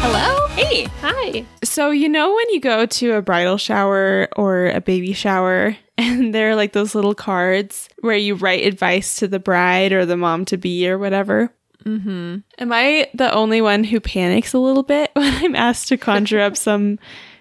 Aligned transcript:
Hello? 0.00 0.46
Hey. 0.48 0.84
Hi. 1.02 1.44
So, 1.64 1.90
you 1.90 2.08
know, 2.08 2.34
when 2.34 2.50
you 2.50 2.60
go 2.60 2.86
to 2.86 3.12
a 3.14 3.22
bridal 3.22 3.58
shower 3.58 4.28
or 4.36 4.68
a 4.68 4.80
baby 4.80 5.12
shower, 5.12 5.76
and 5.98 6.32
there 6.32 6.50
are 6.50 6.54
like 6.54 6.72
those 6.72 6.94
little 6.94 7.14
cards 7.14 7.88
where 8.00 8.16
you 8.16 8.34
write 8.36 8.64
advice 8.64 9.16
to 9.16 9.28
the 9.28 9.40
bride 9.40 9.92
or 9.92 10.06
the 10.06 10.16
mom 10.16 10.44
to 10.46 10.56
be 10.56 10.88
or 10.88 10.98
whatever? 10.98 11.52
Mm-hmm. 11.84 12.38
Am 12.58 12.72
I 12.72 13.10
the 13.14 13.32
only 13.32 13.60
one 13.60 13.84
who 13.84 14.00
panics 14.00 14.52
a 14.52 14.58
little 14.58 14.82
bit 14.82 15.10
when 15.14 15.32
I'm 15.44 15.56
asked 15.56 15.88
to 15.88 15.96
conjure 15.96 16.40
up 16.40 16.56
some 16.56 16.98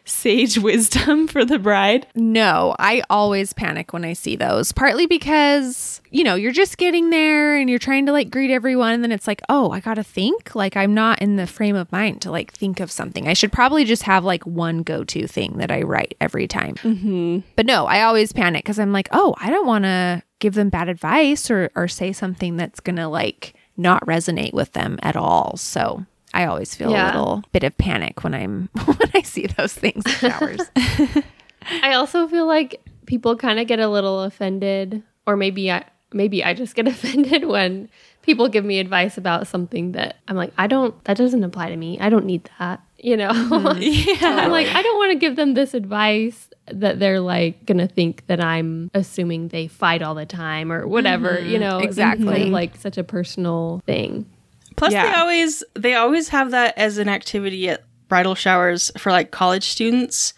sage 0.08 0.58
wisdom 0.58 1.28
for 1.28 1.46
the 1.46 1.60
bride? 1.60 2.08
No, 2.16 2.76
I 2.80 3.04
always 3.10 3.54
panic 3.54 3.94
when 3.94 4.06
I 4.06 4.14
see 4.14 4.36
those. 4.36 4.72
Partly 4.72 5.06
because, 5.06 6.02
you 6.10 6.24
know, 6.24 6.36
you're 6.36 6.52
just 6.52 6.78
getting 6.78 7.10
there 7.10 7.58
and 7.58 7.70
you're 7.70 7.80
trying 7.80 8.06
to 8.08 8.12
like 8.12 8.30
greet 8.30 8.52
everyone. 8.52 8.94
And 8.94 9.04
then 9.04 9.12
it's 9.12 9.28
like, 9.28 9.42
oh, 9.50 9.72
I 9.72 9.80
got 9.80 9.96
to 9.96 10.04
think. 10.04 10.56
Like, 10.56 10.76
I'm 10.76 10.94
not 10.94 11.22
in 11.22 11.36
the 11.36 11.48
frame 11.48 11.76
of 11.76 11.92
mind 11.92 12.22
to 12.24 12.32
like 12.32 12.54
think 12.54 12.80
of 12.80 12.92
something. 12.92 13.28
I 13.28 13.34
should 13.34 13.52
probably 13.52 13.84
just 13.84 14.04
have 14.04 14.24
like 14.24 14.46
one 14.46 14.84
go 14.84 15.04
to 15.04 15.28
thing 15.28 15.58
that 15.58 15.72
I 15.72 15.84
write 15.84 16.16
every 16.20 16.48
time. 16.48 16.76
Mm-hmm. 16.76 17.40
But 17.56 17.66
no, 17.66 17.86
I 17.86 18.02
always 18.02 18.34
panic 18.34 18.64
because 18.64 18.80
I'm 18.80 18.94
like, 18.94 19.10
oh, 19.12 19.36
I 19.40 19.50
don't 19.50 19.68
want 19.68 19.84
to 19.84 20.24
give 20.40 20.54
them 20.54 20.70
bad 20.70 20.90
advice 20.90 21.50
or, 21.50 21.72
or 21.76 21.88
say 21.88 22.14
something 22.14 22.58
that's 22.58 22.80
going 22.80 22.98
to 22.98 23.08
like 23.08 23.56
not 23.76 24.06
resonate 24.06 24.54
with 24.54 24.74
them 24.74 25.00
at 25.02 25.16
all. 25.16 25.58
So 25.58 26.06
I 26.38 26.46
always 26.46 26.76
feel 26.76 26.90
a 26.90 27.06
little 27.08 27.44
bit 27.52 27.64
of 27.64 27.76
panic 27.80 28.24
when 28.24 28.36
I'm 28.36 28.70
when 28.86 29.12
I 29.16 29.24
see 29.24 29.48
those 29.48 29.74
things 29.74 30.06
in 30.06 30.12
showers. 30.12 30.62
I 31.82 31.94
also 31.94 32.28
feel 32.28 32.46
like 32.46 32.80
people 33.08 33.36
kind 33.36 33.60
of 33.60 33.66
get 33.66 33.80
a 33.80 33.88
little 33.88 34.22
offended, 34.22 35.02
or 35.26 35.36
maybe 35.36 35.72
I 35.72 35.86
maybe 36.14 36.44
I 36.44 36.54
just 36.54 36.76
get 36.76 36.88
offended 36.96 37.46
when 37.46 37.90
people 38.22 38.50
give 38.50 38.64
me 38.64 38.78
advice 38.78 39.18
about 39.18 39.48
something 39.48 39.94
that 39.94 40.18
I'm 40.28 40.36
like, 40.36 40.54
I 40.60 40.68
don't 40.68 41.04
that 41.06 41.18
doesn't 41.18 41.44
apply 41.44 41.70
to 41.70 41.76
me. 41.76 42.00
I 42.00 42.10
don't 42.10 42.26
need 42.26 42.48
that. 42.60 42.82
You 43.00 43.18
know? 43.18 43.30
Mm-hmm. 43.30 43.82
Yeah. 44.22 44.38
I'm 44.38 44.52
like, 44.52 44.68
I 44.68 44.84
don't 44.84 44.98
want 44.98 45.14
to 45.14 45.18
give 45.18 45.38
them 45.38 45.56
this 45.56 45.74
advice 45.74 46.50
that 46.68 47.00
they're 47.00 47.20
like 47.20 47.66
gonna 47.66 47.88
think 47.88 48.28
that 48.28 48.44
I'm 48.44 48.92
assuming 48.94 49.48
they 49.48 49.68
fight 49.68 50.04
all 50.04 50.14
the 50.14 50.28
time 50.28 50.72
or 50.72 50.88
whatever, 50.88 51.30
mm-hmm. 51.30 51.50
you 51.50 51.58
know, 51.58 51.80
exactly. 51.80 52.28
instead 52.28 52.42
of, 52.44 52.54
like 52.54 52.76
such 52.76 53.00
a 53.00 53.04
personal 53.04 53.82
thing. 53.88 54.28
Plus, 54.78 54.94
Yeah. 54.94 55.12
they 55.12 55.18
always 55.18 55.64
they 55.74 55.96
always 55.96 56.30
have 56.30 56.52
that 56.52 56.78
as 56.78 56.98
an 56.98 57.10
activity 57.10 57.68
at 57.70 57.84
bridal 58.08 58.36
showers 58.36 58.92
for 58.98 59.12
like 59.12 59.32
college 59.32 59.66
students, 59.66 60.34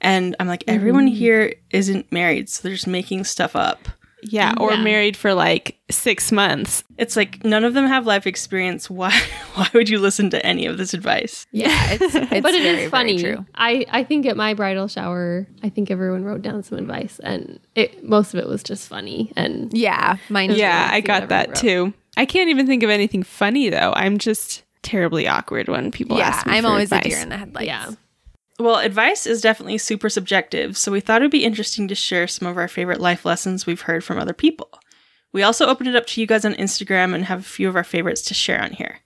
and 0.00 0.34
I'm 0.40 0.48
like, 0.48 0.64
everyone 0.66 1.06
mm. 1.06 1.14
here 1.14 1.54
isn't 1.70 2.10
married, 2.10 2.48
so 2.48 2.62
they're 2.62 2.74
just 2.74 2.86
making 2.88 3.24
stuff 3.24 3.54
up. 3.54 3.88
Yeah. 4.26 4.54
Or 4.58 4.72
Yeah. 4.72 4.82
married 4.82 5.18
for 5.18 5.34
like 5.34 5.78
six 5.90 6.32
months. 6.32 6.82
It's 6.96 7.14
like 7.14 7.44
none 7.44 7.62
of 7.62 7.74
them 7.74 7.86
have 7.86 8.06
life 8.06 8.26
experience. 8.26 8.88
Why 8.88 9.10
why 9.54 9.68
would 9.74 9.90
you 9.90 9.98
listen 9.98 10.30
to 10.30 10.44
any 10.46 10.64
of 10.64 10.78
this 10.78 10.94
advice? 10.94 11.46
Yeah, 11.52 11.68
it's, 11.92 12.14
it's 12.14 12.40
but 12.40 12.54
it 12.54 12.64
is 12.64 12.76
very, 12.78 12.88
funny. 12.88 13.20
Very 13.20 13.34
true. 13.34 13.46
I, 13.54 13.84
I 13.90 14.02
think 14.02 14.24
at 14.24 14.34
my 14.36 14.54
bridal 14.54 14.88
shower, 14.88 15.46
I 15.62 15.68
think 15.68 15.90
everyone 15.90 16.24
wrote 16.24 16.40
down 16.40 16.62
some 16.62 16.78
advice, 16.78 17.20
and 17.22 17.60
it 17.74 18.02
most 18.02 18.32
of 18.32 18.40
it 18.40 18.48
was 18.48 18.62
just 18.62 18.88
funny. 18.88 19.30
And 19.36 19.76
Yeah, 19.76 20.16
mine. 20.30 20.52
Yeah, 20.52 20.88
I 20.90 21.02
got 21.02 21.28
that 21.28 21.48
wrote. 21.48 21.56
too. 21.56 21.92
I 22.16 22.26
can't 22.26 22.50
even 22.50 22.66
think 22.66 22.82
of 22.82 22.90
anything 22.90 23.22
funny 23.22 23.68
though. 23.68 23.92
I'm 23.96 24.18
just 24.18 24.62
terribly 24.82 25.26
awkward 25.26 25.68
when 25.68 25.90
people 25.90 26.18
yeah. 26.18 26.28
ask 26.28 26.46
me 26.46 26.54
I'm 26.54 26.64
for 26.64 26.70
always 26.70 26.92
advice. 26.92 27.06
a 27.06 27.08
deer 27.08 27.18
in 27.20 27.28
the 27.30 27.36
headlights. 27.38 27.66
yeah, 27.66 27.90
Well, 28.58 28.76
advice 28.76 29.26
is 29.26 29.40
definitely 29.40 29.78
super 29.78 30.08
subjective, 30.08 30.76
so 30.76 30.92
we 30.92 31.00
thought 31.00 31.22
it 31.22 31.24
would 31.24 31.30
be 31.30 31.44
interesting 31.44 31.88
to 31.88 31.94
share 31.94 32.26
some 32.26 32.46
of 32.46 32.56
our 32.58 32.68
favorite 32.68 33.00
life 33.00 33.24
lessons 33.24 33.66
we've 33.66 33.82
heard 33.82 34.04
from 34.04 34.18
other 34.18 34.34
people. 34.34 34.68
We 35.32 35.42
also 35.42 35.66
opened 35.66 35.88
it 35.88 35.96
up 35.96 36.06
to 36.08 36.20
you 36.20 36.26
guys 36.26 36.44
on 36.44 36.54
Instagram 36.54 37.14
and 37.14 37.24
have 37.24 37.40
a 37.40 37.42
few 37.42 37.68
of 37.68 37.74
our 37.74 37.82
favorites 37.82 38.22
to 38.22 38.34
share 38.34 38.62
on 38.62 38.72
here. 38.72 39.00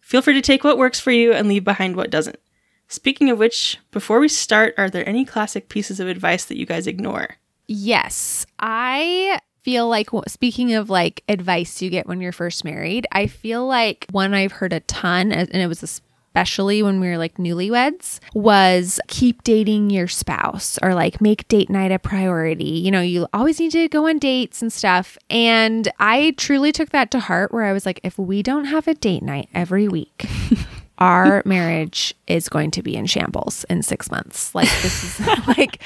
Feel 0.00 0.22
free 0.22 0.34
to 0.34 0.42
take 0.42 0.62
what 0.62 0.78
works 0.78 1.00
for 1.00 1.10
you 1.10 1.32
and 1.32 1.48
leave 1.48 1.64
behind 1.64 1.96
what 1.96 2.10
doesn't. 2.10 2.38
Speaking 2.86 3.30
of 3.30 3.38
which, 3.38 3.78
before 3.90 4.20
we 4.20 4.28
start, 4.28 4.74
are 4.76 4.90
there 4.90 5.08
any 5.08 5.24
classic 5.24 5.68
pieces 5.70 5.98
of 5.98 6.08
advice 6.08 6.44
that 6.44 6.58
you 6.58 6.66
guys 6.66 6.86
ignore? 6.86 7.38
Yes, 7.66 8.44
I 8.58 9.38
feel 9.62 9.88
like 9.88 10.08
speaking 10.26 10.74
of 10.74 10.90
like 10.90 11.22
advice 11.28 11.80
you 11.80 11.90
get 11.90 12.06
when 12.06 12.20
you're 12.20 12.32
first 12.32 12.64
married, 12.64 13.06
I 13.12 13.26
feel 13.26 13.66
like 13.66 14.06
one 14.10 14.34
I've 14.34 14.52
heard 14.52 14.72
a 14.72 14.80
ton, 14.80 15.32
and 15.32 15.48
it 15.50 15.66
was 15.66 15.82
especially 15.82 16.82
when 16.82 16.98
we 16.98 17.08
were 17.08 17.18
like 17.18 17.36
newlyweds, 17.36 18.18
was 18.32 18.98
keep 19.06 19.44
dating 19.44 19.90
your 19.90 20.08
spouse 20.08 20.78
or 20.82 20.94
like 20.94 21.20
make 21.20 21.46
date 21.48 21.68
night 21.68 21.92
a 21.92 21.98
priority. 21.98 22.64
You 22.64 22.90
know, 22.90 23.02
you 23.02 23.26
always 23.34 23.60
need 23.60 23.72
to 23.72 23.86
go 23.88 24.08
on 24.08 24.18
dates 24.18 24.62
and 24.62 24.72
stuff. 24.72 25.18
And 25.28 25.88
I 25.98 26.34
truly 26.38 26.72
took 26.72 26.88
that 26.90 27.10
to 27.10 27.20
heart 27.20 27.52
where 27.52 27.64
I 27.64 27.72
was 27.74 27.84
like, 27.84 28.00
if 28.02 28.18
we 28.18 28.42
don't 28.42 28.64
have 28.64 28.88
a 28.88 28.94
date 28.94 29.22
night 29.22 29.50
every 29.52 29.88
week, 29.88 30.24
our 30.98 31.42
marriage 31.44 32.14
is 32.26 32.48
going 32.48 32.70
to 32.70 32.82
be 32.82 32.96
in 32.96 33.04
shambles 33.04 33.64
in 33.64 33.82
six 33.82 34.10
months. 34.10 34.54
Like 34.54 34.70
this 34.80 35.20
is 35.20 35.26
like, 35.46 35.82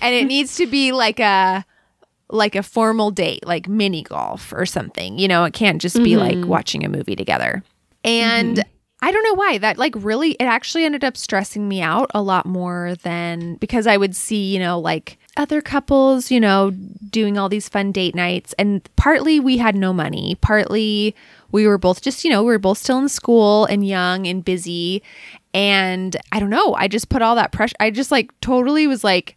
and 0.00 0.14
it 0.14 0.24
needs 0.24 0.56
to 0.56 0.66
be 0.66 0.92
like 0.92 1.20
a 1.20 1.66
like 2.32 2.56
a 2.56 2.62
formal 2.62 3.10
date, 3.10 3.46
like 3.46 3.68
mini 3.68 4.02
golf 4.02 4.52
or 4.52 4.66
something. 4.66 5.18
You 5.18 5.28
know, 5.28 5.44
it 5.44 5.52
can't 5.52 5.80
just 5.80 5.96
be 6.02 6.16
like 6.16 6.36
mm-hmm. 6.36 6.48
watching 6.48 6.84
a 6.84 6.88
movie 6.88 7.14
together. 7.14 7.62
And 8.04 8.56
mm-hmm. 8.56 8.68
I 9.04 9.10
don't 9.10 9.24
know 9.24 9.34
why 9.34 9.58
that 9.58 9.78
like 9.78 9.94
really 9.96 10.32
it 10.32 10.44
actually 10.44 10.84
ended 10.84 11.04
up 11.04 11.16
stressing 11.16 11.68
me 11.68 11.82
out 11.82 12.10
a 12.14 12.22
lot 12.22 12.46
more 12.46 12.94
than 13.02 13.56
because 13.56 13.86
I 13.86 13.96
would 13.96 14.16
see, 14.16 14.52
you 14.52 14.60
know, 14.60 14.78
like 14.78 15.18
other 15.36 15.60
couples, 15.60 16.30
you 16.30 16.38
know, 16.38 16.70
doing 17.10 17.36
all 17.36 17.48
these 17.48 17.68
fun 17.68 17.90
date 17.90 18.14
nights 18.14 18.54
and 18.58 18.88
partly 18.96 19.40
we 19.40 19.58
had 19.58 19.74
no 19.74 19.92
money, 19.92 20.36
partly 20.40 21.16
we 21.50 21.66
were 21.66 21.78
both 21.78 22.00
just, 22.00 22.24
you 22.24 22.30
know, 22.30 22.42
we 22.42 22.52
were 22.52 22.58
both 22.58 22.78
still 22.78 22.98
in 22.98 23.08
school 23.08 23.66
and 23.66 23.86
young 23.86 24.26
and 24.26 24.44
busy 24.44 25.02
and 25.52 26.16
I 26.30 26.38
don't 26.38 26.48
know, 26.50 26.74
I 26.74 26.86
just 26.86 27.08
put 27.08 27.22
all 27.22 27.34
that 27.34 27.50
pressure 27.52 27.76
I 27.80 27.90
just 27.90 28.12
like 28.12 28.30
totally 28.40 28.86
was 28.86 29.02
like 29.02 29.36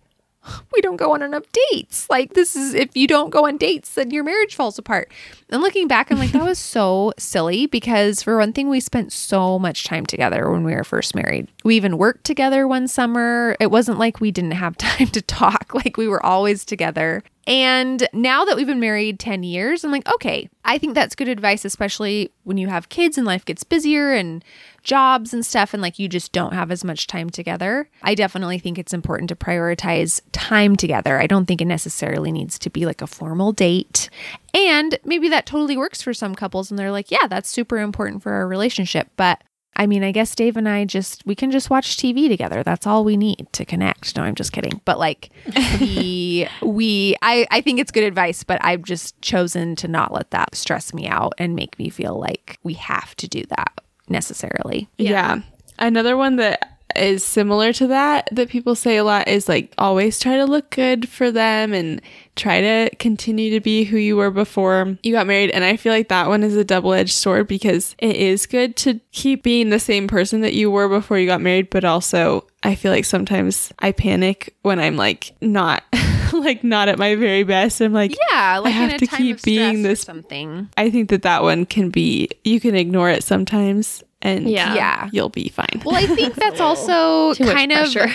we 0.73 0.81
don't 0.81 0.97
go 0.97 1.13
on 1.13 1.21
enough 1.21 1.43
dates. 1.71 2.09
Like 2.09 2.33
this 2.33 2.55
is 2.55 2.73
if 2.73 2.95
you 2.95 3.07
don't 3.07 3.29
go 3.29 3.47
on 3.47 3.57
dates, 3.57 3.95
then 3.95 4.11
your 4.11 4.23
marriage 4.23 4.55
falls 4.55 4.77
apart. 4.77 5.11
And 5.49 5.61
looking 5.61 5.87
back, 5.87 6.11
I'm 6.11 6.17
like, 6.17 6.31
that 6.31 6.43
was 6.43 6.59
so 6.59 7.13
silly 7.19 7.67
because 7.67 8.23
for 8.23 8.37
one 8.37 8.53
thing, 8.53 8.69
we 8.69 8.79
spent 8.79 9.13
so 9.13 9.59
much 9.59 9.83
time 9.83 10.05
together 10.05 10.49
when 10.51 10.63
we 10.63 10.73
were 10.73 10.83
first 10.83 11.15
married. 11.15 11.47
We 11.63 11.75
even 11.75 11.97
worked 11.97 12.23
together 12.23 12.67
one 12.67 12.87
summer. 12.87 13.55
It 13.59 13.71
wasn't 13.71 13.99
like 13.99 14.19
we 14.19 14.31
didn't 14.31 14.51
have 14.51 14.77
time 14.77 15.07
to 15.07 15.21
talk. 15.21 15.73
Like 15.73 15.97
we 15.97 16.07
were 16.07 16.25
always 16.25 16.65
together. 16.65 17.23
And 17.47 18.07
now 18.11 18.43
that 18.45 18.55
we've 18.55 18.65
been 18.65 18.79
married 18.79 19.19
10 19.19 19.43
years, 19.43 19.83
I'm 19.83 19.91
like, 19.91 20.07
okay, 20.15 20.49
I 20.63 20.79
think 20.79 20.95
that's 20.95 21.15
good 21.15 21.27
advice, 21.27 21.63
especially 21.63 22.31
when 22.43 22.57
you 22.57 22.67
have 22.67 22.89
kids 22.89 23.17
and 23.17 23.27
life 23.27 23.45
gets 23.45 23.63
busier 23.63 24.13
and 24.13 24.43
jobs 24.81 25.33
and 25.33 25.45
stuff, 25.45 25.73
and 25.73 25.81
like 25.81 25.99
you 25.99 26.07
just 26.07 26.31
don't 26.31 26.53
have 26.53 26.71
as 26.71 26.83
much 26.83 27.05
time 27.05 27.29
together. 27.29 27.87
I 28.01 28.15
definitely 28.15 28.57
think 28.57 28.79
it's 28.79 28.93
important 28.93 29.29
to 29.29 29.35
prioritize 29.35 30.21
time 30.31 30.75
together. 30.75 31.19
I 31.19 31.27
don't 31.27 31.45
think 31.45 31.61
it 31.61 31.65
necessarily 31.65 32.31
needs 32.31 32.57
to 32.59 32.69
be 32.69 32.85
like 32.85 33.01
a 33.01 33.07
formal 33.07 33.51
date. 33.51 34.09
And 34.53 34.97
maybe 35.03 35.29
that 35.29 35.45
totally 35.45 35.77
works 35.77 36.01
for 36.01 36.13
some 36.13 36.33
couples, 36.33 36.71
and 36.71 36.79
they're 36.79 36.91
like, 36.91 37.11
yeah, 37.11 37.27
that's 37.27 37.49
super 37.49 37.77
important 37.77 38.23
for 38.23 38.31
our 38.31 38.47
relationship. 38.47 39.09
But 39.17 39.43
I 39.75 39.87
mean, 39.87 40.03
I 40.03 40.11
guess 40.11 40.33
Dave 40.35 40.57
and 40.57 40.69
I 40.69 40.85
just 40.85 41.25
we 41.25 41.35
can 41.35 41.51
just 41.51 41.69
watch 41.69 41.97
TV 41.97 42.27
together. 42.27 42.63
That's 42.63 42.87
all 42.87 43.03
we 43.03 43.17
need 43.17 43.47
to 43.53 43.65
connect. 43.65 44.15
No, 44.15 44.23
I'm 44.23 44.35
just 44.35 44.51
kidding. 44.51 44.81
But 44.85 44.99
like 44.99 45.29
we 45.79 46.47
we 46.61 47.15
I 47.21 47.45
I 47.51 47.61
think 47.61 47.79
it's 47.79 47.91
good 47.91 48.03
advice, 48.03 48.43
but 48.43 48.63
I've 48.63 48.83
just 48.83 49.19
chosen 49.21 49.75
to 49.77 49.87
not 49.87 50.13
let 50.13 50.31
that 50.31 50.55
stress 50.55 50.93
me 50.93 51.07
out 51.07 51.33
and 51.37 51.55
make 51.55 51.77
me 51.77 51.89
feel 51.89 52.19
like 52.19 52.59
we 52.63 52.73
have 52.73 53.15
to 53.17 53.27
do 53.27 53.43
that 53.49 53.81
necessarily. 54.07 54.87
Yeah. 54.97 55.41
Another 55.77 56.15
one 56.15 56.37
that 56.37 56.74
is 56.97 57.23
similar 57.23 57.73
to 57.73 57.87
that 57.87 58.27
that 58.31 58.49
people 58.49 58.75
say 58.75 58.97
a 58.97 59.03
lot 59.03 59.27
is 59.27 59.47
like 59.49 59.73
always 59.77 60.19
try 60.19 60.37
to 60.37 60.45
look 60.45 60.69
good 60.69 61.07
for 61.09 61.31
them 61.31 61.73
and 61.73 62.01
try 62.35 62.59
to 62.61 62.89
continue 62.97 63.49
to 63.51 63.59
be 63.61 63.83
who 63.85 63.97
you 63.97 64.17
were 64.17 64.31
before 64.31 64.97
you 65.03 65.11
got 65.13 65.27
married. 65.27 65.51
And 65.51 65.63
I 65.63 65.77
feel 65.77 65.93
like 65.93 66.09
that 66.09 66.27
one 66.27 66.43
is 66.43 66.55
a 66.55 66.63
double 66.65 66.93
edged 66.93 67.13
sword 67.13 67.47
because 67.47 67.95
it 67.99 68.15
is 68.15 68.45
good 68.45 68.75
to 68.77 68.99
keep 69.11 69.43
being 69.43 69.69
the 69.69 69.79
same 69.79 70.07
person 70.07 70.41
that 70.41 70.53
you 70.53 70.69
were 70.69 70.89
before 70.89 71.17
you 71.17 71.25
got 71.27 71.41
married, 71.41 71.69
but 71.69 71.85
also 71.85 72.45
I 72.63 72.75
feel 72.75 72.91
like 72.91 73.05
sometimes 73.05 73.71
I 73.79 73.91
panic 73.91 74.53
when 74.63 74.79
I'm 74.79 74.97
like 74.97 75.33
not 75.39 75.83
like 76.33 76.63
not 76.63 76.89
at 76.89 76.97
my 76.97 77.15
very 77.15 77.43
best. 77.43 77.79
I'm 77.81 77.93
like, 77.93 78.15
Yeah, 78.31 78.57
like 78.57 78.73
I 78.73 78.77
have 78.77 78.97
to 78.99 79.07
keep 79.07 79.41
being 79.43 79.83
this- 79.83 80.01
something. 80.01 80.69
I 80.75 80.89
think 80.89 81.09
that 81.09 81.21
that 81.21 81.43
one 81.43 81.65
can 81.65 81.89
be, 81.89 82.29
you 82.43 82.59
can 82.59 82.75
ignore 82.75 83.09
it 83.09 83.23
sometimes 83.23 84.03
and 84.21 84.49
Yeah. 84.49 84.73
Yeah. 84.75 85.09
you'll 85.11 85.29
be 85.29 85.49
fine. 85.49 85.81
Well, 85.85 85.95
I 85.95 86.05
think 86.07 86.35
that's 86.35 86.59
also 86.59 87.33
Too 87.33 87.45
much 87.45 87.53
kind 87.55 87.71
of 87.71 87.77
pressure. 87.93 88.13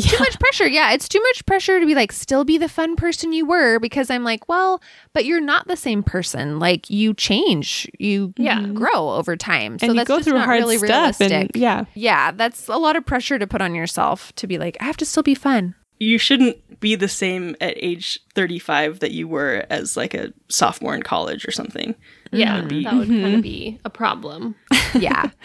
too 0.00 0.18
much 0.20 0.38
pressure. 0.38 0.66
Yeah, 0.68 0.92
it's 0.92 1.08
too 1.08 1.20
much 1.20 1.44
pressure 1.46 1.80
to 1.80 1.86
be 1.86 1.94
like 1.94 2.12
still 2.12 2.44
be 2.44 2.56
the 2.58 2.68
fun 2.68 2.94
person 2.96 3.32
you 3.32 3.44
were 3.46 3.78
because 3.80 4.10
I'm 4.10 4.22
like, 4.24 4.48
well, 4.48 4.80
but 5.12 5.24
you're 5.24 5.40
not 5.40 5.66
the 5.66 5.76
same 5.76 6.02
person. 6.04 6.58
Like 6.60 6.88
you 6.88 7.14
change, 7.14 7.90
you 7.98 8.32
Yeah. 8.36 8.62
grow 8.68 9.10
over 9.10 9.36
time. 9.36 9.78
So 9.78 9.86
and 9.86 9.94
you 9.94 10.00
that's 10.00 10.08
go 10.08 10.16
just 10.18 10.28
through 10.28 10.38
not 10.38 10.44
hard 10.46 10.60
really 10.60 10.78
stuff, 10.78 10.88
realistic. 11.20 11.32
and 11.32 11.50
yeah, 11.54 11.84
yeah, 11.94 12.30
that's 12.30 12.68
a 12.68 12.76
lot 12.76 12.94
of 12.96 13.04
pressure 13.06 13.38
to 13.38 13.46
put 13.46 13.60
on 13.60 13.74
yourself 13.74 14.32
to 14.36 14.46
be 14.46 14.56
like, 14.58 14.76
I 14.80 14.84
have 14.84 14.96
to 14.98 15.04
still 15.04 15.22
be 15.24 15.34
fun. 15.34 15.74
You 16.00 16.16
shouldn't 16.16 16.78
be 16.78 16.94
the 16.94 17.08
same 17.08 17.56
at 17.60 17.74
age 17.76 18.20
35 18.36 19.00
that 19.00 19.10
you 19.10 19.26
were 19.26 19.66
as 19.68 19.96
like 19.96 20.14
a 20.14 20.32
sophomore 20.48 20.94
in 20.94 21.02
college 21.02 21.44
or 21.44 21.50
something. 21.50 21.96
Yeah, 22.30 22.62
be- 22.62 22.84
that 22.84 22.94
would 22.94 23.08
kind 23.08 23.24
of 23.24 23.30
mm-hmm. 23.32 23.40
be 23.40 23.78
a 23.84 23.90
problem. 23.90 24.54
yeah. 24.94 25.30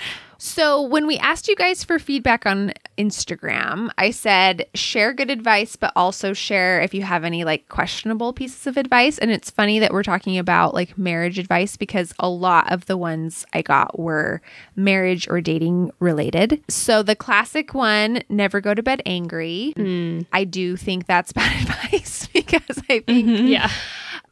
So 0.45 0.81
when 0.81 1.07
we 1.07 1.17
asked 1.19 1.47
you 1.47 1.55
guys 1.55 1.85
for 1.85 1.97
feedback 1.97 2.45
on 2.45 2.73
Instagram, 2.97 3.89
I 3.97 4.11
said 4.11 4.65
share 4.73 5.13
good 5.13 5.29
advice, 5.29 5.77
but 5.77 5.93
also 5.95 6.33
share 6.33 6.81
if 6.81 6.93
you 6.93 7.01
have 7.03 7.23
any 7.23 7.45
like 7.45 7.69
questionable 7.69 8.33
pieces 8.33 8.67
of 8.67 8.75
advice. 8.75 9.17
And 9.17 9.31
it's 9.31 9.49
funny 9.49 9.79
that 9.79 9.93
we're 9.93 10.03
talking 10.03 10.37
about 10.37 10.73
like 10.73 10.97
marriage 10.97 11.39
advice 11.39 11.77
because 11.77 12.13
a 12.19 12.27
lot 12.27 12.69
of 12.73 12.87
the 12.87 12.97
ones 12.97 13.45
I 13.53 13.61
got 13.61 13.97
were 13.97 14.41
marriage 14.75 15.29
or 15.29 15.39
dating 15.39 15.91
related. 15.99 16.61
So 16.67 17.03
the 17.03 17.15
classic 17.15 17.73
one, 17.73 18.21
never 18.27 18.59
go 18.59 18.73
to 18.73 18.83
bed 18.83 19.01
angry. 19.05 19.71
Hmm. 19.77 20.23
I 20.33 20.43
do 20.43 20.75
think 20.75 21.07
that's 21.07 21.31
bad 21.31 21.61
advice 21.61 22.27
because 22.33 22.79
I 22.89 22.99
think 22.99 23.07
mm-hmm. 23.07 23.47
Yeah. 23.47 23.71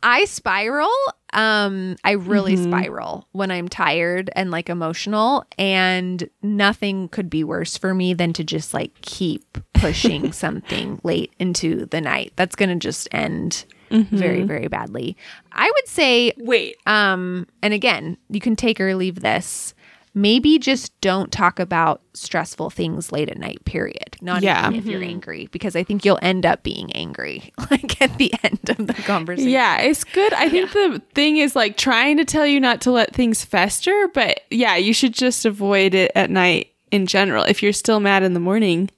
I 0.04 0.26
spiral. 0.26 0.90
Um, 1.34 1.96
I 2.04 2.12
really 2.12 2.58
spiral 2.58 3.28
when 3.32 3.52
I'm 3.52 3.70
tired 3.70 4.30
and 4.36 4.52
like 4.52 4.70
emotional, 4.70 5.46
and 5.58 6.30
nothing 6.42 7.08
could 7.10 7.30
be 7.30 7.44
worse 7.44 7.78
for 7.78 7.94
me 7.94 8.14
than 8.14 8.34
to 8.34 8.44
just 8.44 8.74
like 8.74 9.00
keep 9.02 9.58
pushing 9.74 10.32
something 10.34 11.00
late 11.04 11.34
into 11.40 11.86
the 11.86 12.02
night. 12.02 12.34
That's 12.36 12.56
gonna 12.56 12.76
just 12.76 13.08
end 13.12 13.66
very, 13.90 14.44
very 14.44 14.68
badly. 14.68 15.18
I 15.52 15.70
would 15.70 15.88
say, 15.88 16.32
Wait, 16.38 16.78
um, 16.86 17.46
and 17.62 17.74
again, 17.74 18.18
you 18.30 18.40
can 18.40 18.56
take 18.56 18.80
or 18.80 18.96
leave 18.96 19.20
this. 19.20 19.74
Maybe 20.14 20.60
just 20.60 21.00
don't 21.00 21.32
talk 21.32 21.60
about 21.60 22.02
stressful 22.14 22.70
things 22.70 23.12
late 23.12 23.30
at 23.30 23.38
night, 23.38 23.64
period. 23.64 24.18
Not 24.22 24.44
Yeah. 24.44 24.68
even 24.68 24.80
if 24.80 24.86
you're 24.86 25.00
mm-hmm. 25.00 25.10
angry, 25.10 25.50
because 25.52 25.76
I 25.76 25.84
think 25.84 26.04
you'll 26.04 26.20
end 26.22 26.46
up 26.46 26.64
being 26.64 26.92
angry 26.92 27.54
like 27.72 28.02
at 28.02 28.18
the 28.18 28.34
end 28.44 28.60
of 28.70 28.88
the 28.88 28.94
conversation. 28.94 29.50
yeah, 29.52 29.80
it's 29.80 30.04
good. 30.04 30.34
I 30.34 30.50
think 30.50 30.74
the 30.74 31.02
thing 31.14 31.38
is 31.38 31.56
like 31.56 31.78
trying 31.78 32.18
to 32.18 32.26
tell 32.26 32.46
you 32.46 32.60
not 32.60 32.82
to 32.82 32.92
let 32.92 33.14
things 33.14 33.46
fester, 33.46 34.10
but 34.14 34.42
yeah, 34.50 34.76
you 34.76 34.94
should 34.94 35.14
just 35.14 35.46
avoid 35.46 35.94
it 35.94 36.12
at 36.14 36.30
night 36.30 36.72
in 36.92 37.08
general. 37.08 37.44
If 37.44 37.64
you're 37.64 37.74
still 37.74 38.02
mad 38.02 38.24
in 38.24 38.34
the 38.34 38.40
morning, 38.40 38.90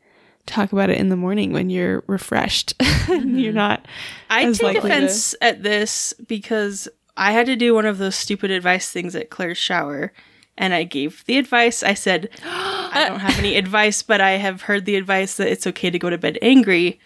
talk 0.46 0.74
about 0.74 0.90
it 0.90 0.98
in 0.98 1.10
the 1.10 1.16
morning 1.16 1.54
when 1.54 1.70
you're 1.70 2.04
refreshed. 2.08 2.74
And 2.80 2.90
you're 3.40 3.52
mm-hmm. 3.52 3.58
not. 3.58 3.88
I 4.30 4.46
as 4.46 4.58
take 4.58 4.76
likely 4.76 4.90
to- 4.90 4.96
offense 4.98 5.36
at 5.42 5.64
this 5.64 6.14
because 6.28 6.88
I 7.16 7.32
had 7.32 7.46
to 7.46 7.56
do 7.56 7.76
one 7.76 7.86
of 7.86 7.98
those 7.98 8.16
stupid 8.16 8.52
advice 8.52 8.90
things 8.90 9.16
at 9.16 9.30
Claire's 9.30 9.58
shower. 9.58 10.12
And 10.58 10.74
I 10.74 10.84
gave 10.84 11.24
the 11.26 11.38
advice. 11.38 11.82
I 11.84 11.94
said, 11.96 12.30
I 12.44 13.06
don't 13.08 13.20
have 13.20 13.40
any 13.40 13.56
advice, 13.58 14.04
but 14.04 14.22
I 14.22 14.32
have 14.32 14.64
heard 14.64 14.86
the 14.86 14.96
advice 14.96 15.38
that 15.38 15.48
it's 15.48 15.66
okay 15.68 15.90
to 15.90 15.98
go 16.00 16.10
to 16.10 16.18
bed 16.18 16.38
angry. 16.42 17.00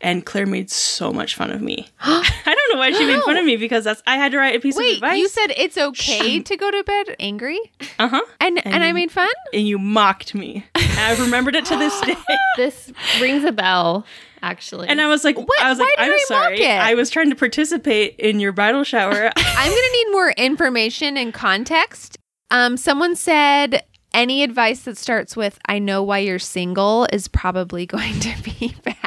And 0.00 0.26
Claire 0.26 0.46
made 0.46 0.70
so 0.70 1.12
much 1.12 1.34
fun 1.34 1.50
of 1.50 1.62
me. 1.62 1.88
I 2.00 2.32
don't 2.44 2.72
know 2.74 2.78
why 2.78 2.92
she 2.92 3.04
made 3.06 3.22
fun 3.22 3.36
of 3.36 3.44
me 3.44 3.56
because 3.56 3.84
that's 3.84 4.02
I 4.06 4.16
had 4.16 4.32
to 4.32 4.38
write 4.38 4.56
a 4.56 4.60
piece 4.60 4.74
of 4.76 4.80
Wait, 4.80 4.96
advice. 4.96 5.18
you 5.18 5.28
said 5.28 5.52
it's 5.56 5.78
okay 5.78 6.40
to 6.40 6.56
go 6.56 6.70
to 6.70 6.82
bed 6.82 7.16
angry, 7.20 7.58
uh 7.98 8.08
huh, 8.08 8.22
and 8.40 8.60
and, 8.66 8.82
I 8.82 8.92
made 8.92 9.10
fun. 9.12 9.28
and 9.54 9.66
you 9.66 9.78
mocked 9.78 10.34
me. 10.34 10.64
And 10.74 10.98
I've 11.00 11.20
remembered 11.20 11.54
it 11.56 11.64
to 11.66 11.76
this 11.76 11.98
day. 12.02 12.16
This 12.56 12.92
rings 13.20 13.44
a 13.44 13.52
bell, 13.52 14.04
actually. 14.42 14.88
And 14.88 15.00
I 15.00 15.06
was 15.08 15.24
like, 15.24 15.36
I 15.38 15.70
was 15.70 15.78
Why 15.78 15.84
like, 15.84 15.96
did 15.96 16.02
I'm 16.04 16.10
I 16.10 16.12
mock 16.12 16.26
sorry. 16.26 16.62
it? 16.62 16.70
I 16.80 16.94
was 16.94 17.08
trying 17.08 17.30
to 17.30 17.36
participate 17.36 18.16
in 18.18 18.40
your 18.40 18.52
bridal 18.52 18.84
shower. 18.84 19.12
I'm 19.36 19.70
gonna 19.70 19.92
need 19.92 20.06
more 20.12 20.30
information 20.32 21.16
and 21.16 21.32
context. 21.32 22.18
Um, 22.54 22.76
someone 22.76 23.16
said 23.16 23.82
any 24.12 24.44
advice 24.44 24.82
that 24.82 24.96
starts 24.96 25.36
with 25.36 25.58
"I 25.66 25.80
know 25.80 26.04
why 26.04 26.18
you're 26.18 26.38
single" 26.38 27.04
is 27.12 27.26
probably 27.26 27.84
going 27.96 28.20
to 28.20 28.42
be 28.42 28.76
bad. 28.84 28.94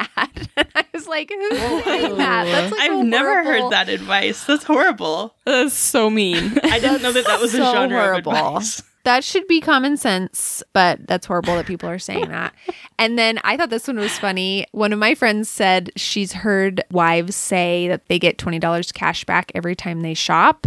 And 0.56 0.66
I 0.74 0.84
was 0.92 1.06
like, 1.06 1.30
"Who's 1.30 1.58
saying 1.84 2.16
that?" 2.18 2.44
That's 2.44 2.72
like 2.72 2.80
I've 2.80 3.00
a 3.00 3.04
never 3.04 3.44
heard 3.44 3.70
that 3.70 3.88
advice. 3.88 4.44
That's 4.44 4.64
horrible. 4.64 5.34
That's 5.46 5.72
so 5.72 6.10
mean. 6.10 6.58
I 6.64 6.78
didn't 6.78 7.00
know 7.00 7.12
that 7.12 7.26
that 7.26 7.40
was 7.40 7.54
a 7.54 7.58
genre 7.58 7.98
horrible. 7.98 8.32
of 8.32 8.56
advice. 8.56 8.82
That 9.04 9.24
should 9.24 9.46
be 9.46 9.60
common 9.62 9.96
sense, 9.96 10.62
but 10.74 11.06
that's 11.06 11.26
horrible 11.26 11.54
that 11.54 11.64
people 11.64 11.88
are 11.88 11.98
saying 12.00 12.28
that. 12.28 12.52
And 12.98 13.18
then 13.18 13.38
I 13.44 13.56
thought 13.56 13.70
this 13.70 13.86
one 13.86 13.96
was 13.96 14.18
funny. 14.18 14.66
One 14.72 14.92
of 14.92 14.98
my 14.98 15.14
friends 15.14 15.48
said 15.48 15.90
she's 15.96 16.32
heard 16.32 16.82
wives 16.90 17.34
say 17.34 17.88
that 17.88 18.06
they 18.08 18.18
get 18.18 18.36
$20 18.36 18.92
cash 18.92 19.24
back 19.24 19.50
every 19.54 19.74
time 19.74 20.02
they 20.02 20.12
shop 20.12 20.66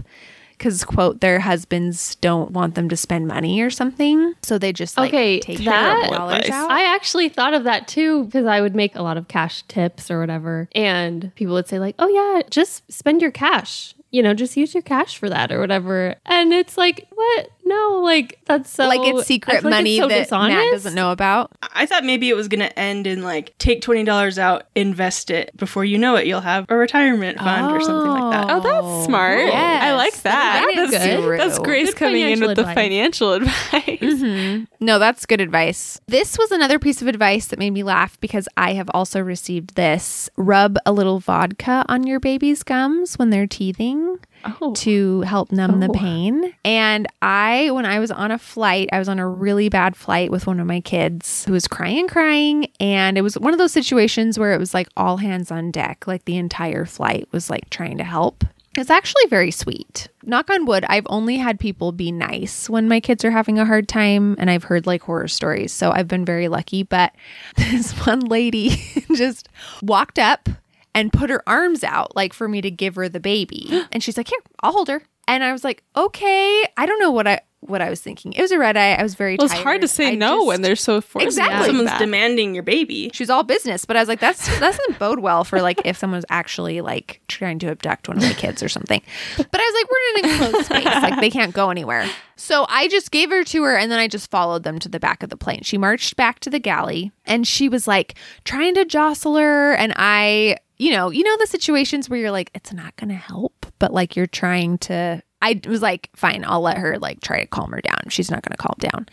because, 0.62 0.84
quote, 0.84 1.22
their 1.22 1.40
husbands 1.40 2.14
don't 2.16 2.52
want 2.52 2.76
them 2.76 2.88
to 2.90 2.96
spend 2.96 3.28
money 3.28 3.60
or 3.62 3.72
something. 3.72 4.36
So 4.44 4.60
they 4.60 4.72
just 4.72 4.96
like 4.96 5.10
Okay, 5.10 5.40
take 5.40 5.58
that- 5.66 6.10
$20 6.12 6.36
advice. 6.36 6.50
out. 6.52 6.70
I 6.70 6.94
actually 6.94 7.30
thought 7.30 7.56
of 7.56 7.64
that 7.64 7.88
too 7.88 8.26
because 8.26 8.46
I 8.46 8.62
would 8.62 8.76
make 8.76 8.96
a 8.96 9.02
lot 9.02 9.18
of 9.18 9.28
cash 9.28 9.64
tips 9.64 10.12
or 10.12 10.20
whatever. 10.20 10.70
And 10.76 11.34
people 11.34 11.56
would 11.56 11.68
say, 11.68 11.80
like, 11.80 11.96
oh, 11.98 12.08
yeah, 12.08 12.44
just 12.52 12.90
spend 12.92 13.24
your 13.24 13.32
cash. 13.32 13.96
You 14.12 14.22
know, 14.22 14.34
just 14.36 14.56
use 14.56 14.74
your 14.76 14.84
cash 14.84 15.18
for 15.18 15.30
that 15.30 15.52
or 15.52 15.60
whatever. 15.60 16.16
And 16.26 16.54
it's 16.54 16.78
like, 16.78 17.08
what? 17.16 17.50
No, 17.72 18.02
like, 18.04 18.40
that's 18.46 18.70
so. 18.70 18.88
like 18.88 19.00
it's 19.02 19.28
secret 19.28 19.62
feel 19.62 19.72
like 19.72 19.78
money 19.78 19.98
it's 19.98 20.04
so 20.04 20.08
that 20.10 20.24
dishonest. 20.24 20.58
Matt 20.58 20.72
doesn't 20.72 20.96
know 20.96 21.12
about. 21.12 21.52
I 21.74 21.86
thought 21.86 22.04
maybe 22.04 22.30
it 22.30 22.36
was 22.36 22.48
going 22.48 22.60
to 22.60 22.80
end 22.80 23.08
in 23.08 23.24
like 23.24 23.58
take 23.60 23.82
$20 23.82 24.38
out, 24.38 24.68
invest 24.76 25.32
it. 25.32 25.56
Before 25.56 25.86
you 25.86 25.98
know 25.98 26.16
it, 26.16 26.28
you'll 26.28 26.42
have 26.42 26.66
a 26.70 26.76
retirement 26.76 27.38
fund 27.38 27.72
or 27.72 27.80
something 27.80 28.12
like 28.12 28.34
that. 28.34 28.52
Oh, 28.52 28.58
oh 28.58 28.62
that's 28.62 29.06
smart. 29.06 29.40
yes. 29.40 29.84
I 29.84 29.96
like 29.96 30.22
that. 30.24 30.66
That 30.66 30.84
is 30.84 30.92
that's, 30.92 31.06
good. 31.06 31.40
that's 31.40 31.60
Grace 31.60 31.90
Good 31.90 31.98
coming 31.98 32.22
in 32.22 32.40
financial 32.40 32.48
with 32.48 32.56
the 32.56 32.62
advice. 32.62 32.76
financial 32.76 33.34
advice. 33.36 34.00
Mm-hmm. 34.02 34.64
No, 34.86 35.00
that's 35.00 35.26
good 35.26 35.42
advice. 35.42 36.02
This 36.08 36.38
was 36.38 36.52
another 36.52 36.80
piece 36.80 37.02
of 37.02 37.08
advice 37.08 37.48
that 37.48 37.60
made 37.60 37.72
me 37.72 37.84
laugh 37.84 38.20
because 38.20 38.50
I 38.58 38.74
have 38.74 38.90
also 38.94 39.22
received 39.22 39.76
this. 39.76 40.30
Rub 40.36 40.78
a 40.86 40.92
little 40.92 41.20
vodka 41.20 41.86
on 41.88 42.06
your 42.06 42.20
baby's 42.20 42.64
gums 42.64 43.18
when 43.18 43.30
they're 43.30 43.48
teething 43.48 44.20
Oh. 44.62 44.74
to 44.74 45.22
help 45.22 45.52
numb 45.52 45.80
the 45.80 45.90
Oh. 45.90 45.94
pain. 45.94 46.54
And 46.66 47.08
I, 47.22 47.72
when 47.72 47.86
I 47.86 48.00
was 48.00 48.12
on 48.12 48.32
a 48.32 48.38
flight, 48.38 48.90
I 48.92 49.00
was 49.00 49.10
on 49.10 49.20
a 49.20 49.28
really 49.28 49.70
bad 49.70 49.96
flight 49.96 50.32
with 50.32 50.48
one 50.48 50.60
of 50.60 50.68
my 50.68 50.82
kids 50.82 51.46
who 51.46 51.54
was 51.54 51.68
crying, 51.68 52.08
crying. 52.08 52.68
And 52.80 53.18
it 53.18 53.22
was 53.22 53.38
one 53.38 53.54
of 53.54 53.60
those 53.60 53.72
situations 53.72 54.38
where 54.40 54.54
it 54.54 54.60
was 54.60 54.74
like 54.74 54.88
all 54.98 55.18
hands 55.18 55.52
on 55.52 55.72
deck, 55.72 56.08
like 56.08 56.26
the 56.26 56.38
entire 56.38 56.86
flight 56.86 57.28
was 57.32 57.50
like 57.50 57.70
trying 57.70 57.98
to 57.98 58.04
help. 58.04 58.44
It's 58.78 58.90
actually 58.90 59.26
very 59.30 59.52
sweet. 59.52 60.08
Knock 60.24 60.50
on 60.50 60.66
wood, 60.66 60.86
I've 60.88 61.06
only 61.10 61.36
had 61.36 61.60
people 61.60 61.92
be 61.92 62.10
nice 62.10 62.70
when 62.70 62.88
my 62.88 63.02
kids 63.02 63.26
are 63.26 63.32
having 63.32 63.60
a 63.60 63.66
hard 63.66 63.90
time, 63.90 64.38
and 64.40 64.50
I've 64.50 64.64
heard 64.64 64.88
like 64.88 65.02
horror 65.02 65.28
stories. 65.28 65.74
So 65.74 65.92
I've 65.92 66.08
been 66.08 66.24
very 66.24 66.48
lucky. 66.48 66.84
But 66.84 67.14
this 67.58 67.92
one 68.06 68.22
lady 68.22 68.70
just 69.16 69.50
walked 69.82 70.18
up 70.20 70.48
and 70.94 71.12
put 71.14 71.30
her 71.30 71.42
arms 71.48 71.84
out, 71.84 72.16
like 72.16 72.34
for 72.34 72.48
me 72.48 72.62
to 72.62 72.72
give 72.72 72.96
her 72.96 73.08
the 73.10 73.20
baby. 73.20 73.70
And 73.92 74.02
she's 74.04 74.18
like, 74.18 74.28
Here, 74.30 74.40
I'll 74.62 74.72
hold 74.74 74.88
her. 74.90 75.02
And 75.28 75.44
I 75.44 75.52
was 75.52 75.64
like, 75.64 75.84
Okay. 75.96 76.64
I 76.78 76.86
don't 76.86 77.00
know 77.00 77.12
what 77.12 77.28
I 77.28 77.42
what 77.64 77.80
I 77.80 77.92
was 77.92 78.02
thinking. 78.02 78.34
It 78.34 78.42
was 78.42 78.52
a 78.52 78.58
red 78.58 78.76
eye. 78.76 78.94
I 78.96 79.04
was 79.04 79.14
very 79.14 79.36
Well, 79.38 79.46
it's 79.46 79.54
tired. 79.54 79.64
hard 79.64 79.82
to 79.82 79.88
say 79.88 80.08
I 80.14 80.16
no 80.16 80.38
just- 80.38 80.48
when 80.48 80.62
they're 80.64 80.76
so 80.76 81.00
forceful. 81.00 81.22
Exactly. 81.22 81.58
like 81.58 81.66
Someone's 81.68 81.90
that. 81.92 82.00
demanding 82.00 82.56
your 82.56 82.64
baby. 82.64 83.12
She's 83.14 83.30
all 83.30 83.44
business, 83.44 83.86
but 83.86 83.96
I 83.96 84.00
was 84.00 84.10
like, 84.10 84.20
that's 84.20 84.48
that 84.48 84.60
doesn't 84.60 84.98
bode 84.98 85.20
well 85.20 85.44
for 85.44 85.62
like 85.62 85.80
if 85.86 85.96
someone's 85.96 86.26
actually 86.30 86.82
like 86.82 87.22
trying 87.28 87.60
to 87.60 87.68
abduct 87.70 88.08
one 88.08 88.18
of 88.18 88.24
my 88.24 88.34
kids 88.34 88.64
or 88.64 88.70
something. 88.70 89.00
But 89.38 89.62
I 89.62 89.64
was 89.64 89.76
like, 89.76 89.92
we're 89.92 90.10
in 90.10 90.26
an 90.26 90.32
enclosed 90.50 90.66
space, 90.66 90.86
like 91.04 91.20
they 91.20 91.30
can't 91.30 91.54
go 91.54 91.70
anywhere. 91.70 92.10
So 92.36 92.66
I 92.68 92.88
just 92.88 93.12
gave 93.12 93.30
her 93.30 93.44
to 93.44 93.64
her, 93.64 93.78
and 93.78 93.92
then 93.92 94.00
I 94.00 94.08
just 94.08 94.32
followed 94.32 94.64
them 94.64 94.80
to 94.80 94.90
the 94.90 95.00
back 95.00 95.22
of 95.22 95.30
the 95.30 95.38
plane. 95.38 95.62
She 95.62 95.78
marched 95.78 96.16
back 96.16 96.40
to 96.40 96.50
the 96.50 96.58
galley, 96.60 97.12
and 97.26 97.48
she 97.48 97.70
was 97.70 97.88
like 97.88 98.16
trying 98.44 98.74
to 98.74 98.86
jostle 98.86 99.36
her, 99.38 99.74
and 99.74 99.94
I, 99.98 100.58
you 100.82 100.90
know, 100.90 101.12
you 101.12 101.22
know 101.22 101.38
the 101.38 101.46
situations 101.46 102.10
where 102.10 102.20
you're 102.20 102.32
like, 102.32 102.50
it's 102.56 102.74
not 102.74 102.96
going 102.96 103.10
to 103.10 103.16
help, 103.16 103.68
but 103.78 103.94
like 103.94 104.16
you're 104.16 104.26
trying 104.26 104.80
to. 104.80 105.22
I 105.40 105.62
was 105.68 105.82
like, 105.82 106.10
fine, 106.16 106.44
I'll 106.44 106.62
let 106.62 106.78
her 106.78 106.98
like 106.98 107.22
try 107.22 107.40
to 107.40 107.46
calm 107.46 107.72
her 107.72 107.82
down. 107.82 108.10
She's 108.10 108.32
not 108.32 108.42
going 108.42 108.52
to 108.52 108.58
calm 108.58 108.76
down. 108.80 109.08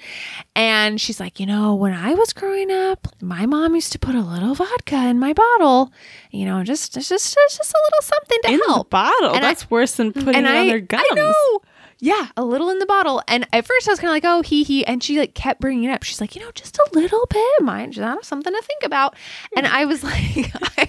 And 0.57 0.99
she's 0.99 1.21
like, 1.21 1.39
you 1.39 1.45
know, 1.45 1.75
when 1.75 1.93
I 1.93 2.15
was 2.15 2.33
growing 2.33 2.71
up, 2.71 3.07
my 3.21 3.45
mom 3.45 3.75
used 3.75 3.93
to 3.93 3.99
put 3.99 4.15
a 4.15 4.23
little 4.23 4.55
vodka 4.55 5.09
in 5.09 5.19
my 5.19 5.35
bottle, 5.35 5.93
you 6.31 6.47
know, 6.47 6.65
just 6.65 6.97
it's 6.97 7.11
just 7.11 7.37
it's 7.39 7.59
just 7.59 7.73
a 7.73 7.81
little 7.91 8.03
something 8.03 8.39
to 8.45 8.53
in 8.53 8.61
help. 8.67 8.89
the 8.89 8.95
bottle. 8.95 9.35
And 9.35 9.45
I- 9.45 9.49
That's 9.49 9.71
worse 9.71 9.95
than 9.97 10.15
putting 10.15 10.37
and 10.37 10.47
it 10.47 10.51
I, 10.51 10.61
on 10.61 10.67
their 10.69 10.81
gums. 10.81 11.05
I 11.11 11.15
know. 11.15 11.61
Yeah, 11.99 12.29
a 12.37 12.45
little 12.45 12.71
in 12.71 12.79
the 12.79 12.87
bottle. 12.87 13.23
And 13.29 13.47
at 13.53 13.67
first 13.67 13.89
I 13.89 13.93
was 13.93 13.99
kind 14.01 14.09
of 14.09 14.15
like, 14.15 14.25
oh, 14.25 14.41
he, 14.41 14.63
he. 14.63 14.87
And 14.87 15.03
she 15.03 15.19
like 15.19 15.35
kept 15.35 15.61
bringing 15.61 15.85
it 15.85 15.93
up. 15.93 16.03
She's 16.03 16.21
like, 16.21 16.35
you 16.35 16.41
know, 16.41 16.51
just 16.53 16.79
a 16.79 16.89
little 16.93 17.27
bit. 17.27 17.63
Mind 17.63 17.97
you, 17.97 18.03
that's 18.03 18.27
something 18.27 18.55
to 18.55 18.63
think 18.63 18.85
about. 18.85 19.17
And 19.55 19.67
hmm. 19.67 19.75
I 19.75 19.85
was 19.85 20.03
like, 20.05 20.53
I, 20.79 20.89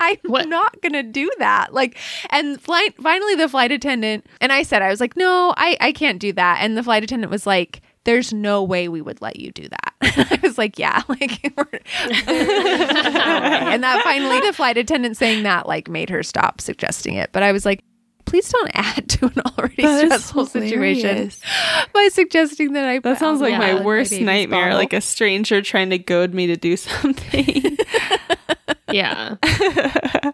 I'm 0.00 0.16
What? 0.26 0.48
not 0.48 0.80
going 0.82 0.92
to 0.92 1.02
do 1.02 1.30
that. 1.38 1.72
Like, 1.72 1.96
and 2.30 2.60
flight, 2.60 2.94
finally 3.02 3.34
the 3.34 3.48
flight 3.48 3.72
attendant, 3.72 4.26
and 4.40 4.52
I 4.52 4.62
said, 4.62 4.82
I 4.82 4.90
was 4.90 5.00
like, 5.00 5.16
no, 5.16 5.54
I, 5.56 5.76
I 5.80 5.92
can't 5.92 6.18
do 6.18 6.32
that. 6.34 6.58
And 6.60 6.76
the 6.76 6.82
flight 6.82 7.02
attendant 7.04 7.30
was 7.30 7.46
like, 7.46 7.80
there's 8.04 8.32
no 8.32 8.62
way 8.62 8.88
we 8.88 9.02
would 9.02 9.20
let 9.20 9.36
you 9.40 9.50
do 9.50 9.68
that. 9.68 9.94
I 10.30 10.38
was 10.42 10.56
like, 10.58 10.78
yeah, 10.78 11.02
like, 11.08 11.42
and 11.44 11.56
that 13.82 14.00
finally, 14.04 14.40
the 14.40 14.52
flight 14.52 14.78
attendant 14.78 15.16
saying 15.16 15.42
that 15.42 15.66
like 15.66 15.88
made 15.88 16.10
her 16.10 16.22
stop 16.22 16.60
suggesting 16.60 17.14
it. 17.14 17.30
But 17.32 17.42
I 17.42 17.50
was 17.52 17.64
like, 17.64 17.82
please 18.24 18.48
don't 18.50 18.70
add 18.74 19.08
to 19.08 19.26
an 19.26 19.40
already 19.58 19.82
That 19.82 20.04
is 20.04 20.10
stressful 20.10 20.46
situation 20.46 21.32
by 21.92 22.08
suggesting 22.12 22.72
that 22.74 22.88
I. 22.88 22.98
That 23.00 23.18
sounds 23.18 23.40
like 23.40 23.52
Yeah, 23.52 23.58
my 23.58 23.72
like 23.72 23.80
my 23.80 23.86
worst 23.86 24.12
nightmare, 24.20 24.66
bottle. 24.66 24.78
like 24.78 24.92
a 24.92 25.00
stranger 25.00 25.60
trying 25.62 25.90
to 25.90 25.98
goad 25.98 26.32
me 26.34 26.46
to 26.48 26.56
do 26.56 26.76
something. 26.76 27.76
Yeah. 28.90 29.36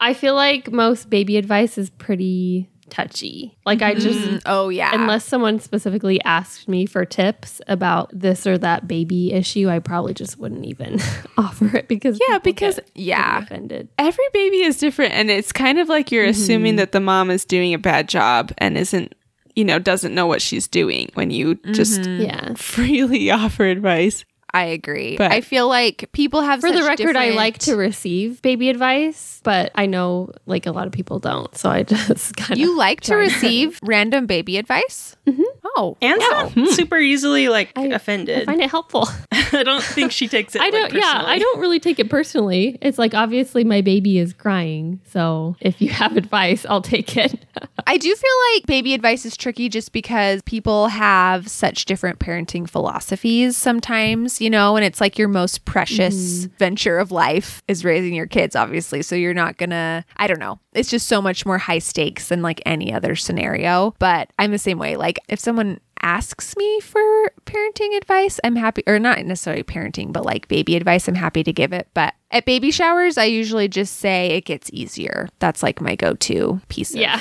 I 0.00 0.14
feel 0.14 0.34
like 0.34 0.70
most 0.72 1.08
baby 1.10 1.36
advice 1.36 1.78
is 1.78 1.90
pretty 1.90 2.68
touchy. 2.90 3.56
Like 3.64 3.82
I 3.82 3.94
just 3.94 4.18
Mm, 4.20 4.42
oh 4.46 4.68
yeah, 4.68 4.90
unless 4.94 5.24
someone 5.24 5.58
specifically 5.58 6.20
asked 6.22 6.68
me 6.68 6.86
for 6.86 7.04
tips 7.04 7.60
about 7.66 8.10
this 8.12 8.46
or 8.46 8.58
that 8.58 8.86
baby 8.86 9.32
issue, 9.32 9.68
I 9.68 9.78
probably 9.78 10.14
just 10.14 10.38
wouldn't 10.38 10.64
even 10.66 11.00
offer 11.38 11.76
it 11.76 11.88
because 11.88 12.20
Yeah, 12.28 12.38
because- 12.38 12.78
yeah. 12.94 13.42
offended. 13.42 13.88
Every 13.98 14.24
baby 14.32 14.62
is 14.62 14.76
different, 14.78 15.12
and 15.14 15.30
it's 15.30 15.52
kind 15.52 15.78
of 15.78 15.88
like 15.88 16.12
you're 16.12 16.26
assuming 16.26 16.76
that 16.76 16.92
the 16.92 17.00
mom 17.00 17.30
is 17.30 17.44
doing 17.44 17.72
a 17.74 17.78
bad 17.78 18.08
job 18.08 18.52
and 18.58 18.76
isn't, 18.76 19.14
you 19.56 19.64
know, 19.64 19.78
doesn't 19.78 20.14
know 20.14 20.26
what 20.26 20.42
she's 20.42 20.68
doing 20.68 21.10
when 21.14 21.30
you 21.30 21.54
just 21.72 22.04
Yeah. 22.04 22.54
freely 22.56 23.30
offer 23.30 23.64
advice. 23.64 24.24
I 24.54 24.66
agree. 24.66 25.16
But- 25.16 25.32
I 25.32 25.40
feel 25.40 25.68
like 25.68 26.10
people 26.12 26.40
have 26.40 26.60
For 26.60 26.70
the 26.70 26.84
record, 26.84 27.16
I 27.16 27.30
like 27.30 27.58
to 27.58 27.74
receive 27.74 28.40
baby 28.40 28.70
advice, 28.70 29.40
but 29.42 29.72
I 29.74 29.86
know 29.86 30.30
like 30.46 30.66
a 30.66 30.70
lot 30.70 30.86
of 30.86 30.92
people 30.92 31.18
don't. 31.18 31.54
So 31.56 31.68
I 31.68 31.82
just 31.94 32.36
kind 32.36 32.52
of 32.52 32.58
You 32.58 32.78
like 32.78 33.00
to 33.02 33.16
receive 33.16 33.80
random 33.82 34.26
baby 34.26 34.56
advice? 34.56 35.16
Mm-hmm. 35.26 35.42
Oh, 35.76 35.96
Anne's 36.00 36.20
not 36.20 36.52
hmm. 36.52 36.66
super 36.66 36.98
easily 36.98 37.48
like 37.48 37.72
I 37.76 37.86
offended. 37.86 38.46
find 38.46 38.60
it 38.60 38.70
helpful. 38.70 39.08
I 39.32 39.62
don't 39.62 39.82
think 39.82 40.12
she 40.12 40.28
takes 40.28 40.54
it. 40.54 40.60
I 40.62 40.70
don't. 40.70 40.92
yeah. 40.92 41.22
I 41.24 41.38
don't 41.38 41.60
really 41.60 41.80
take 41.80 41.98
it 41.98 42.08
personally. 42.08 42.78
It's 42.80 42.98
like 42.98 43.14
obviously 43.14 43.64
my 43.64 43.80
baby 43.80 44.18
is 44.18 44.32
crying, 44.32 45.00
so 45.06 45.56
if 45.60 45.80
you 45.80 45.90
have 45.90 46.16
advice, 46.16 46.64
I'll 46.68 46.82
take 46.82 47.16
it. 47.16 47.44
I 47.86 47.96
do 47.96 48.14
feel 48.14 48.30
like 48.54 48.66
baby 48.66 48.94
advice 48.94 49.24
is 49.24 49.36
tricky 49.36 49.68
just 49.68 49.92
because 49.92 50.42
people 50.42 50.88
have 50.88 51.48
such 51.48 51.84
different 51.84 52.18
parenting 52.18 52.68
philosophies 52.68 53.56
sometimes, 53.56 54.40
you 54.40 54.50
know, 54.50 54.76
and 54.76 54.84
it's 54.84 55.00
like 55.00 55.18
your 55.18 55.28
most 55.28 55.64
precious 55.64 56.14
mm-hmm. 56.14 56.56
venture 56.56 56.98
of 56.98 57.10
life 57.10 57.62
is 57.68 57.84
raising 57.84 58.14
your 58.14 58.26
kids, 58.26 58.56
obviously. 58.56 59.02
So 59.02 59.14
you're 59.14 59.34
not 59.34 59.56
gonna, 59.56 60.04
I 60.16 60.26
don't 60.26 60.40
know. 60.40 60.58
It's 60.74 60.90
just 60.90 61.06
so 61.06 61.22
much 61.22 61.46
more 61.46 61.58
high 61.58 61.78
stakes 61.78 62.28
than 62.28 62.42
like 62.42 62.60
any 62.66 62.92
other 62.92 63.14
scenario. 63.16 63.94
But 63.98 64.30
I'm 64.38 64.50
the 64.50 64.58
same 64.58 64.78
way. 64.78 64.96
Like 64.96 65.18
if 65.28 65.38
someone 65.40 65.80
asks 66.02 66.54
me 66.56 66.80
for 66.80 67.00
parenting 67.46 67.96
advice, 67.96 68.38
I'm 68.44 68.56
happy, 68.56 68.82
or 68.86 68.98
not 68.98 69.18
necessarily 69.24 69.62
parenting, 69.62 70.12
but 70.12 70.24
like 70.24 70.48
baby 70.48 70.76
advice, 70.76 71.08
I'm 71.08 71.14
happy 71.14 71.42
to 71.44 71.52
give 71.52 71.72
it. 71.72 71.88
But 71.94 72.12
at 72.30 72.44
baby 72.44 72.70
showers, 72.70 73.16
I 73.16 73.24
usually 73.24 73.68
just 73.68 73.96
say 73.96 74.28
it 74.32 74.44
gets 74.44 74.68
easier. 74.72 75.28
That's 75.38 75.62
like 75.62 75.80
my 75.80 75.94
go 75.94 76.14
to 76.14 76.60
piece 76.68 76.90
of 76.92 77.00
yeah, 77.00 77.20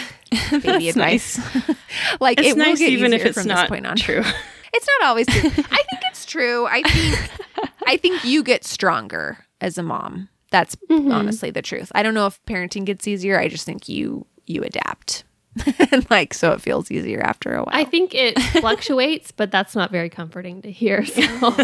baby 0.51 0.89
advice. 0.89 1.37
like 2.19 2.39
It's 2.39 2.49
it 2.49 2.57
will 2.57 2.65
nice 2.65 2.79
get 2.79 2.89
even 2.89 3.13
if 3.13 3.25
it's 3.25 3.37
from 3.39 3.47
not 3.47 3.61
this 3.61 3.69
point 3.69 3.85
on. 3.87 3.95
true. 3.97 4.23
It's 4.75 4.87
not 4.99 5.09
always 5.09 5.27
true. 5.27 5.51
I 5.51 5.83
think 5.83 6.01
it's 6.09 6.25
true. 6.25 6.65
I 6.65 6.81
think 6.81 7.29
I 7.85 7.95
think 7.95 8.25
you 8.25 8.41
get 8.41 8.63
stronger 8.65 9.45
as 9.61 9.77
a 9.77 9.83
mom. 9.83 10.29
That's 10.53 10.75
mm-hmm. 10.75 11.11
honestly 11.11 11.49
the 11.49 11.63
truth. 11.63 11.91
I 11.95 12.03
don't 12.03 12.13
know 12.13 12.27
if 12.27 12.39
parenting 12.45 12.85
gets 12.85 13.07
easier. 13.07 13.39
I 13.39 13.47
just 13.47 13.65
think 13.65 13.89
you 13.89 14.27
you 14.45 14.61
adapt. 14.61 15.23
and 15.91 16.07
like 16.11 16.31
so 16.31 16.51
it 16.51 16.61
feels 16.61 16.91
easier 16.91 17.21
after 17.21 17.55
a 17.55 17.63
while. 17.63 17.69
I 17.71 17.85
think 17.85 18.13
it 18.13 18.39
fluctuates, 18.61 19.31
but 19.31 19.49
that's 19.49 19.75
not 19.75 19.89
very 19.89 20.09
comforting 20.11 20.61
to 20.61 20.71
hear. 20.71 21.03
So. 21.05 21.21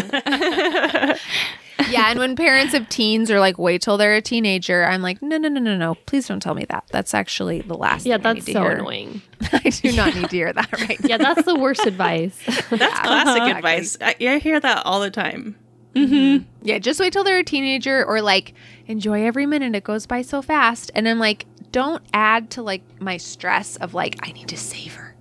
yeah, 1.88 2.10
and 2.10 2.18
when 2.18 2.34
parents 2.34 2.74
of 2.74 2.88
teens 2.88 3.30
are 3.30 3.38
like 3.38 3.58
wait 3.58 3.80
till 3.80 3.96
they're 3.96 4.16
a 4.16 4.20
teenager, 4.20 4.84
I'm 4.84 5.02
like 5.02 5.22
no 5.22 5.38
no 5.38 5.48
no 5.48 5.60
no 5.60 5.76
no. 5.76 5.94
Please 6.06 6.26
don't 6.26 6.40
tell 6.40 6.54
me 6.54 6.64
that. 6.64 6.82
That's 6.90 7.14
actually 7.14 7.60
the 7.60 7.76
last 7.76 8.04
yeah, 8.06 8.16
thing 8.16 8.26
I 8.26 8.34
that's 8.34 8.48
need 8.48 8.54
to 8.54 8.58
so 8.58 8.62
hear. 8.64 8.72
annoying. 8.72 9.22
I 9.52 9.70
do 9.70 9.92
not 9.92 10.16
need 10.16 10.30
to 10.30 10.36
hear 10.36 10.52
that 10.52 10.72
right 10.72 10.98
Yeah, 11.04 11.18
that's 11.18 11.44
the 11.44 11.54
worst 11.54 11.86
advice. 11.86 12.36
That's 12.44 12.98
classic 12.98 13.54
advice. 13.54 13.96
I, 14.00 14.16
I 14.20 14.38
hear 14.38 14.58
that 14.58 14.84
all 14.84 14.98
the 14.98 15.12
time. 15.12 15.54
Mm-hmm. 15.94 16.14
Mm-hmm. 16.14 16.44
Yeah, 16.62 16.78
just 16.78 17.00
wait 17.00 17.12
till 17.12 17.24
they're 17.24 17.38
a 17.38 17.44
teenager 17.44 18.04
or 18.04 18.20
like 18.22 18.54
enjoy 18.86 19.24
every 19.26 19.46
minute. 19.46 19.74
It 19.74 19.84
goes 19.84 20.06
by 20.06 20.22
so 20.22 20.42
fast. 20.42 20.90
And 20.94 21.08
I'm 21.08 21.18
like, 21.18 21.46
don't 21.72 22.02
add 22.12 22.50
to 22.50 22.62
like 22.62 22.82
my 23.00 23.16
stress 23.16 23.76
of 23.76 23.94
like, 23.94 24.18
I 24.22 24.32
need 24.32 24.48
to 24.48 24.56
savor 24.56 25.14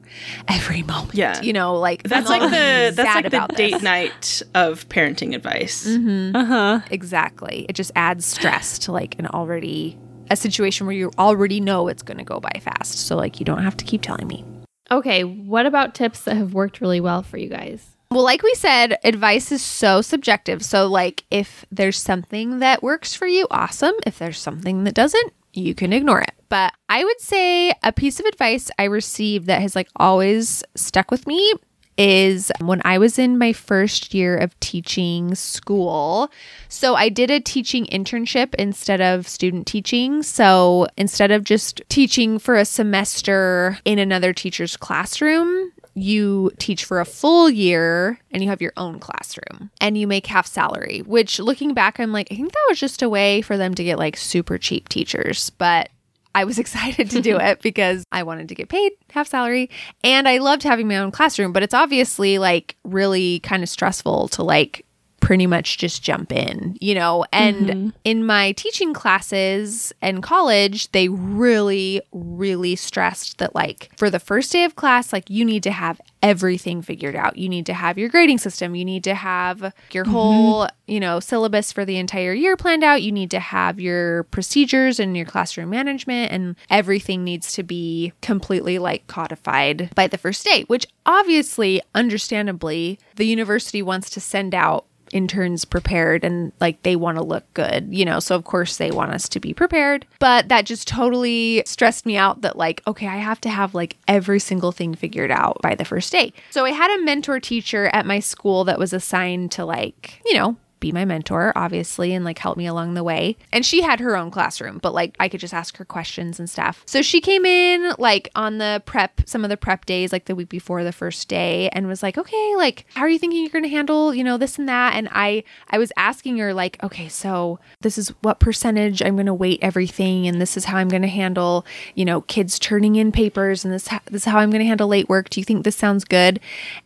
every 0.47 0.83
moment. 0.83 1.13
Yeah. 1.15 1.41
You 1.41 1.53
know, 1.53 1.75
like 1.75 2.03
That's 2.03 2.29
I'm 2.29 2.39
like 2.41 2.51
the 2.51 2.91
that's 2.95 3.15
like 3.15 3.31
the 3.31 3.55
date 3.55 3.73
this. 3.73 3.81
night 3.83 4.41
of 4.55 4.87
parenting 4.89 5.33
advice. 5.35 5.87
Uh 5.87 6.45
huh. 6.45 6.79
Exactly. 6.91 7.65
It 7.69 7.73
just 7.73 7.91
adds 7.95 8.25
stress 8.25 8.77
to 8.79 8.91
like 8.91 9.17
an 9.19 9.27
already 9.27 9.97
a 10.31 10.35
situation 10.35 10.85
where 10.85 10.95
you 10.95 11.09
already 11.17 11.59
know 11.59 11.87
it's 11.87 12.03
going 12.03 12.17
to 12.19 12.23
go 12.23 12.39
by 12.39 12.51
fast. 12.61 13.07
So 13.07 13.15
like 13.15 13.39
you 13.39 13.45
don't 13.45 13.63
have 13.63 13.77
to 13.77 13.85
keep 13.85 14.01
telling 14.01 14.27
me. 14.27 14.43
okay, 14.91 15.23
what 15.23 15.65
about 15.65 15.93
tips 15.95 16.21
that 16.25 16.35
have 16.37 16.53
worked 16.53 16.81
really 16.81 16.99
well 17.01 17.21
for 17.23 17.37
you 17.37 17.47
guys? 17.49 17.95
Well, 18.11 18.23
like 18.23 18.41
we 18.41 18.55
said, 18.55 18.97
advice 19.03 19.51
is 19.51 19.61
so 19.61 20.01
subjective. 20.01 20.63
So, 20.65 20.87
like, 20.87 21.25
if 21.29 21.63
there's 21.71 22.01
something 22.01 22.57
that 22.57 22.81
works 22.81 23.13
for 23.13 23.27
you, 23.27 23.45
awesome. 23.51 23.93
If 24.03 24.17
there's 24.17 24.39
something 24.39 24.83
that 24.85 24.95
doesn't, 24.95 25.31
you 25.53 25.75
can 25.75 25.93
ignore 25.93 26.21
it. 26.21 26.33
But 26.49 26.73
I 26.89 27.03
would 27.03 27.21
say 27.21 27.71
a 27.83 27.91
piece 27.91 28.19
of 28.19 28.25
advice 28.25 28.71
I 28.79 28.85
received 28.85 29.45
that 29.45 29.61
has 29.61 29.75
like 29.75 29.89
always 29.95 30.63
stuck 30.75 31.11
with 31.11 31.27
me 31.27 31.53
is 31.99 32.51
when 32.61 32.81
I 32.85 32.97
was 32.97 33.19
in 33.19 33.37
my 33.37 33.51
first 33.51 34.13
year 34.13 34.37
of 34.37 34.57
teaching 34.61 35.35
school. 35.35 36.31
So 36.69 36.95
I 36.95 37.09
did 37.09 37.29
a 37.29 37.41
teaching 37.41 37.85
internship 37.87 38.55
instead 38.55 39.01
of 39.01 39.27
student 39.27 39.67
teaching. 39.67 40.23
So 40.23 40.87
instead 40.97 41.29
of 41.29 41.43
just 41.43 41.81
teaching 41.89 42.39
for 42.39 42.55
a 42.55 42.63
semester 42.65 43.77
in 43.83 43.99
another 43.99 44.31
teacher's 44.33 44.77
classroom, 44.77 45.73
you 46.01 46.51
teach 46.57 46.85
for 46.85 46.99
a 46.99 47.05
full 47.05 47.49
year 47.49 48.19
and 48.31 48.43
you 48.43 48.49
have 48.49 48.61
your 48.61 48.73
own 48.77 48.99
classroom 48.99 49.71
and 49.79 49.97
you 49.97 50.07
make 50.07 50.27
half 50.27 50.47
salary, 50.47 51.01
which 51.05 51.39
looking 51.39 51.73
back, 51.73 51.99
I'm 51.99 52.11
like, 52.11 52.27
I 52.31 52.35
think 52.35 52.51
that 52.51 52.65
was 52.69 52.79
just 52.79 53.01
a 53.01 53.09
way 53.09 53.41
for 53.41 53.57
them 53.57 53.73
to 53.75 53.83
get 53.83 53.97
like 53.97 54.17
super 54.17 54.57
cheap 54.57 54.89
teachers. 54.89 55.49
But 55.51 55.89
I 56.35 56.43
was 56.45 56.59
excited 56.59 57.09
to 57.11 57.21
do 57.21 57.37
it 57.37 57.61
because 57.61 58.03
I 58.11 58.23
wanted 58.23 58.49
to 58.49 58.55
get 58.55 58.69
paid 58.69 58.93
half 59.09 59.27
salary 59.27 59.69
and 60.03 60.27
I 60.27 60.37
loved 60.37 60.63
having 60.63 60.87
my 60.87 60.97
own 60.97 61.11
classroom, 61.11 61.53
but 61.53 61.63
it's 61.63 61.73
obviously 61.73 62.37
like 62.37 62.75
really 62.83 63.39
kind 63.39 63.63
of 63.63 63.69
stressful 63.69 64.27
to 64.29 64.43
like 64.43 64.85
pretty 65.19 65.47
much 65.47 65.77
just 65.77 66.03
jump 66.03 66.31
in, 66.31 66.77
you 66.79 66.95
know? 66.95 67.25
And 67.31 67.67
mm-hmm. 67.67 67.89
in 68.03 68.25
my 68.25 68.51
teaching 68.53 68.93
classes 68.93 69.93
and 70.01 70.23
college, 70.23 70.91
they 70.91 71.09
really, 71.09 72.01
really 72.11 72.75
stressed 72.75 73.37
that, 73.37 73.55
like, 73.55 73.91
for 73.97 74.09
the 74.09 74.19
first 74.19 74.51
day 74.51 74.63
of 74.63 74.75
class, 74.75 75.13
like, 75.13 75.29
you 75.29 75.45
need 75.45 75.63
to 75.63 75.71
have 75.71 76.01
everything 76.21 76.81
figured 76.81 77.15
out. 77.15 77.37
You 77.37 77.47
need 77.47 77.65
to 77.67 77.73
have 77.73 77.97
your 77.97 78.09
grading 78.09 78.39
system. 78.39 78.75
You 78.75 78.83
need 78.83 79.03
to 79.05 79.15
have 79.15 79.73
your 79.91 80.03
mm-hmm. 80.03 80.13
whole, 80.13 80.67
you 80.87 80.99
know, 80.99 81.19
syllabus 81.19 81.71
for 81.71 81.85
the 81.85 81.97
entire 81.97 82.33
year 82.33 82.57
planned 82.57 82.83
out. 82.83 83.01
You 83.01 83.11
need 83.11 83.31
to 83.31 83.39
have 83.39 83.79
your 83.79 84.23
procedures 84.23 84.99
and 84.99 85.15
your 85.15 85.25
classroom 85.25 85.69
management, 85.69 86.31
and 86.31 86.55
everything 86.69 87.23
needs 87.23 87.53
to 87.53 87.63
be 87.63 88.13
completely 88.21 88.79
like 88.79 89.07
codified 89.07 89.89
by 89.95 90.07
the 90.07 90.17
first 90.17 90.43
day, 90.45 90.63
which 90.67 90.87
obviously, 91.05 91.81
understandably, 91.95 92.99
the 93.15 93.25
university 93.25 93.81
wants 93.81 94.09
to 94.09 94.19
send 94.19 94.53
out 94.53 94.85
interns 95.11 95.65
prepared 95.65 96.23
and 96.23 96.51
like 96.59 96.81
they 96.83 96.95
want 96.95 97.17
to 97.17 97.23
look 97.23 97.45
good, 97.53 97.87
you 97.91 98.05
know. 98.05 98.19
So 98.19 98.35
of 98.35 98.43
course 98.43 98.77
they 98.77 98.91
want 98.91 99.11
us 99.11 99.29
to 99.29 99.39
be 99.39 99.53
prepared. 99.53 100.05
But 100.19 100.49
that 100.49 100.65
just 100.65 100.87
totally 100.87 101.63
stressed 101.65 102.05
me 102.05 102.17
out 102.17 102.41
that 102.41 102.57
like, 102.57 102.81
okay, 102.87 103.07
I 103.07 103.17
have 103.17 103.41
to 103.41 103.49
have 103.49 103.73
like 103.73 103.97
every 104.07 104.39
single 104.39 104.71
thing 104.71 104.95
figured 104.95 105.31
out 105.31 105.61
by 105.61 105.75
the 105.75 105.85
first 105.85 106.11
day. 106.11 106.33
So 106.49 106.65
I 106.65 106.71
had 106.71 106.97
a 106.97 107.03
mentor 107.03 107.39
teacher 107.39 107.87
at 107.93 108.05
my 108.05 108.19
school 108.19 108.63
that 108.65 108.79
was 108.79 108.93
assigned 108.93 109.51
to 109.53 109.65
like, 109.65 110.21
you 110.25 110.33
know, 110.35 110.57
be 110.79 110.91
my 110.91 111.05
mentor, 111.05 111.51
obviously, 111.55 112.13
and 112.13 112.25
like 112.25 112.39
help 112.39 112.57
me 112.57 112.65
along 112.67 112.93
the 112.93 113.03
way. 113.03 113.37
And 113.51 113.65
she 113.65 113.81
had 113.81 113.99
her 113.99 114.15
own 114.15 114.31
classroom, 114.31 114.79
but 114.79 114.93
like 114.93 115.15
I 115.19 115.29
could 115.29 115.39
just 115.39 115.53
ask 115.53 115.77
her 115.77 115.85
questions 115.85 116.39
and 116.39 116.49
stuff. 116.49 116.83
So 116.85 117.01
she 117.01 117.21
came 117.21 117.45
in 117.45 117.93
like 117.97 118.29
on 118.35 118.57
the 118.57 118.81
prep, 118.85 119.21
some 119.25 119.43
of 119.43 119.49
the 119.49 119.57
prep 119.57 119.85
days, 119.85 120.11
like 120.11 120.25
the 120.25 120.35
week 120.35 120.49
before 120.49 120.83
the 120.83 120.91
first 120.91 121.27
day, 121.27 121.69
and 121.69 121.87
was 121.87 122.03
like, 122.03 122.17
okay, 122.17 122.55
like, 122.55 122.85
how 122.93 123.01
are 123.01 123.09
you 123.09 123.19
thinking 123.19 123.41
you're 123.41 123.49
going 123.49 123.63
to 123.63 123.69
handle, 123.69 124.13
you 124.13 124.23
know, 124.23 124.37
this 124.37 124.57
and 124.57 124.69
that? 124.69 124.93
And 124.95 125.09
I, 125.11 125.43
I 125.69 125.77
was 125.77 125.91
asking 125.97 126.37
her, 126.37 126.53
like, 126.53 126.81
okay, 126.83 127.07
so 127.07 127.59
this 127.81 127.97
is 127.97 128.09
what 128.21 128.39
percentage 128.39 129.01
I'm 129.01 129.15
going 129.15 129.25
to 129.25 129.33
weight 129.33 129.59
everything, 129.61 130.27
and 130.27 130.41
this 130.41 130.57
is 130.57 130.65
how 130.65 130.77
I'm 130.77 130.89
going 130.89 131.01
to 131.01 131.07
handle, 131.07 131.65
you 131.95 132.05
know, 132.05 132.21
kids 132.21 132.59
turning 132.59 132.95
in 132.95 133.11
papers, 133.11 133.63
and 133.63 133.73
this, 133.73 133.87
this 134.05 134.23
is 134.23 134.25
how 134.25 134.39
I'm 134.39 134.49
going 134.49 134.61
to 134.61 134.67
handle 134.67 134.87
late 134.87 135.09
work. 135.09 135.29
Do 135.29 135.39
you 135.39 135.45
think 135.45 135.63
this 135.63 135.75
sounds 135.75 136.03
good? 136.05 136.39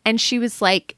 And 0.05 0.19
she 0.19 0.39
was 0.39 0.61
like, 0.61 0.95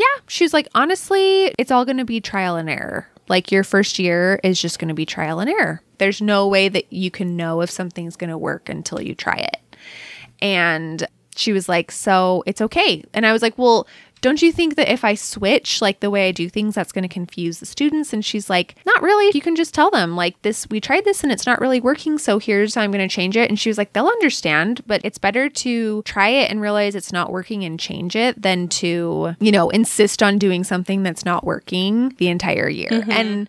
yeah, 0.00 0.22
she 0.28 0.44
was 0.44 0.54
like, 0.54 0.66
honestly, 0.74 1.52
it's 1.58 1.70
all 1.70 1.84
going 1.84 1.98
to 1.98 2.06
be 2.06 2.22
trial 2.22 2.56
and 2.56 2.70
error. 2.70 3.06
Like 3.28 3.52
your 3.52 3.62
first 3.62 3.98
year 3.98 4.40
is 4.42 4.60
just 4.60 4.78
going 4.78 4.88
to 4.88 4.94
be 4.94 5.04
trial 5.04 5.40
and 5.40 5.50
error. 5.50 5.82
There's 5.98 6.22
no 6.22 6.48
way 6.48 6.70
that 6.70 6.90
you 6.90 7.10
can 7.10 7.36
know 7.36 7.60
if 7.60 7.70
something's 7.70 8.16
going 8.16 8.30
to 8.30 8.38
work 8.38 8.70
until 8.70 9.02
you 9.02 9.14
try 9.14 9.36
it. 9.36 9.76
And 10.40 11.06
she 11.36 11.52
was 11.52 11.68
like, 11.68 11.90
so 11.90 12.42
it's 12.46 12.62
okay. 12.62 13.04
And 13.12 13.26
I 13.26 13.32
was 13.32 13.42
like, 13.42 13.58
well, 13.58 13.86
don't 14.20 14.42
you 14.42 14.52
think 14.52 14.76
that 14.76 14.92
if 14.92 15.04
I 15.04 15.14
switch 15.14 15.80
like 15.80 16.00
the 16.00 16.10
way 16.10 16.28
I 16.28 16.32
do 16.32 16.48
things, 16.48 16.74
that's 16.74 16.92
going 16.92 17.02
to 17.02 17.08
confuse 17.08 17.58
the 17.58 17.66
students? 17.66 18.12
And 18.12 18.24
she's 18.24 18.50
like, 18.50 18.74
not 18.84 19.02
really. 19.02 19.30
You 19.34 19.40
can 19.40 19.56
just 19.56 19.72
tell 19.72 19.90
them, 19.90 20.16
like, 20.16 20.40
this, 20.42 20.68
we 20.68 20.80
tried 20.80 21.04
this 21.04 21.22
and 21.22 21.32
it's 21.32 21.46
not 21.46 21.60
really 21.60 21.80
working. 21.80 22.18
So 22.18 22.38
here's 22.38 22.74
how 22.74 22.82
I'm 22.82 22.90
going 22.90 23.06
to 23.06 23.14
change 23.14 23.36
it. 23.36 23.48
And 23.48 23.58
she 23.58 23.70
was 23.70 23.78
like, 23.78 23.92
they'll 23.92 24.06
understand, 24.06 24.82
but 24.86 25.00
it's 25.04 25.18
better 25.18 25.48
to 25.48 26.02
try 26.02 26.28
it 26.28 26.50
and 26.50 26.60
realize 26.60 26.94
it's 26.94 27.12
not 27.12 27.32
working 27.32 27.64
and 27.64 27.80
change 27.80 28.14
it 28.14 28.40
than 28.40 28.68
to, 28.68 29.36
you 29.40 29.52
know, 29.52 29.70
insist 29.70 30.22
on 30.22 30.38
doing 30.38 30.64
something 30.64 31.02
that's 31.02 31.24
not 31.24 31.44
working 31.44 32.14
the 32.18 32.28
entire 32.28 32.68
year. 32.68 32.90
Mm-hmm. 32.90 33.10
And 33.10 33.48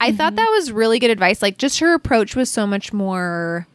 I 0.00 0.12
thought 0.12 0.34
mm-hmm. 0.34 0.36
that 0.36 0.50
was 0.50 0.72
really 0.72 0.98
good 0.98 1.10
advice. 1.10 1.42
Like, 1.42 1.58
just 1.58 1.80
her 1.80 1.94
approach 1.94 2.36
was 2.36 2.50
so 2.50 2.66
much 2.66 2.92
more 2.92 3.66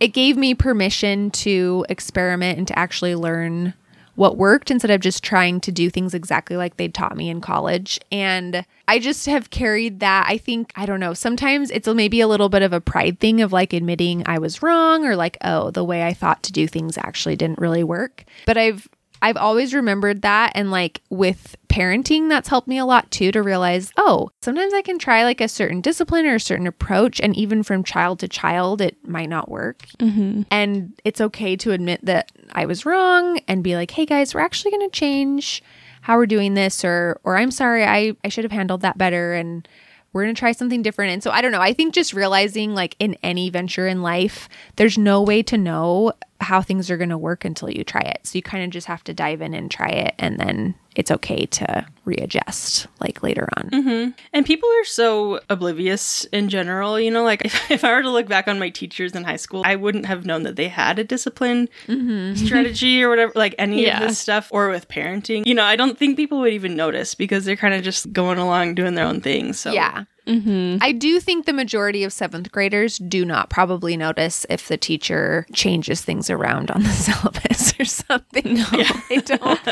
it 0.00 0.08
gave 0.08 0.36
me 0.36 0.52
permission 0.52 1.30
to 1.30 1.86
experiment 1.88 2.58
and 2.58 2.66
to 2.66 2.76
actually 2.76 3.14
learn 3.14 3.72
what 4.14 4.36
worked 4.36 4.70
instead 4.70 4.90
of 4.90 5.00
just 5.00 5.24
trying 5.24 5.60
to 5.60 5.72
do 5.72 5.88
things 5.88 6.14
exactly 6.14 6.56
like 6.56 6.76
they 6.76 6.88
taught 6.88 7.16
me 7.16 7.30
in 7.30 7.40
college. 7.40 7.98
And 8.10 8.64
I 8.86 8.98
just 8.98 9.26
have 9.26 9.50
carried 9.50 10.00
that. 10.00 10.26
I 10.28 10.36
think, 10.38 10.72
I 10.76 10.86
don't 10.86 11.00
know, 11.00 11.14
sometimes 11.14 11.70
it's 11.70 11.88
maybe 11.88 12.20
a 12.20 12.28
little 12.28 12.48
bit 12.48 12.62
of 12.62 12.72
a 12.72 12.80
pride 12.80 13.20
thing 13.20 13.40
of 13.40 13.52
like 13.52 13.72
admitting 13.72 14.22
I 14.26 14.38
was 14.38 14.62
wrong 14.62 15.06
or 15.06 15.16
like, 15.16 15.38
oh, 15.42 15.70
the 15.70 15.84
way 15.84 16.04
I 16.04 16.12
thought 16.12 16.42
to 16.44 16.52
do 16.52 16.66
things 16.66 16.98
actually 16.98 17.36
didn't 17.36 17.58
really 17.58 17.84
work. 17.84 18.24
But 18.44 18.58
I've, 18.58 18.88
I've 19.22 19.36
always 19.36 19.72
remembered 19.72 20.22
that. 20.22 20.52
And 20.54 20.70
like 20.70 21.00
with 21.08 21.56
parenting, 21.68 22.28
that's 22.28 22.48
helped 22.48 22.68
me 22.68 22.76
a 22.76 22.84
lot 22.84 23.10
too 23.10 23.30
to 23.32 23.42
realize, 23.42 23.92
oh, 23.96 24.30
sometimes 24.42 24.74
I 24.74 24.82
can 24.82 24.98
try 24.98 25.22
like 25.22 25.40
a 25.40 25.48
certain 25.48 25.80
discipline 25.80 26.26
or 26.26 26.34
a 26.34 26.40
certain 26.40 26.66
approach. 26.66 27.20
And 27.20 27.34
even 27.36 27.62
from 27.62 27.84
child 27.84 28.18
to 28.18 28.28
child, 28.28 28.80
it 28.80 28.96
might 29.08 29.28
not 29.28 29.48
work. 29.48 29.86
Mm-hmm. 29.98 30.42
And 30.50 30.92
it's 31.04 31.20
okay 31.20 31.56
to 31.56 31.70
admit 31.70 32.04
that 32.04 32.32
I 32.52 32.66
was 32.66 32.84
wrong 32.84 33.38
and 33.48 33.62
be 33.64 33.76
like, 33.76 33.92
hey 33.92 34.04
guys, 34.04 34.34
we're 34.34 34.40
actually 34.40 34.72
going 34.72 34.90
to 34.90 34.98
change 34.98 35.62
how 36.02 36.16
we're 36.16 36.26
doing 36.26 36.54
this 36.54 36.84
or 36.84 37.20
or 37.22 37.36
I'm 37.36 37.52
sorry, 37.52 37.84
I 37.84 38.16
I 38.24 38.28
should 38.28 38.44
have 38.44 38.52
handled 38.52 38.80
that 38.80 38.98
better 38.98 39.34
and 39.34 39.66
we're 40.12 40.24
going 40.24 40.34
to 40.34 40.38
try 40.38 40.52
something 40.52 40.82
different. 40.82 41.12
And 41.12 41.22
so 41.22 41.30
I 41.30 41.40
don't 41.40 41.52
know, 41.52 41.60
I 41.60 41.72
think 41.72 41.94
just 41.94 42.12
realizing 42.12 42.74
like 42.74 42.96
in 42.98 43.16
any 43.22 43.50
venture 43.50 43.86
in 43.86 44.02
life, 44.02 44.48
there's 44.76 44.98
no 44.98 45.22
way 45.22 45.42
to 45.44 45.56
know 45.56 46.12
how 46.40 46.60
things 46.60 46.90
are 46.90 46.96
going 46.96 47.10
to 47.10 47.18
work 47.18 47.44
until 47.44 47.70
you 47.70 47.84
try 47.84 48.02
it. 48.02 48.20
So 48.24 48.36
you 48.36 48.42
kind 48.42 48.64
of 48.64 48.70
just 48.70 48.86
have 48.86 49.04
to 49.04 49.14
dive 49.14 49.40
in 49.40 49.54
and 49.54 49.70
try 49.70 49.88
it 49.88 50.14
and 50.18 50.38
then 50.38 50.74
it's 50.94 51.10
okay 51.10 51.46
to 51.46 51.86
readjust 52.04 52.86
like 53.00 53.22
later 53.22 53.48
on. 53.56 53.70
Mm-hmm. 53.70 54.10
And 54.32 54.46
people 54.46 54.68
are 54.80 54.84
so 54.84 55.40
oblivious 55.48 56.24
in 56.26 56.48
general, 56.48 56.98
you 56.98 57.10
know, 57.10 57.22
like 57.24 57.44
if, 57.44 57.70
if 57.70 57.84
I 57.84 57.92
were 57.92 58.02
to 58.02 58.10
look 58.10 58.26
back 58.28 58.48
on 58.48 58.58
my 58.58 58.70
teachers 58.70 59.12
in 59.12 59.24
high 59.24 59.36
school, 59.36 59.62
I 59.64 59.76
wouldn't 59.76 60.06
have 60.06 60.26
known 60.26 60.42
that 60.44 60.56
they 60.56 60.68
had 60.68 60.98
a 60.98 61.04
discipline 61.04 61.68
mm-hmm. 61.86 62.34
strategy 62.34 63.02
or 63.02 63.08
whatever, 63.08 63.32
like 63.34 63.54
any 63.58 63.84
Yeah. 63.84 64.02
of 64.02 64.08
this 64.08 64.18
stuff, 64.18 64.48
or 64.50 64.68
with 64.68 64.88
parenting. 64.88 65.46
You 65.46 65.54
know, 65.54 65.64
I 65.64 65.76
don't 65.76 65.98
think 65.98 66.16
people 66.16 66.40
would 66.40 66.52
even 66.52 66.76
notice 66.76 67.14
because 67.14 67.44
they're 67.44 67.56
kind 67.56 67.74
of 67.74 67.82
just 67.82 68.12
going 68.12 68.38
along 68.38 68.74
doing 68.74 68.94
their 68.94 69.06
own 69.06 69.20
thing. 69.20 69.52
So, 69.52 69.72
Yeah. 69.72 70.04
Mm-hmm. 70.26 70.76
I 70.80 70.92
do 70.92 71.18
think 71.18 71.46
the 71.46 71.52
majority 71.52 72.04
of 72.04 72.12
seventh 72.12 72.52
graders 72.52 72.98
do 72.98 73.24
not 73.24 73.50
probably 73.50 73.96
notice 73.96 74.46
if 74.48 74.68
the 74.68 74.76
teacher 74.76 75.46
changes 75.52 76.00
things 76.00 76.30
around 76.30 76.70
on 76.70 76.84
the 76.84 76.88
syllabus 76.90 77.74
or 77.80 77.84
something. 77.84 78.54
No, 78.54 78.64
they 79.08 79.18
don't. 79.18 79.64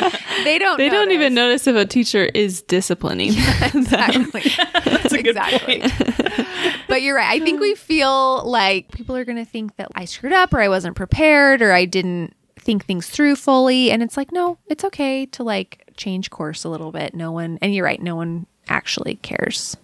They 0.44 0.58
don't. 0.58 0.76
They 0.76 0.88
don't 0.88 1.12
even 1.12 1.34
notice. 1.34 1.66
notice 1.66 1.66
if 1.68 1.76
a 1.76 1.86
teacher 1.86 2.19
is 2.26 2.62
disciplining. 2.62 3.32
them. 3.72 3.72
Exactly. 3.74 4.42
that's 4.84 5.12
a 5.12 5.22
good 5.22 5.36
exactly. 5.36 5.80
point. 5.80 6.76
but 6.88 7.02
you're 7.02 7.16
right. 7.16 7.40
I 7.40 7.44
think 7.44 7.60
we 7.60 7.74
feel 7.74 8.44
like 8.44 8.90
people 8.92 9.16
are 9.16 9.24
going 9.24 9.38
to 9.38 9.44
think 9.44 9.76
that 9.76 9.88
I 9.94 10.04
screwed 10.04 10.32
up 10.32 10.52
or 10.52 10.60
I 10.60 10.68
wasn't 10.68 10.96
prepared 10.96 11.62
or 11.62 11.72
I 11.72 11.84
didn't 11.84 12.34
think 12.58 12.84
things 12.84 13.08
through 13.08 13.36
fully. 13.36 13.90
And 13.90 14.02
it's 14.02 14.16
like, 14.16 14.32
no, 14.32 14.58
it's 14.66 14.84
okay 14.84 15.26
to 15.26 15.42
like 15.42 15.90
change 15.96 16.30
course 16.30 16.64
a 16.64 16.68
little 16.68 16.92
bit. 16.92 17.14
No 17.14 17.32
one, 17.32 17.58
and 17.62 17.74
you're 17.74 17.84
right, 17.84 18.00
no 18.00 18.16
one 18.16 18.46
actually 18.68 19.16
cares. 19.16 19.76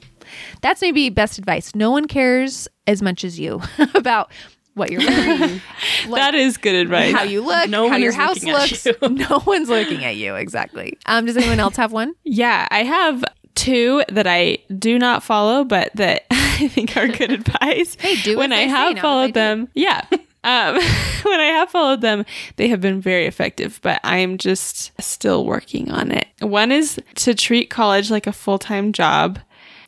That's 0.60 0.82
maybe 0.82 1.08
best 1.08 1.38
advice. 1.38 1.74
No 1.74 1.90
one 1.90 2.06
cares 2.06 2.68
as 2.86 3.02
much 3.02 3.24
as 3.24 3.38
you 3.38 3.62
about 3.94 4.30
what 4.76 4.90
you're 4.90 5.00
wearing, 5.00 5.60
that 6.10 6.34
is 6.34 6.56
good 6.58 6.74
advice. 6.74 7.12
how 7.12 7.22
you 7.22 7.40
look, 7.40 7.68
No 7.68 7.88
how 7.88 7.96
your 7.96 8.12
house 8.12 8.42
looks. 8.44 8.86
No 9.10 9.42
one's 9.46 9.68
looking 9.68 10.04
at 10.04 10.16
you. 10.16 10.34
Exactly. 10.34 10.98
Um, 11.06 11.24
does 11.26 11.36
anyone 11.36 11.58
else 11.60 11.76
have 11.76 11.92
one? 11.92 12.14
Yeah, 12.24 12.68
I 12.70 12.82
have 12.84 13.24
two 13.54 14.02
that 14.10 14.26
I 14.26 14.58
do 14.78 14.98
not 14.98 15.22
follow, 15.22 15.64
but 15.64 15.90
that 15.94 16.26
I 16.30 16.68
think 16.68 16.96
are 16.96 17.08
good 17.08 17.32
advice. 17.32 17.96
Hey, 17.98 18.16
do 18.16 18.36
when 18.36 18.52
I 18.52 18.56
they 18.56 18.68
have 18.68 18.98
followed 18.98 19.34
them. 19.34 19.68
Yeah. 19.74 20.02
Um, 20.44 20.74
when 20.76 21.40
I 21.40 21.50
have 21.56 21.70
followed 21.70 22.02
them, 22.02 22.24
they 22.56 22.68
have 22.68 22.80
been 22.80 23.00
very 23.00 23.26
effective, 23.26 23.80
but 23.82 24.00
I'm 24.04 24.38
just 24.38 24.92
still 25.02 25.44
working 25.44 25.90
on 25.90 26.12
it. 26.12 26.26
One 26.40 26.70
is 26.70 27.00
to 27.16 27.34
treat 27.34 27.68
college 27.70 28.10
like 28.10 28.26
a 28.26 28.32
full 28.32 28.58
time 28.58 28.92
job. 28.92 29.40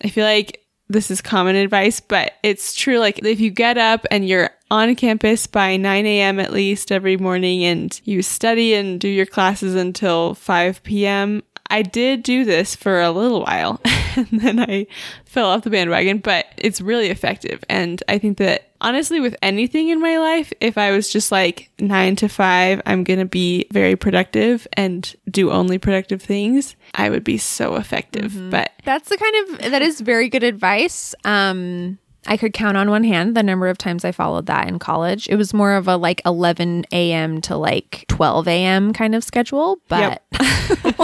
I 0.03 0.09
feel 0.09 0.25
like 0.25 0.65
this 0.89 1.11
is 1.11 1.21
common 1.21 1.57
advice, 1.57 2.01
but 2.01 2.33
it's 2.43 2.75
true. 2.75 2.99
Like 2.99 3.21
if 3.25 3.41
you 3.41 3.51
get 3.51 3.79
up 3.79 4.07
and 4.11 4.27
you're 4.27 4.51
on 4.71 4.95
campus 4.95 5.47
by 5.47 5.77
9 5.77 6.07
a.m. 6.07 6.39
at 6.39 6.53
least 6.53 6.93
every 6.93 7.17
morning 7.17 7.65
and 7.65 8.01
you 8.05 8.23
study 8.23 8.75
and 8.75 9.01
do 9.01 9.09
your 9.09 9.27
classes 9.27 9.75
until 9.75 10.35
5 10.35 10.83
p.m. 10.83 11.43
I 11.71 11.83
did 11.83 12.23
do 12.23 12.45
this 12.45 12.75
for 12.75 13.01
a 13.01 13.11
little 13.11 13.43
while 13.43 13.81
and 14.17 14.29
then 14.41 14.59
I 14.59 14.87
fell 15.25 15.49
off 15.49 15.63
the 15.63 15.71
bandwagon, 15.71 16.19
but 16.19 16.47
it's 16.57 16.81
really 16.81 17.09
effective. 17.09 17.63
And 17.69 18.03
I 18.09 18.19
think 18.19 18.39
that 18.39 18.71
honestly, 18.81 19.21
with 19.21 19.37
anything 19.43 19.89
in 19.89 20.01
my 20.01 20.19
life, 20.19 20.53
if 20.61 20.79
I 20.79 20.91
was 20.93 21.11
just 21.13 21.31
like 21.31 21.71
nine 21.79 22.17
to 22.17 22.29
five, 22.29 22.81
I'm 22.87 23.05
going 23.05 23.19
to 23.19 23.27
be 23.27 23.67
very 23.73 23.97
productive 23.97 24.67
and 24.73 25.15
do 25.31 25.51
only 25.51 25.79
productive 25.79 26.23
things, 26.23 26.77
I 26.95 27.11
would 27.11 27.25
be 27.25 27.39
so 27.39 27.77
effective. 27.77 28.51
But 28.51 28.73
That's 28.85 29.09
the 29.09 29.17
kind 29.17 29.37
of 29.65 29.71
that 29.73 29.83
is 29.83 30.01
very 30.01 30.29
good 30.29 30.45
advice. 30.45 31.15
Um 31.25 31.99
I 32.27 32.37
could 32.37 32.53
count 32.53 32.77
on 32.77 32.91
one 32.91 33.05
hand 33.05 33.37
the 33.37 33.43
number 33.43 33.69
of 33.69 33.79
times 33.79 34.05
I 34.05 34.13
followed 34.13 34.47
that 34.47 34.69
in 34.69 34.79
college. 34.79 35.29
It 35.29 35.37
was 35.37 35.55
more 35.55 35.75
of 35.75 35.89
a 35.89 35.97
like 35.97 36.21
11 36.27 36.85
a.m. 36.93 37.41
to 37.43 37.57
like 37.57 38.05
12 38.09 38.47
a.m. 38.49 38.93
kind 38.93 39.15
of 39.15 39.25
schedule, 39.25 39.79
but 39.89 40.23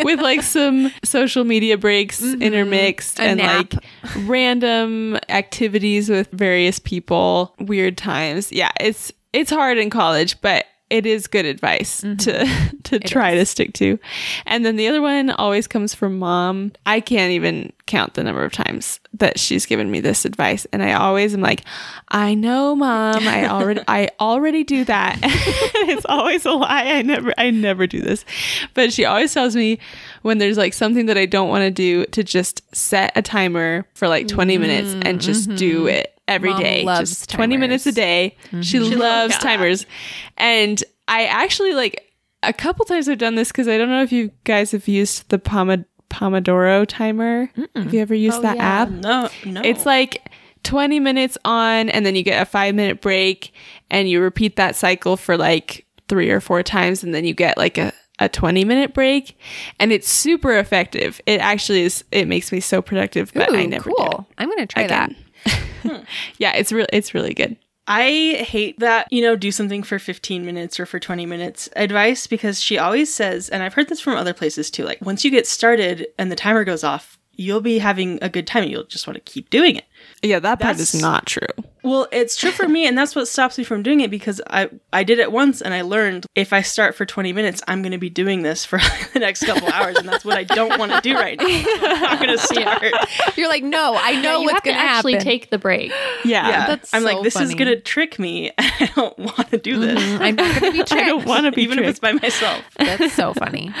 with 0.00 0.20
like 0.20 0.42
some 0.42 0.90
social 1.04 1.44
media 1.44 1.76
breaks 1.78 2.22
intermixed 2.22 3.18
Mm-hmm. 3.18 3.22
A 3.22 3.28
and 3.28 3.38
nap. 3.38 3.74
like 3.74 3.84
random 4.26 5.18
activities 5.28 6.08
with 6.08 6.28
various 6.32 6.78
people, 6.78 7.54
weird 7.60 7.96
times. 7.96 8.50
Yeah, 8.52 8.70
it's 8.80 9.12
it's 9.32 9.50
hard 9.50 9.78
in 9.78 9.90
college, 9.90 10.40
but 10.40 10.64
it 10.90 11.04
is 11.06 11.26
good 11.26 11.44
advice 11.44 12.00
Mm-hmm. 12.02 12.16
to 12.16 12.76
to 12.84 12.98
try 12.98 13.34
to 13.34 13.44
stick 13.44 13.72
to. 13.74 13.98
And 14.46 14.64
then 14.64 14.76
the 14.76 14.88
other 14.88 15.02
one 15.02 15.30
always 15.30 15.66
comes 15.66 15.94
from 15.94 16.18
mom. 16.18 16.72
I 16.86 17.00
can't 17.00 17.32
even 17.32 17.72
count 17.86 18.14
the 18.14 18.22
number 18.24 18.44
of 18.44 18.52
times 18.52 19.00
that 19.14 19.38
she's 19.38 19.64
given 19.66 19.90
me 19.90 20.00
this 20.00 20.24
advice 20.24 20.66
and 20.72 20.82
I 20.82 20.92
always 20.92 21.34
am 21.34 21.40
like, 21.40 21.64
"I 22.08 22.34
know, 22.34 22.74
mom. 22.76 23.26
I 23.28 23.46
already 23.48 23.82
I 23.88 24.08
already 24.20 24.64
do 24.64 24.84
that." 24.84 25.18
it's 25.22 26.06
always 26.06 26.44
a 26.46 26.52
lie. 26.52 26.84
I 26.84 27.02
never 27.02 27.32
I 27.36 27.50
never 27.50 27.86
do 27.86 28.00
this. 28.00 28.24
But 28.74 28.92
she 28.92 29.04
always 29.04 29.32
tells 29.34 29.54
me 29.56 29.78
when 30.22 30.38
there's 30.38 30.56
like 30.58 30.74
something 30.74 31.06
that 31.06 31.18
I 31.18 31.26
don't 31.26 31.48
want 31.48 31.62
to 31.62 31.70
do 31.70 32.04
to 32.06 32.22
just 32.24 32.62
set 32.74 33.12
a 33.16 33.22
timer 33.22 33.86
for 33.94 34.08
like 34.08 34.28
20 34.28 34.58
minutes 34.58 34.94
and 35.06 35.20
just 35.20 35.54
do 35.54 35.86
it 35.86 36.17
every 36.28 36.50
Mom 36.50 36.62
day. 36.62 36.84
loves 36.84 37.10
just 37.10 37.30
20 37.30 37.56
minutes 37.56 37.86
a 37.86 37.90
timers. 37.90 37.94
day. 37.94 38.36
Mm-hmm. 38.46 38.60
She, 38.62 38.78
loves 38.80 39.34
yeah. 39.34 39.38
timers. 39.40 39.86
And 40.36 40.82
I 41.08 41.24
actually 41.26 41.74
like 41.74 42.04
a 42.42 42.52
couple 42.52 42.84
times 42.84 43.08
I've 43.08 43.18
done 43.18 43.34
this 43.34 43.48
because 43.48 43.66
I 43.68 43.76
don't 43.78 43.88
know 43.88 44.02
if 44.02 44.12
you 44.12 44.30
guys 44.44 44.70
have 44.72 44.86
used 44.86 45.28
the 45.30 45.38
Pomod- 45.38 45.86
Pomodoro 46.10 46.86
timer. 46.86 47.50
Have 47.74 47.92
you 47.92 48.00
ever 48.00 48.14
used 48.14 48.38
Oh, 48.38 48.42
that 48.42 48.56
yeah. 48.56 48.82
app? 48.82 48.90
No, 48.90 49.28
no. 49.44 49.62
It's 49.64 49.84
like 49.86 50.30
20 50.64 51.00
minutes 51.00 51.36
on, 51.44 51.88
and 51.88 52.04
then 52.04 52.14
you 52.14 52.22
get 52.22 52.40
a 52.42 52.46
five 52.46 52.74
minute 52.74 53.00
break, 53.00 53.52
and 53.90 54.08
you 54.08 54.20
repeat 54.20 54.56
that 54.56 54.76
cycle 54.76 55.16
for 55.16 55.36
like 55.36 55.86
three 56.08 56.30
or 56.30 56.40
four 56.40 56.62
times, 56.62 57.02
and 57.02 57.14
then 57.14 57.24
you 57.24 57.34
get 57.34 57.56
like 57.58 57.76
a, 57.78 57.92
a 58.18 58.28
20 58.28 58.64
minute 58.64 58.94
break. 58.94 59.38
And 59.78 59.92
it's 59.92 60.08
super 60.08 60.56
effective. 60.58 61.20
It 61.26 61.40
actually 61.40 61.82
is, 61.82 62.04
it 62.12 62.26
makes 62.28 62.50
me 62.52 62.60
so 62.60 62.80
productive, 62.82 63.32
but 63.34 63.52
I 63.54 63.66
never 63.66 63.90
cool. 63.90 64.08
Do 64.08 64.16
it 64.18 64.24
I'm 64.38 64.48
going 64.48 64.58
to 64.58 64.66
try 64.66 64.82
again. 64.82 65.16
yeah, 66.38 66.52
it's 66.52 66.72
really, 66.72 66.88
it's 66.92 67.14
really 67.14 67.34
good. 67.34 67.56
I 67.86 68.44
hate 68.46 68.78
that, 68.80 69.10
you 69.10 69.22
know, 69.22 69.34
do 69.34 69.50
something 69.50 69.82
for 69.82 69.98
15 69.98 70.44
minutes 70.44 70.78
or 70.78 70.84
for 70.84 71.00
20 71.00 71.24
minutes 71.24 71.70
advice 71.74 72.26
because 72.26 72.60
she 72.60 72.76
always 72.76 73.12
says, 73.12 73.48
and 73.48 73.62
I've 73.62 73.72
heard 73.72 73.88
this 73.88 74.00
from 74.00 74.16
other 74.16 74.34
places 74.34 74.70
too, 74.70 74.84
like 74.84 75.00
once 75.00 75.24
you 75.24 75.30
get 75.30 75.46
started 75.46 76.06
and 76.18 76.30
the 76.30 76.36
timer 76.36 76.64
goes 76.64 76.84
off, 76.84 77.17
you'll 77.38 77.60
be 77.60 77.78
having 77.78 78.18
a 78.20 78.28
good 78.28 78.46
time 78.46 78.64
and 78.64 78.72
you'll 78.72 78.84
just 78.84 79.06
want 79.06 79.14
to 79.14 79.20
keep 79.32 79.48
doing 79.48 79.76
it. 79.76 79.84
Yeah, 80.22 80.40
that 80.40 80.60
part 80.60 80.76
That's- 80.76 80.94
is 80.94 81.00
not 81.00 81.24
true. 81.24 81.46
Well, 81.84 82.08
it's 82.10 82.36
true 82.36 82.50
for 82.50 82.68
me, 82.68 82.86
and 82.86 82.98
that's 82.98 83.14
what 83.14 83.28
stops 83.28 83.56
me 83.56 83.62
from 83.62 83.82
doing 83.82 84.00
it 84.00 84.10
because 84.10 84.40
I 84.50 84.68
I 84.92 85.04
did 85.04 85.20
it 85.20 85.30
once 85.30 85.62
and 85.62 85.72
I 85.72 85.82
learned 85.82 86.26
if 86.34 86.52
I 86.52 86.60
start 86.60 86.96
for 86.96 87.06
20 87.06 87.32
minutes, 87.32 87.62
I'm 87.68 87.82
going 87.82 87.92
to 87.92 87.98
be 87.98 88.10
doing 88.10 88.42
this 88.42 88.64
for 88.64 88.78
the 89.14 89.20
next 89.20 89.44
couple 89.44 89.68
hours, 89.68 89.96
and 89.96 90.06
that's 90.06 90.24
what 90.24 90.36
I 90.36 90.44
don't 90.44 90.76
want 90.78 90.92
to 90.92 91.00
do 91.00 91.14
right 91.14 91.38
now. 91.38 91.46
So 91.46 91.86
I'm 91.86 92.00
not 92.00 92.18
going 92.18 92.30
to 92.36 92.38
start. 92.38 93.36
You're 93.38 93.48
like, 93.48 93.62
no, 93.62 93.96
I 93.96 94.20
know 94.20 94.40
you 94.40 94.46
what's 94.46 94.54
have 94.54 94.62
to 94.64 94.70
going 94.70 94.76
to 94.76 94.82
actually 94.82 95.12
happen. 95.14 95.24
take 95.24 95.50
the 95.50 95.58
break. 95.58 95.90
Yeah. 96.24 96.48
Yeah, 96.48 96.66
that's 96.66 96.92
I'm 96.92 97.02
so 97.02 97.06
like, 97.06 97.22
this 97.22 97.36
is 97.36 97.54
going 97.54 97.68
to 97.68 97.80
trick 97.80 98.18
me. 98.18 98.50
I 98.58 98.90
don't 98.94 99.16
want 99.18 99.50
to 99.50 99.58
do 99.58 99.78
this, 99.78 100.02
mm-hmm. 100.02 100.22
I'm 100.22 100.34
not 100.34 100.60
going 100.60 100.72
to 100.72 100.78
be 100.78 100.84
tricked. 100.84 100.92
I 100.92 101.06
don't 101.06 101.24
want 101.24 101.44
to 101.46 101.52
be 101.52 101.62
even 101.62 101.78
if 101.78 101.86
it's 101.86 102.00
by 102.00 102.12
myself. 102.12 102.64
That's 102.76 103.14
so 103.14 103.34
funny. 103.34 103.72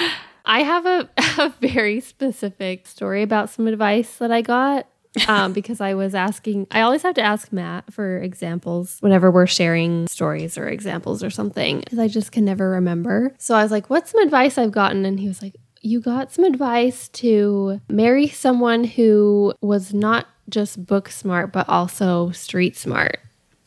I 0.48 0.62
have 0.62 0.86
a, 0.86 1.08
a 1.38 1.54
very 1.60 2.00
specific 2.00 2.86
story 2.86 3.22
about 3.22 3.50
some 3.50 3.66
advice 3.66 4.16
that 4.16 4.32
I 4.32 4.40
got 4.40 4.88
um, 5.28 5.52
because 5.58 5.80
I 5.80 5.94
was 5.94 6.14
asking. 6.14 6.66
I 6.70 6.80
always 6.80 7.02
have 7.02 7.14
to 7.16 7.22
ask 7.22 7.52
Matt 7.52 7.92
for 7.92 8.18
examples 8.18 8.96
whenever 9.00 9.30
we're 9.30 9.46
sharing 9.46 10.08
stories 10.08 10.56
or 10.56 10.66
examples 10.66 11.22
or 11.22 11.30
something 11.30 11.80
because 11.80 11.98
I 11.98 12.08
just 12.08 12.32
can 12.32 12.44
never 12.46 12.70
remember. 12.70 13.34
So 13.38 13.54
I 13.54 13.62
was 13.62 13.70
like, 13.70 13.90
"What's 13.90 14.10
some 14.10 14.22
advice 14.22 14.56
I've 14.56 14.72
gotten?" 14.72 15.04
And 15.04 15.20
he 15.20 15.28
was 15.28 15.42
like, 15.42 15.54
"You 15.82 16.00
got 16.00 16.32
some 16.32 16.44
advice 16.44 17.08
to 17.08 17.80
marry 17.90 18.28
someone 18.28 18.84
who 18.84 19.52
was 19.60 19.92
not 19.92 20.26
just 20.48 20.86
book 20.86 21.10
smart 21.10 21.52
but 21.52 21.68
also 21.68 22.30
street 22.30 22.74
smart." 22.76 23.18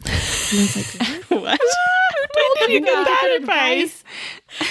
And 0.03 0.11
I 0.11 0.63
was 0.63 0.75
like, 0.75 1.23
"What?" 1.29 1.41
what? 1.41 2.00
Where 2.59 2.67
did 2.67 2.73
you 2.73 2.81
get 2.81 3.05
that 3.05 3.37
advice? 3.39 4.03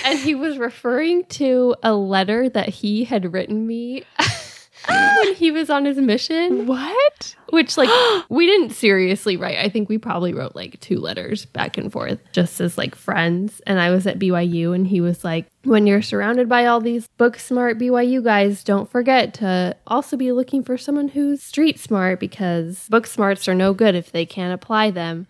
and 0.04 0.18
he 0.18 0.34
was 0.34 0.58
referring 0.58 1.24
to 1.26 1.74
a 1.82 1.94
letter 1.94 2.48
that 2.48 2.68
he 2.68 3.04
had 3.04 3.32
written 3.32 3.66
me 3.66 4.04
when 4.88 5.34
he 5.34 5.50
was 5.50 5.70
on 5.70 5.84
his 5.84 5.98
mission. 5.98 6.66
What? 6.66 7.36
which 7.50 7.76
like 7.76 7.90
we 8.28 8.46
didn't 8.46 8.70
seriously 8.70 9.36
write. 9.36 9.58
I 9.58 9.68
think 9.68 9.88
we 9.88 9.98
probably 9.98 10.32
wrote 10.32 10.56
like 10.56 10.80
two 10.80 10.98
letters 10.98 11.44
back 11.46 11.76
and 11.76 11.92
forth 11.92 12.18
just 12.32 12.60
as 12.60 12.78
like 12.78 12.94
friends. 12.94 13.60
And 13.66 13.80
i 13.80 13.90
was 13.90 14.06
at 14.06 14.18
byu 14.18 14.74
and 14.74 14.86
he 14.86 15.00
was 15.00 15.24
like 15.24 15.46
when 15.64 15.86
you're 15.86 16.02
surrounded 16.02 16.48
by 16.48 16.66
all 16.66 16.80
these 16.80 17.08
book 17.18 17.38
smart 17.38 17.78
byu 17.78 18.22
guys 18.22 18.64
don't 18.64 18.90
forget 18.90 19.34
to 19.34 19.76
also 19.86 20.16
be 20.16 20.32
looking 20.32 20.62
for 20.62 20.78
someone 20.78 21.08
who's 21.08 21.42
street 21.42 21.78
smart 21.78 22.20
because 22.20 22.88
book 22.88 23.06
smarts 23.06 23.48
are 23.48 23.54
no 23.54 23.74
good 23.74 23.94
if 23.94 24.12
they 24.12 24.24
can't 24.24 24.54
apply 24.54 24.90
them 24.90 25.26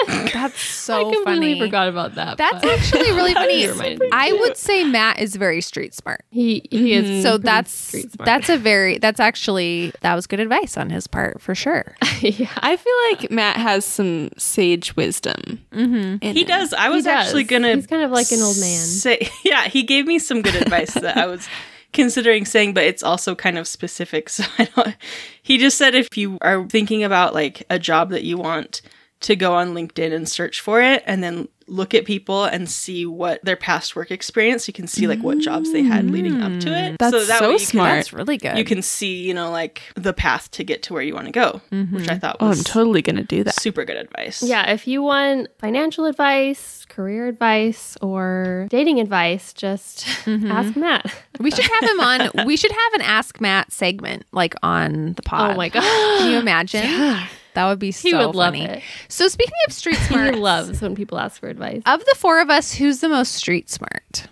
That's 0.32 0.60
so 0.60 0.94
i 1.10 1.14
completely 1.14 1.54
funny. 1.54 1.60
forgot 1.60 1.88
about 1.88 2.14
that 2.16 2.36
That's 2.36 2.62
but 2.62 2.78
actually 2.78 3.12
really 3.12 3.34
funny. 3.34 3.62
You. 3.62 4.08
I 4.12 4.32
would 4.32 4.56
say 4.56 4.84
Matt 4.84 5.18
is 5.20 5.36
very 5.36 5.60
street 5.60 5.94
smart. 5.94 6.24
he 6.30 6.66
he 6.70 6.92
is 6.92 7.22
So 7.22 7.38
that's 7.38 7.94
that's 8.18 8.48
a 8.48 8.56
very 8.70 8.98
that's 8.98 9.20
actually 9.20 9.92
that 10.02 10.14
was 10.14 10.26
good 10.26 10.40
advice 10.40 10.76
on 10.76 10.90
his 10.90 11.06
part 11.06 11.40
for 11.40 11.54
sure. 11.54 11.94
yeah 12.20 12.50
I 12.58 12.76
feel 12.76 12.94
like 13.10 13.30
Matt 13.30 13.56
has 13.56 13.84
some 13.84 14.30
sage 14.38 14.94
wisdom. 14.96 15.64
Mm-hmm. 15.72 16.24
He 16.32 16.44
does. 16.44 16.72
I 16.72 16.88
was 16.88 17.04
does. 17.04 17.26
actually 17.26 17.44
gonna. 17.44 17.74
He's 17.74 17.86
kind 17.86 18.02
of 18.02 18.10
like 18.10 18.30
an 18.32 18.40
old 18.42 18.56
man. 18.58 18.78
Say, 18.84 19.28
yeah, 19.44 19.68
he 19.68 19.82
gave 19.82 20.06
me 20.06 20.18
some 20.18 20.42
good 20.42 20.54
advice 20.54 20.94
that 20.94 21.16
I 21.16 21.26
was 21.26 21.48
considering 21.92 22.44
saying, 22.44 22.74
but 22.74 22.84
it's 22.84 23.02
also 23.02 23.34
kind 23.34 23.58
of 23.58 23.66
specific. 23.66 24.28
So 24.28 24.44
I 24.58 24.64
don't. 24.76 24.96
He 25.42 25.58
just 25.58 25.78
said 25.78 25.94
if 25.94 26.16
you 26.16 26.38
are 26.42 26.64
thinking 26.68 27.04
about 27.04 27.34
like 27.34 27.64
a 27.70 27.78
job 27.78 28.10
that 28.10 28.24
you 28.24 28.36
want 28.36 28.82
to 29.20 29.36
go 29.36 29.54
on 29.54 29.74
LinkedIn 29.74 30.12
and 30.12 30.28
search 30.28 30.60
for 30.60 30.82
it, 30.82 31.02
and 31.06 31.22
then 31.22 31.48
look 31.68 31.94
at 31.94 32.04
people 32.04 32.44
and 32.44 32.68
see 32.68 33.04
what 33.04 33.44
their 33.44 33.56
past 33.56 33.96
work 33.96 34.10
experience. 34.10 34.68
You 34.68 34.74
can 34.74 34.86
see 34.86 35.06
like 35.08 35.20
what 35.20 35.38
jobs 35.38 35.72
they 35.72 35.82
had 35.82 36.08
leading 36.10 36.40
up 36.40 36.60
to 36.60 36.70
it. 36.70 36.98
That's 36.98 37.26
so 37.26 37.46
way 37.48 37.52
you 37.52 37.58
can- 37.58 37.66
smart. 37.66 37.94
That's 37.96 38.12
really 38.12 38.36
good. 38.36 38.56
you 38.56 38.64
can 38.64 38.82
see, 38.82 39.22
you 39.22 39.34
know, 39.34 39.50
like 39.50 39.82
the 39.96 40.12
path 40.12 40.50
to 40.52 40.64
get 40.64 40.82
to 40.84 40.92
where 40.92 41.02
you 41.02 41.14
want 41.14 41.26
to 41.26 41.32
go, 41.32 41.60
mm-hmm. 41.72 41.96
which 41.96 42.08
I 42.08 42.18
thought 42.18 42.36
Oh, 42.40 42.50
I'm 42.50 42.62
totally 42.62 43.02
gonna 43.02 43.24
do 43.24 43.42
that. 43.44 43.54
super 43.60 43.84
good 43.84 43.96
advice. 43.96 44.42
Yeah, 44.42 44.70
if 44.70 44.86
you 44.86 45.02
want 45.02 45.48
financial 45.58 46.04
advice, 46.04 46.84
career 46.88 47.26
advice, 47.26 47.96
or 48.00 48.66
dating 48.70 49.00
advice, 49.00 49.52
just 49.52 50.04
mm-hmm. 50.24 50.50
ask 50.50 50.76
Matt. 50.76 51.12
we 51.40 51.50
should 51.50 51.64
have 51.64 51.84
him 51.90 52.00
on. 52.00 52.46
We 52.46 52.56
should 52.56 52.72
have 52.72 52.92
an 52.94 53.02
Ask 53.02 53.40
Matt 53.40 53.72
segment 53.72 54.24
like 54.32 54.54
on 54.62 55.14
the 55.14 55.22
oh 55.26 55.28
pod. 55.28 55.50
Oh 55.52 55.56
my 55.56 55.68
god, 55.68 55.82
Can 56.18 56.30
you 56.30 56.38
imagine? 56.38 57.26
That 57.56 57.66
would 57.66 57.78
be 57.78 57.90
so 57.90 58.08
he 58.08 58.14
would 58.14 58.34
love 58.36 58.52
funny. 58.54 58.64
it. 58.64 58.82
So 59.08 59.28
speaking 59.28 59.54
of 59.66 59.72
street 59.72 59.96
He 59.98 60.04
smart, 60.04 60.34
loves 60.36 60.80
when 60.80 60.94
people 60.94 61.18
ask 61.18 61.40
for 61.40 61.48
advice. 61.48 61.82
of 61.86 62.00
the 62.00 62.14
four 62.16 62.40
of 62.40 62.50
us, 62.50 62.74
who's 62.74 63.00
the 63.00 63.08
most 63.08 63.32
street 63.32 63.68
smart? 63.70 64.28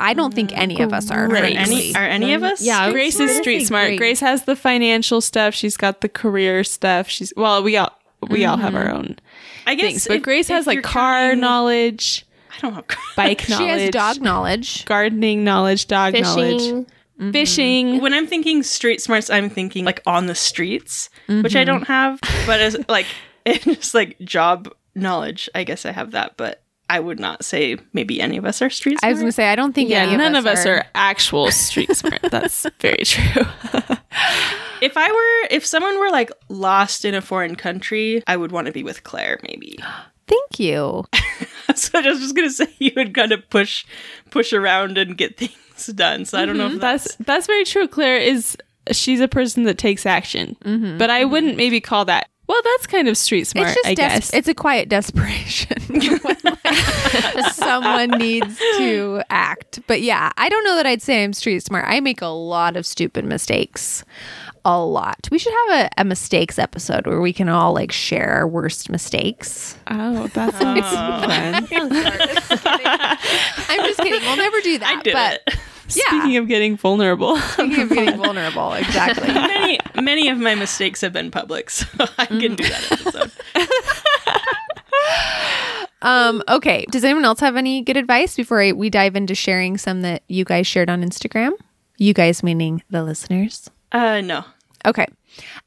I 0.00 0.12
don't 0.14 0.34
think 0.34 0.50
uh, 0.50 0.56
any 0.56 0.80
of 0.80 0.92
us 0.92 1.10
are. 1.10 1.24
Are 1.26 1.28
Grace. 1.28 1.56
any, 1.56 1.94
are 1.94 2.02
any 2.02 2.32
of 2.34 2.42
us? 2.42 2.60
Yeah, 2.60 2.90
Grace 2.90 3.14
Smart? 3.16 3.30
is 3.30 3.36
street 3.36 3.58
Grace. 3.58 3.68
smart. 3.68 3.96
Grace 3.96 4.20
has 4.20 4.44
the 4.44 4.56
financial 4.56 5.20
stuff. 5.20 5.54
She's 5.54 5.76
got 5.76 6.00
the 6.00 6.08
career 6.08 6.64
stuff. 6.64 7.08
She's 7.08 7.32
well, 7.36 7.62
we 7.62 7.76
all 7.76 7.92
we 8.28 8.44
all 8.44 8.56
have 8.56 8.74
our 8.74 8.86
mm-hmm. 8.86 8.96
own 8.96 9.16
I 9.66 9.74
guess. 9.76 9.86
things, 9.86 10.08
but 10.08 10.16
if- 10.16 10.22
Grace 10.22 10.50
if 10.50 10.56
has 10.56 10.66
like 10.66 10.82
car 10.82 11.20
counting- 11.28 11.40
knowledge, 11.40 12.26
I 12.56 12.60
don't 12.60 12.74
know. 12.76 12.82
bike 13.16 13.42
she 13.42 13.52
knowledge, 13.52 13.80
has 13.82 13.90
dog 13.90 14.20
knowledge. 14.22 14.84
gardening 14.86 15.44
knowledge, 15.44 15.86
dog 15.86 16.14
knowledge, 16.18 16.86
Fishing. 17.18 17.32
fishing. 17.32 18.00
when 18.00 18.12
I'm 18.12 18.26
thinking 18.26 18.62
street 18.62 19.00
smarts, 19.00 19.30
I'm 19.30 19.48
thinking 19.48 19.84
like 19.84 20.02
on 20.06 20.26
the 20.26 20.34
streets, 20.34 21.10
which 21.26 21.54
I 21.54 21.64
don't 21.64 21.82
mm-hmm. 21.82 21.92
have. 21.92 22.20
But 22.46 22.60
as 22.60 22.76
like 22.88 23.06
it's 23.44 23.64
just 23.64 23.94
like 23.94 24.18
job 24.20 24.72
knowledge, 24.94 25.48
I 25.54 25.64
guess 25.64 25.86
I 25.86 25.92
have 25.92 26.12
that. 26.12 26.36
But 26.36 26.62
I 26.90 27.00
would 27.00 27.20
not 27.20 27.44
say 27.44 27.78
maybe 27.92 28.20
any 28.20 28.36
of 28.36 28.44
us 28.44 28.60
are 28.60 28.68
street 28.68 28.98
I 29.02 29.10
was 29.10 29.18
going 29.18 29.28
to 29.28 29.32
say 29.32 29.48
I 29.48 29.56
don't 29.56 29.72
think 29.72 29.90
Yeah, 29.90 30.02
any 30.02 30.16
none 30.16 30.34
of 30.34 30.46
us, 30.46 30.66
are. 30.66 30.84
actual 30.94 31.50
street 31.50 31.94
smart. 31.96 32.20
That's 32.30 32.66
very 32.80 33.04
true. 33.04 33.42
if 34.82 34.96
I 34.96 35.10
were, 35.10 35.48
if 35.50 35.64
someone 35.64 35.98
were 35.98 36.10
like 36.10 36.30
lost 36.48 37.04
in 37.04 37.14
a 37.14 37.22
foreign 37.22 37.56
country, 37.56 38.22
I 38.26 38.36
would 38.36 38.52
want 38.52 38.66
to 38.66 38.72
be 38.72 38.82
with 38.82 39.02
Claire. 39.02 39.40
Maybe. 39.42 39.78
Thank 40.26 40.58
you. 40.58 41.04
so 41.74 41.98
I 41.98 42.08
was 42.08 42.20
just 42.20 42.34
gonna 42.34 42.50
say 42.50 42.68
you 42.78 42.92
would 42.96 43.14
kind 43.14 43.32
of 43.32 43.48
push, 43.50 43.84
push 44.30 44.52
around 44.52 44.98
and 44.98 45.16
get 45.16 45.36
things 45.36 45.86
done. 45.94 46.24
So 46.24 46.38
I 46.38 46.46
don't 46.46 46.56
know 46.56 46.66
if 46.66 46.72
mm-hmm. 46.72 46.80
that's, 46.80 47.16
that's 47.16 47.26
that's 47.26 47.46
very 47.46 47.64
true. 47.64 47.88
Claire 47.88 48.18
is 48.18 48.56
she's 48.90 49.20
a 49.20 49.28
person 49.28 49.64
that 49.64 49.78
takes 49.78 50.06
action, 50.06 50.56
mm-hmm. 50.64 50.98
but 50.98 51.10
I 51.10 51.22
mm-hmm. 51.22 51.32
wouldn't 51.32 51.56
maybe 51.56 51.80
call 51.80 52.04
that. 52.06 52.28
Well, 52.46 52.60
that's 52.62 52.86
kind 52.86 53.08
of 53.08 53.16
street 53.16 53.44
smart, 53.44 53.68
it's 53.68 53.76
just 53.76 53.86
I 53.86 53.94
des- 53.94 54.02
guess. 54.02 54.34
it's 54.34 54.48
a 54.48 54.54
quiet 54.54 54.90
desperation. 54.90 55.80
when, 55.88 56.36
like, 56.44 57.52
someone 57.52 58.10
needs 58.18 58.58
to 58.58 59.22
act. 59.30 59.80
But 59.86 60.02
yeah, 60.02 60.30
I 60.36 60.50
don't 60.50 60.62
know 60.62 60.76
that 60.76 60.86
I'd 60.86 61.00
say 61.00 61.24
I'm 61.24 61.32
street 61.32 61.62
smart. 61.62 61.86
I 61.88 62.00
make 62.00 62.20
a 62.20 62.26
lot 62.26 62.76
of 62.76 62.84
stupid 62.84 63.24
mistakes. 63.24 64.04
A 64.66 64.82
lot. 64.82 65.28
We 65.30 65.38
should 65.38 65.52
have 65.68 65.80
a, 65.86 66.00
a 66.00 66.04
mistakes 66.04 66.58
episode 66.58 67.06
where 67.06 67.20
we 67.20 67.34
can 67.34 67.50
all 67.50 67.74
like 67.74 67.92
share 67.92 68.30
our 68.30 68.48
worst 68.48 68.88
mistakes. 68.88 69.76
oh, 69.88 70.26
that 70.28 70.54
sounds 70.58 70.80
fun. 70.90 71.68
I'm 73.68 73.86
just 73.86 74.00
kidding. 74.00 74.22
We'll 74.22 74.36
never 74.36 74.60
do 74.62 74.78
that. 74.78 74.96
I 74.98 75.02
did 75.02 75.12
but 75.12 75.42
it. 75.46 75.58
yeah, 75.94 76.02
Speaking 76.08 76.36
of 76.38 76.48
getting 76.48 76.76
vulnerable, 76.78 77.36
speaking 77.36 77.82
of 77.82 77.88
getting 77.90 78.16
vulnerable, 78.16 78.72
exactly. 78.72 79.28
many 79.34 79.78
many 80.00 80.28
of 80.28 80.38
my 80.38 80.54
mistakes 80.54 81.02
have 81.02 81.12
been 81.12 81.30
public, 81.30 81.68
so 81.68 81.86
I 82.16 82.24
can 82.24 82.54
do 82.56 82.64
that 82.64 82.92
episode. 82.92 83.30
Um, 86.02 86.42
okay. 86.48 86.84
Does 86.90 87.02
anyone 87.02 87.24
else 87.24 87.40
have 87.40 87.56
any 87.56 87.80
good 87.82 87.96
advice 87.96 88.36
before 88.36 88.60
I, 88.60 88.72
we 88.72 88.90
dive 88.90 89.16
into 89.16 89.34
sharing 89.34 89.78
some 89.78 90.02
that 90.02 90.22
you 90.28 90.44
guys 90.44 90.66
shared 90.66 90.90
on 90.90 91.02
Instagram? 91.02 91.52
You 91.96 92.12
guys 92.12 92.42
meaning 92.42 92.82
the 92.90 93.02
listeners. 93.02 93.70
Uh, 93.94 94.20
no. 94.20 94.44
Okay. 94.84 95.06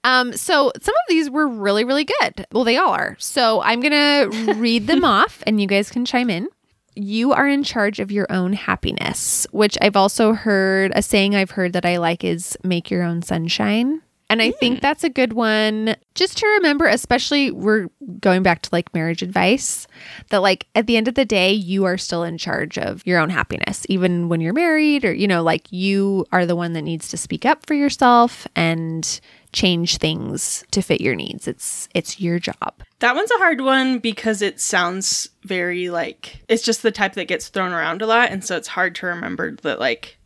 Um, 0.04 0.34
so 0.34 0.72
some 0.80 0.94
of 0.94 1.10
these 1.10 1.30
were 1.30 1.48
really, 1.48 1.84
really 1.84 2.06
good. 2.06 2.46
Well, 2.52 2.64
they 2.64 2.78
all 2.78 2.92
are. 2.92 3.16
So 3.20 3.62
I'm 3.62 3.80
going 3.80 3.92
to 4.44 4.54
read 4.54 4.86
them 4.86 5.04
off 5.04 5.42
and 5.48 5.60
you 5.60 5.68
guys 5.68 5.90
can 5.90 6.06
chime 6.06 6.30
in. 6.30 6.48
You 6.96 7.32
are 7.34 7.48
in 7.48 7.64
charge 7.64 8.00
of 8.00 8.12
your 8.12 8.26
own 8.32 8.54
happiness, 8.54 9.46
which 9.52 9.78
I've 9.82 9.96
also 9.96 10.34
heard 10.34 10.92
a 10.96 11.02
saying 11.02 11.36
I've 11.36 11.52
heard 11.52 11.74
that 11.74 11.86
I 11.86 11.98
like 11.98 12.24
is 12.24 12.58
make 12.64 12.90
your 12.90 13.04
own 13.04 13.22
sunshine. 13.22 14.02
And 14.30 14.42
I 14.42 14.52
think 14.52 14.78
hmm. 14.78 14.82
that's 14.82 15.04
a 15.04 15.10
good 15.10 15.34
one 15.34 15.96
just 16.16 16.38
to 16.40 16.48
remember, 16.48 16.86
especially 16.86 17.52
we're 17.52 17.88
going 18.20 18.44
back 18.44 18.62
to 18.64 18.70
like 18.72 18.94
marriage 18.94 19.22
advice, 19.22 19.88
that 20.30 20.42
like 20.42 20.68
at 20.76 20.88
the 20.88 20.98
end 20.98 21.08
of 21.08 21.16
the 21.16 21.26
day, 21.26 21.54
you 21.54 21.86
are 21.86 21.98
still 21.98 22.24
in 22.24 22.38
charge 22.38 22.78
of 22.78 23.06
your 23.06 23.20
own 23.20 23.30
happiness, 23.30 23.86
even 23.88 24.28
when 24.28 24.42
you're 24.42 24.54
married, 24.54 25.06
or, 25.06 25.14
you 25.14 25.28
know, 25.28 25.44
like 25.44 25.72
you 25.72 26.26
are 26.32 26.46
the 26.46 26.56
one 26.56 26.74
that 26.74 26.82
needs 26.82 27.08
to 27.10 27.18
speak 27.18 27.46
up 27.46 27.66
for 27.66 27.74
yourself 27.74 28.48
and 28.56 29.22
change 29.54 29.98
things 29.98 30.66
to 30.72 30.82
fit 30.82 31.02
your 31.02 31.16
needs. 31.16 31.48
It's 31.48 31.88
it's 31.94 32.20
your 32.20 32.40
job. 32.40 32.74
That 33.00 33.16
one's 33.16 33.32
a 33.32 33.38
hard 33.38 33.62
one 33.62 34.00
because 34.00 34.42
it 34.42 34.60
sounds 34.60 35.30
very 35.44 35.90
like 35.90 36.44
it's 36.50 36.64
just 36.64 36.84
the 36.84 36.92
type 36.92 37.14
that 37.14 37.28
gets 37.28 37.48
thrown 37.48 37.72
around 37.72 38.02
a 38.02 38.08
lot, 38.08 38.30
and 38.30 38.44
so 38.44 38.58
it's 38.58 38.68
hard 38.68 38.96
to 38.96 39.06
remember 39.06 39.56
that 39.64 39.80
like 39.80 40.17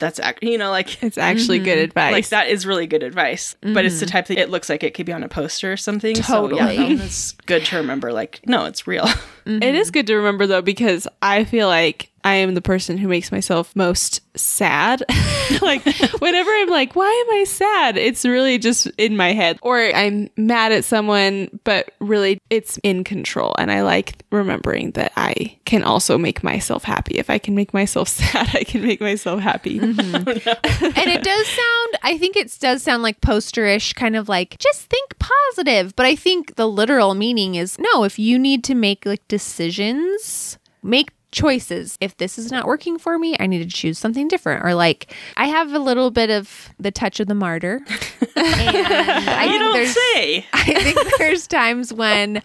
that's 0.00 0.18
act 0.18 0.42
you 0.42 0.58
know 0.58 0.70
like 0.70 1.02
it's 1.02 1.18
actually 1.18 1.58
good 1.58 1.76
mm-hmm. 1.76 1.84
advice. 1.84 2.12
like 2.12 2.28
that 2.30 2.48
is 2.48 2.66
really 2.66 2.86
good 2.86 3.02
advice, 3.02 3.54
but 3.62 3.84
it's 3.84 4.00
the 4.00 4.06
mm-hmm. 4.06 4.12
type 4.12 4.26
that 4.26 4.38
it 4.38 4.50
looks 4.50 4.68
like 4.68 4.82
it 4.82 4.94
could 4.94 5.06
be 5.06 5.12
on 5.12 5.22
a 5.22 5.28
poster 5.28 5.72
or 5.72 5.76
something. 5.76 6.16
So 6.16 6.50
yeah, 6.50 6.58
Totally. 6.58 6.60
Um, 6.60 6.76
that 6.76 6.98
one 6.98 7.06
is 7.06 7.34
good 7.46 7.64
to 7.66 7.76
remember. 7.76 8.12
Like 8.12 8.40
no, 8.46 8.64
it's 8.64 8.86
real. 8.86 9.06
It 9.46 9.74
is 9.74 9.88
mm-hmm. 9.88 9.92
good 9.94 10.06
to 10.08 10.16
remember 10.16 10.46
though 10.46 10.62
because 10.62 11.08
I 11.22 11.44
feel 11.44 11.66
like 11.66 12.09
I 12.24 12.36
am 12.36 12.54
the 12.54 12.62
person 12.62 12.98
who 12.98 13.08
makes 13.08 13.32
myself 13.32 13.74
most 13.74 14.20
sad. 14.36 15.02
like 15.62 15.84
whenever 16.18 16.50
I'm 16.50 16.68
like, 16.68 16.94
why 16.94 17.24
am 17.26 17.40
I 17.40 17.44
sad? 17.44 17.96
It's 17.96 18.24
really 18.24 18.58
just 18.58 18.86
in 18.98 19.16
my 19.16 19.32
head. 19.32 19.58
Or 19.62 19.78
I'm 19.78 20.30
mad 20.36 20.72
at 20.72 20.84
someone, 20.84 21.60
but 21.64 21.92
really 21.98 22.38
it's 22.50 22.78
in 22.82 23.04
control. 23.04 23.54
And 23.58 23.72
I 23.72 23.82
like 23.82 24.22
remembering 24.30 24.92
that 24.92 25.12
I 25.16 25.56
can 25.64 25.82
also 25.82 26.18
make 26.18 26.42
myself 26.44 26.84
happy. 26.84 27.18
If 27.18 27.30
I 27.30 27.38
can 27.38 27.54
make 27.54 27.72
myself 27.72 28.08
sad, 28.20 28.50
I 28.54 28.64
can 28.64 28.82
make 28.82 29.00
myself 29.00 29.40
happy. 29.40 29.78
Mm-hmm. 29.78 30.28
and 30.84 31.08
it 31.08 31.22
does 31.22 31.46
sound 31.46 31.98
i 32.02 32.16
think 32.18 32.36
it 32.36 32.56
does 32.60 32.82
sound 32.82 33.02
like 33.02 33.20
posterish 33.20 33.94
kind 33.94 34.16
of 34.16 34.28
like 34.28 34.58
just 34.58 34.82
think 34.82 35.18
positive 35.18 35.94
but 35.96 36.06
i 36.06 36.14
think 36.14 36.56
the 36.56 36.68
literal 36.68 37.14
meaning 37.14 37.54
is 37.54 37.78
no 37.78 38.04
if 38.04 38.18
you 38.18 38.38
need 38.38 38.64
to 38.64 38.74
make 38.74 39.04
like 39.06 39.26
decisions 39.28 40.58
make 40.82 41.10
choices. 41.32 41.96
If 42.00 42.16
this 42.16 42.38
is 42.38 42.50
not 42.50 42.66
working 42.66 42.98
for 42.98 43.18
me, 43.18 43.36
I 43.38 43.46
need 43.46 43.58
to 43.58 43.76
choose 43.76 43.98
something 43.98 44.28
different. 44.28 44.64
Or 44.64 44.74
like 44.74 45.14
I 45.36 45.46
have 45.46 45.72
a 45.72 45.78
little 45.78 46.10
bit 46.10 46.30
of 46.30 46.70
the 46.78 46.90
touch 46.90 47.20
of 47.20 47.28
the 47.28 47.34
martyr. 47.34 47.80
and 48.36 49.28
I 49.28 49.44
you 49.44 49.58
don't 49.58 49.86
say. 49.86 50.46
I 50.52 50.64
think 50.82 50.98
there's 51.18 51.46
times 51.46 51.92
when 51.92 52.42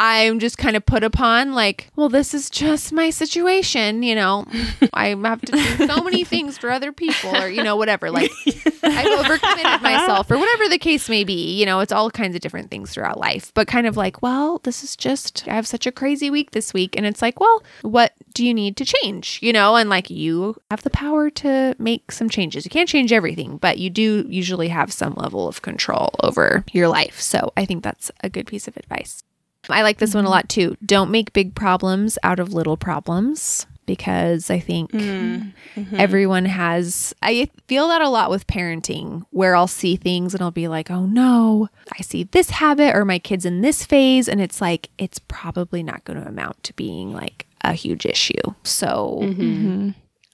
I'm 0.00 0.38
just 0.38 0.58
kind 0.58 0.76
of 0.76 0.86
put 0.86 1.02
upon 1.02 1.54
like, 1.54 1.90
well, 1.96 2.08
this 2.08 2.32
is 2.32 2.48
just 2.48 2.92
my 2.92 3.10
situation, 3.10 4.04
you 4.04 4.14
know. 4.14 4.46
I 4.94 5.08
have 5.08 5.40
to 5.42 5.52
do 5.52 5.86
so 5.88 6.02
many 6.04 6.22
things 6.22 6.56
for 6.56 6.70
other 6.70 6.92
people 6.92 7.34
or 7.36 7.48
you 7.48 7.64
know 7.64 7.74
whatever. 7.74 8.08
Like 8.08 8.30
I've 8.46 9.24
overcommitted 9.24 9.82
myself 9.82 10.30
or 10.30 10.38
whatever 10.38 10.68
the 10.68 10.78
case 10.78 11.08
may 11.08 11.24
be. 11.24 11.58
You 11.58 11.66
know, 11.66 11.80
it's 11.80 11.90
all 11.90 12.12
kinds 12.12 12.36
of 12.36 12.40
different 12.40 12.70
things 12.70 12.92
throughout 12.92 13.18
life. 13.18 13.52
But 13.54 13.66
kind 13.66 13.88
of 13.88 13.96
like, 13.96 14.22
well, 14.22 14.60
this 14.62 14.84
is 14.84 14.94
just 14.94 15.48
I 15.48 15.54
have 15.54 15.66
such 15.66 15.84
a 15.84 15.92
crazy 15.92 16.30
week 16.30 16.52
this 16.52 16.72
week 16.72 16.96
and 16.96 17.04
it's 17.04 17.20
like, 17.20 17.40
well, 17.40 17.64
what 17.82 18.12
do 18.34 18.46
you 18.46 18.54
need 18.54 18.76
to 18.76 18.84
change? 18.84 19.40
You 19.42 19.52
know, 19.52 19.74
and 19.74 19.90
like 19.90 20.10
you 20.10 20.54
have 20.70 20.84
the 20.84 20.90
power 20.90 21.28
to 21.30 21.74
make 21.80 22.12
some 22.12 22.30
changes. 22.30 22.64
You 22.64 22.70
can't 22.70 22.88
change 22.88 23.12
everything, 23.12 23.56
but 23.56 23.78
you 23.78 23.90
do 23.90 24.24
usually 24.28 24.68
have 24.68 24.92
some 24.92 25.14
level 25.14 25.48
of 25.48 25.62
control 25.62 26.14
over 26.22 26.64
your 26.72 26.86
life. 26.86 27.20
So 27.20 27.52
I 27.56 27.64
think 27.64 27.82
that's 27.82 28.12
a 28.22 28.30
good 28.30 28.46
piece 28.46 28.68
of 28.68 28.76
advice. 28.76 29.24
I 29.68 29.82
like 29.82 29.98
this 29.98 30.14
one 30.14 30.24
a 30.24 30.26
mm-hmm. 30.26 30.32
lot 30.32 30.48
too. 30.48 30.76
Don't 30.84 31.10
make 31.10 31.32
big 31.32 31.54
problems 31.54 32.18
out 32.22 32.40
of 32.40 32.54
little 32.54 32.76
problems 32.76 33.66
because 33.88 34.50
I 34.50 34.60
think 34.60 34.92
mm-hmm. 34.92 35.48
Mm-hmm. 35.80 35.96
everyone 35.96 36.44
has, 36.44 37.14
I 37.22 37.50
feel 37.66 37.88
that 37.88 38.02
a 38.02 38.08
lot 38.08 38.30
with 38.30 38.46
parenting 38.46 39.24
where 39.30 39.56
I'll 39.56 39.66
see 39.66 39.96
things 39.96 40.34
and 40.34 40.42
I'll 40.42 40.50
be 40.50 40.68
like, 40.68 40.90
oh 40.90 41.06
no, 41.06 41.68
I 41.98 42.02
see 42.02 42.24
this 42.24 42.50
habit 42.50 42.94
or 42.94 43.04
my 43.06 43.18
kid's 43.18 43.46
in 43.46 43.62
this 43.62 43.86
phase. 43.86 44.28
And 44.28 44.40
it's 44.42 44.60
like, 44.60 44.90
it's 44.98 45.18
probably 45.18 45.82
not 45.82 46.04
going 46.04 46.20
to 46.20 46.28
amount 46.28 46.62
to 46.64 46.74
being 46.74 47.14
like 47.14 47.46
a 47.62 47.72
huge 47.72 48.04
issue. 48.04 48.34
So, 48.62 49.20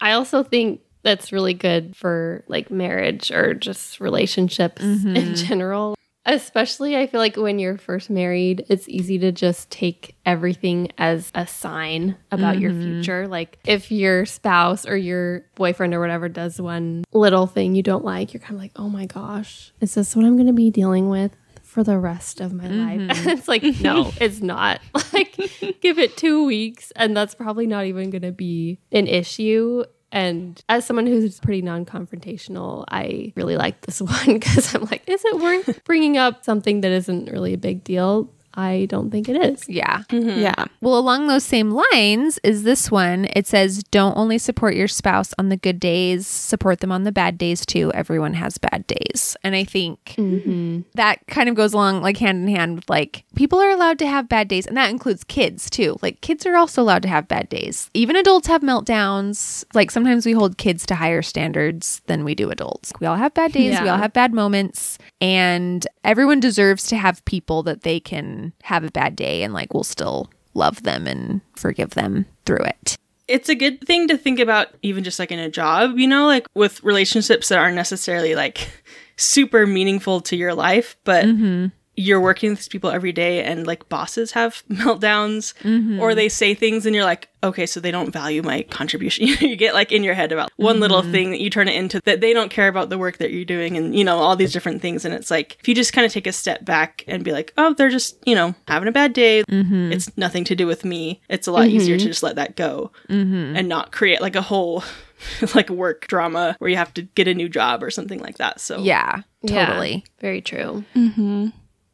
I 0.00 0.12
also 0.12 0.42
think 0.42 0.80
that's 1.04 1.32
really 1.32 1.54
good 1.54 1.96
for 1.96 2.42
like 2.48 2.70
marriage 2.70 3.30
or 3.30 3.54
just 3.54 4.00
relationships 4.00 4.82
in 4.82 5.34
general. 5.36 5.94
Especially, 6.26 6.96
I 6.96 7.06
feel 7.06 7.20
like 7.20 7.36
when 7.36 7.58
you're 7.58 7.76
first 7.76 8.08
married, 8.08 8.64
it's 8.68 8.88
easy 8.88 9.18
to 9.18 9.30
just 9.30 9.70
take 9.70 10.16
everything 10.24 10.90
as 10.96 11.30
a 11.34 11.46
sign 11.46 12.16
about 12.30 12.58
your 12.58 12.70
mm-hmm. 12.70 12.82
future. 12.82 13.28
Like, 13.28 13.58
if 13.66 13.92
your 13.92 14.24
spouse 14.24 14.86
or 14.86 14.96
your 14.96 15.44
boyfriend 15.54 15.92
or 15.92 16.00
whatever 16.00 16.30
does 16.30 16.60
one 16.60 17.04
little 17.12 17.46
thing 17.46 17.74
you 17.74 17.82
don't 17.82 18.04
like, 18.04 18.32
you're 18.32 18.40
kind 18.40 18.54
of 18.54 18.60
like, 18.60 18.72
oh 18.76 18.88
my 18.88 19.04
gosh, 19.04 19.72
is 19.80 19.94
this 19.94 20.16
what 20.16 20.24
I'm 20.24 20.36
going 20.36 20.46
to 20.46 20.54
be 20.54 20.70
dealing 20.70 21.08
with? 21.10 21.36
For 21.62 21.82
the 21.82 21.98
rest 21.98 22.40
of 22.40 22.52
my 22.52 22.68
life. 22.68 23.00
Mm-hmm. 23.00 23.28
it's 23.30 23.48
like, 23.48 23.62
no, 23.80 24.12
it's 24.20 24.40
not. 24.40 24.80
Like, 25.12 25.36
give 25.80 26.00
it 26.00 26.16
two 26.16 26.44
weeks, 26.44 26.90
and 26.96 27.16
that's 27.16 27.36
probably 27.36 27.68
not 27.68 27.84
even 27.84 28.10
going 28.10 28.22
to 28.22 28.32
be 28.32 28.80
an 28.90 29.06
issue. 29.06 29.84
And 30.14 30.62
as 30.68 30.86
someone 30.86 31.08
who's 31.08 31.40
pretty 31.40 31.60
non 31.60 31.84
confrontational, 31.84 32.84
I 32.88 33.32
really 33.34 33.56
like 33.56 33.80
this 33.82 34.00
one 34.00 34.34
because 34.34 34.72
I'm 34.74 34.84
like, 34.84 35.02
is 35.08 35.22
it 35.24 35.38
worth 35.40 35.82
bringing 35.84 36.16
up 36.16 36.44
something 36.44 36.80
that 36.82 36.92
isn't 36.92 37.30
really 37.30 37.52
a 37.52 37.58
big 37.58 37.82
deal? 37.84 38.30
I 38.54 38.86
don't 38.88 39.10
think 39.10 39.28
it 39.28 39.36
is. 39.36 39.68
yeah. 39.68 40.04
Mm-hmm. 40.08 40.40
Yeah. 40.40 40.64
Well, 40.80 40.98
along 40.98 41.26
those 41.26 41.44
same 41.44 41.70
lines 41.70 42.38
is 42.42 42.62
this 42.62 42.90
one. 42.90 43.26
It 43.34 43.46
says, 43.46 43.82
don't 43.84 44.16
only 44.16 44.38
support 44.38 44.74
your 44.74 44.88
spouse 44.88 45.34
on 45.38 45.48
the 45.48 45.56
good 45.56 45.80
days, 45.80 46.26
support 46.26 46.80
them 46.80 46.92
on 46.92 47.04
the 47.04 47.12
bad 47.12 47.36
days 47.38 47.66
too. 47.66 47.92
Everyone 47.92 48.34
has 48.34 48.58
bad 48.58 48.86
days. 48.86 49.36
And 49.42 49.54
I 49.54 49.64
think 49.64 50.14
mm-hmm. 50.16 50.82
that 50.94 51.26
kind 51.26 51.48
of 51.48 51.54
goes 51.54 51.72
along 51.72 52.02
like 52.02 52.16
hand 52.16 52.48
in 52.48 52.54
hand 52.54 52.76
with 52.76 52.88
like 52.88 53.24
people 53.34 53.60
are 53.60 53.70
allowed 53.70 53.98
to 54.00 54.06
have 54.06 54.28
bad 54.28 54.48
days. 54.48 54.66
And 54.66 54.76
that 54.76 54.90
includes 54.90 55.24
kids 55.24 55.68
too. 55.68 55.96
Like 56.02 56.20
kids 56.20 56.46
are 56.46 56.56
also 56.56 56.82
allowed 56.82 57.02
to 57.02 57.08
have 57.08 57.28
bad 57.28 57.48
days. 57.48 57.90
Even 57.94 58.16
adults 58.16 58.46
have 58.48 58.62
meltdowns. 58.62 59.64
Like 59.74 59.90
sometimes 59.90 60.26
we 60.26 60.32
hold 60.32 60.58
kids 60.58 60.86
to 60.86 60.94
higher 60.94 61.22
standards 61.22 62.02
than 62.06 62.24
we 62.24 62.34
do 62.34 62.50
adults. 62.50 62.92
We 63.00 63.06
all 63.06 63.16
have 63.16 63.34
bad 63.34 63.52
days. 63.52 63.80
We 63.80 63.88
all 63.88 63.98
have 63.98 64.12
bad 64.12 64.32
moments. 64.32 64.98
And 65.20 65.86
everyone 66.04 66.40
deserves 66.40 66.86
to 66.88 66.96
have 66.96 67.24
people 67.24 67.62
that 67.64 67.82
they 67.82 67.98
can 67.98 68.52
have 68.62 68.84
a 68.84 68.90
bad 68.90 69.16
day 69.16 69.42
and 69.42 69.54
like 69.54 69.74
will 69.74 69.84
still 69.84 70.30
love 70.54 70.82
them 70.82 71.06
and 71.06 71.40
forgive 71.56 71.90
them 71.90 72.26
through 72.46 72.64
it. 72.64 72.96
it's 73.26 73.48
a 73.48 73.54
good 73.54 73.80
thing 73.86 74.06
to 74.08 74.16
think 74.16 74.38
about 74.38 74.68
even 74.82 75.02
just 75.02 75.18
like 75.18 75.32
in 75.32 75.38
a 75.38 75.50
job 75.50 75.98
you 75.98 76.06
know 76.06 76.26
like 76.26 76.46
with 76.54 76.82
relationships 76.84 77.48
that 77.48 77.58
aren't 77.58 77.74
necessarily 77.74 78.34
like 78.34 78.68
super 79.16 79.66
meaningful 79.66 80.20
to 80.20 80.36
your 80.36 80.54
life 80.54 80.96
but 81.04 81.24
mm-hmm. 81.24 81.66
You're 81.96 82.20
working 82.20 82.50
with 82.50 82.58
these 82.60 82.68
people 82.68 82.90
every 82.90 83.12
day 83.12 83.42
and 83.42 83.66
like 83.66 83.88
bosses 83.88 84.32
have 84.32 84.62
meltdowns 84.70 85.54
mm-hmm. 85.62 86.00
or 86.00 86.14
they 86.14 86.28
say 86.28 86.54
things 86.54 86.86
and 86.86 86.94
you're 86.94 87.04
like 87.04 87.28
okay 87.42 87.66
so 87.66 87.78
they 87.78 87.90
don't 87.90 88.12
value 88.12 88.42
my 88.42 88.62
contribution. 88.62 89.26
You 89.44 89.56
get 89.56 89.74
like 89.74 89.92
in 89.92 90.02
your 90.02 90.14
head 90.14 90.32
about 90.32 90.50
one 90.56 90.80
little 90.80 91.02
mm-hmm. 91.02 91.12
thing 91.12 91.30
that 91.30 91.40
you 91.40 91.50
turn 91.50 91.68
it 91.68 91.76
into 91.76 92.00
that 92.04 92.20
they 92.20 92.32
don't 92.32 92.50
care 92.50 92.68
about 92.68 92.88
the 92.88 92.96
work 92.96 93.18
that 93.18 93.30
you're 93.30 93.44
doing 93.44 93.76
and 93.76 93.94
you 93.94 94.02
know 94.02 94.18
all 94.18 94.36
these 94.36 94.52
different 94.52 94.80
things. 94.80 95.04
And 95.04 95.14
it's 95.14 95.30
like 95.30 95.56
if 95.60 95.68
you 95.68 95.74
just 95.74 95.92
kind 95.92 96.06
of 96.06 96.12
take 96.12 96.26
a 96.26 96.32
step 96.32 96.64
back 96.64 97.04
and 97.06 97.22
be 97.22 97.32
like 97.32 97.52
oh 97.58 97.74
they're 97.74 97.90
just 97.90 98.16
you 98.26 98.34
know 98.34 98.54
having 98.66 98.88
a 98.88 98.92
bad 98.92 99.12
day. 99.12 99.44
Mm-hmm. 99.44 99.92
It's 99.92 100.16
nothing 100.16 100.44
to 100.44 100.54
do 100.54 100.66
with 100.66 100.84
me. 100.84 101.20
It's 101.28 101.46
a 101.46 101.52
lot 101.52 101.66
easier 101.66 101.98
to 101.98 102.04
just 102.04 102.22
let 102.22 102.36
that 102.36 102.56
go 102.56 102.90
and 103.08 103.68
not 103.68 103.92
create 103.92 104.20
like 104.20 104.36
a 104.36 104.42
whole 104.42 104.82
like 105.54 105.70
work 105.70 106.06
drama 106.06 106.56
where 106.58 106.70
you 106.70 106.76
have 106.76 106.94
to 106.94 107.02
get 107.02 107.28
a 107.28 107.34
new 107.34 107.48
job 107.48 107.82
or 107.82 107.90
something 107.90 108.20
like 108.20 108.38
that. 108.38 108.60
So 108.60 108.78
Yeah, 108.78 109.22
Yeah, 109.42 109.66
totally. 109.66 110.04
very 110.20 110.40
true. 110.40 110.84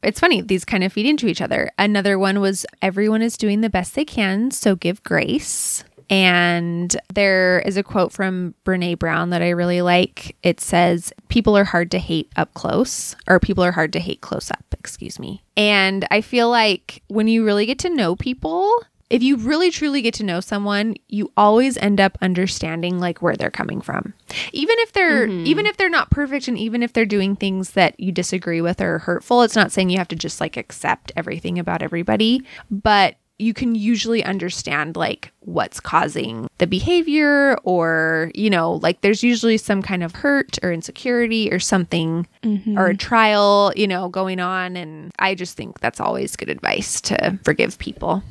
It's 0.02 0.20
funny, 0.20 0.40
these 0.40 0.64
kind 0.64 0.82
of 0.82 0.92
feed 0.92 1.06
into 1.06 1.26
each 1.26 1.42
other. 1.42 1.70
Another 1.78 2.18
one 2.18 2.40
was 2.40 2.64
everyone 2.80 3.22
is 3.22 3.36
doing 3.36 3.60
the 3.60 3.70
best 3.70 3.94
they 3.94 4.04
can, 4.04 4.50
so 4.50 4.74
give 4.74 5.02
grace. 5.02 5.84
And 6.08 6.96
there 7.14 7.60
is 7.60 7.76
a 7.76 7.84
quote 7.84 8.12
from 8.12 8.54
Brene 8.64 8.98
Brown 8.98 9.30
that 9.30 9.42
I 9.42 9.50
really 9.50 9.80
like. 9.80 10.36
It 10.42 10.60
says, 10.60 11.12
People 11.28 11.56
are 11.56 11.64
hard 11.64 11.92
to 11.92 11.98
hate 11.98 12.32
up 12.34 12.52
close, 12.54 13.14
or 13.28 13.38
people 13.38 13.62
are 13.62 13.72
hard 13.72 13.92
to 13.92 14.00
hate 14.00 14.20
close 14.20 14.50
up, 14.50 14.64
excuse 14.72 15.20
me. 15.20 15.42
And 15.56 16.06
I 16.10 16.20
feel 16.20 16.50
like 16.50 17.02
when 17.06 17.28
you 17.28 17.44
really 17.44 17.64
get 17.64 17.78
to 17.80 17.90
know 17.94 18.16
people, 18.16 18.74
if 19.10 19.24
you 19.24 19.36
really 19.36 19.70
truly 19.70 20.02
get 20.02 20.14
to 20.14 20.24
know 20.24 20.40
someone, 20.40 20.94
you 21.08 21.32
always 21.36 21.76
end 21.76 22.00
up 22.00 22.16
understanding 22.22 23.00
like 23.00 23.20
where 23.20 23.36
they're 23.36 23.50
coming 23.50 23.80
from. 23.80 24.14
Even 24.52 24.76
if 24.78 24.92
they're 24.92 25.26
mm-hmm. 25.26 25.46
even 25.46 25.66
if 25.66 25.76
they're 25.76 25.90
not 25.90 26.10
perfect 26.10 26.46
and 26.46 26.56
even 26.56 26.82
if 26.82 26.92
they're 26.92 27.04
doing 27.04 27.34
things 27.34 27.72
that 27.72 27.98
you 27.98 28.12
disagree 28.12 28.60
with 28.60 28.80
or 28.80 28.94
are 28.94 28.98
hurtful, 29.00 29.42
it's 29.42 29.56
not 29.56 29.72
saying 29.72 29.90
you 29.90 29.98
have 29.98 30.08
to 30.08 30.16
just 30.16 30.40
like 30.40 30.56
accept 30.56 31.12
everything 31.16 31.58
about 31.58 31.82
everybody, 31.82 32.42
but 32.70 33.16
you 33.40 33.54
can 33.54 33.74
usually 33.74 34.22
understand 34.22 34.96
like 34.96 35.32
what's 35.40 35.80
causing 35.80 36.46
the 36.58 36.66
behavior 36.66 37.56
or 37.64 38.30
you 38.34 38.50
know 38.50 38.74
like 38.74 39.00
there's 39.00 39.24
usually 39.24 39.56
some 39.56 39.80
kind 39.80 40.02
of 40.02 40.12
hurt 40.12 40.58
or 40.62 40.70
insecurity 40.70 41.50
or 41.50 41.58
something 41.58 42.26
mm-hmm. 42.42 42.78
or 42.78 42.88
a 42.88 42.96
trial 42.96 43.72
you 43.74 43.88
know 43.88 44.10
going 44.10 44.38
on 44.40 44.76
and 44.76 45.10
i 45.18 45.34
just 45.34 45.56
think 45.56 45.80
that's 45.80 46.00
always 46.00 46.36
good 46.36 46.50
advice 46.50 47.00
to 47.00 47.38
forgive 47.42 47.78
people 47.78 48.22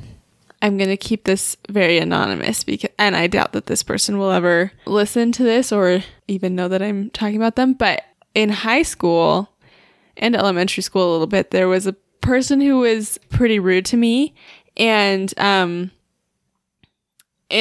I'm 0.62 0.76
going 0.76 0.90
to 0.90 0.96
keep 0.96 1.24
this 1.24 1.56
very 1.68 1.98
anonymous 1.98 2.64
because 2.64 2.90
and 2.98 3.16
I 3.16 3.26
doubt 3.26 3.52
that 3.52 3.66
this 3.66 3.82
person 3.82 4.18
will 4.18 4.30
ever 4.30 4.72
listen 4.86 5.32
to 5.32 5.42
this 5.42 5.72
or 5.72 6.02
even 6.28 6.54
know 6.54 6.68
that 6.68 6.82
I'm 6.82 7.10
talking 7.10 7.36
about 7.36 7.56
them, 7.56 7.72
but 7.72 8.02
in 8.34 8.50
high 8.50 8.82
school 8.82 9.50
and 10.16 10.36
elementary 10.36 10.82
school 10.82 11.10
a 11.10 11.12
little 11.12 11.26
bit 11.26 11.50
there 11.50 11.68
was 11.68 11.86
a 11.86 11.94
person 12.20 12.60
who 12.60 12.78
was 12.78 13.18
pretty 13.30 13.58
rude 13.58 13.86
to 13.86 13.96
me 13.96 14.34
and 14.76 15.32
um 15.38 15.90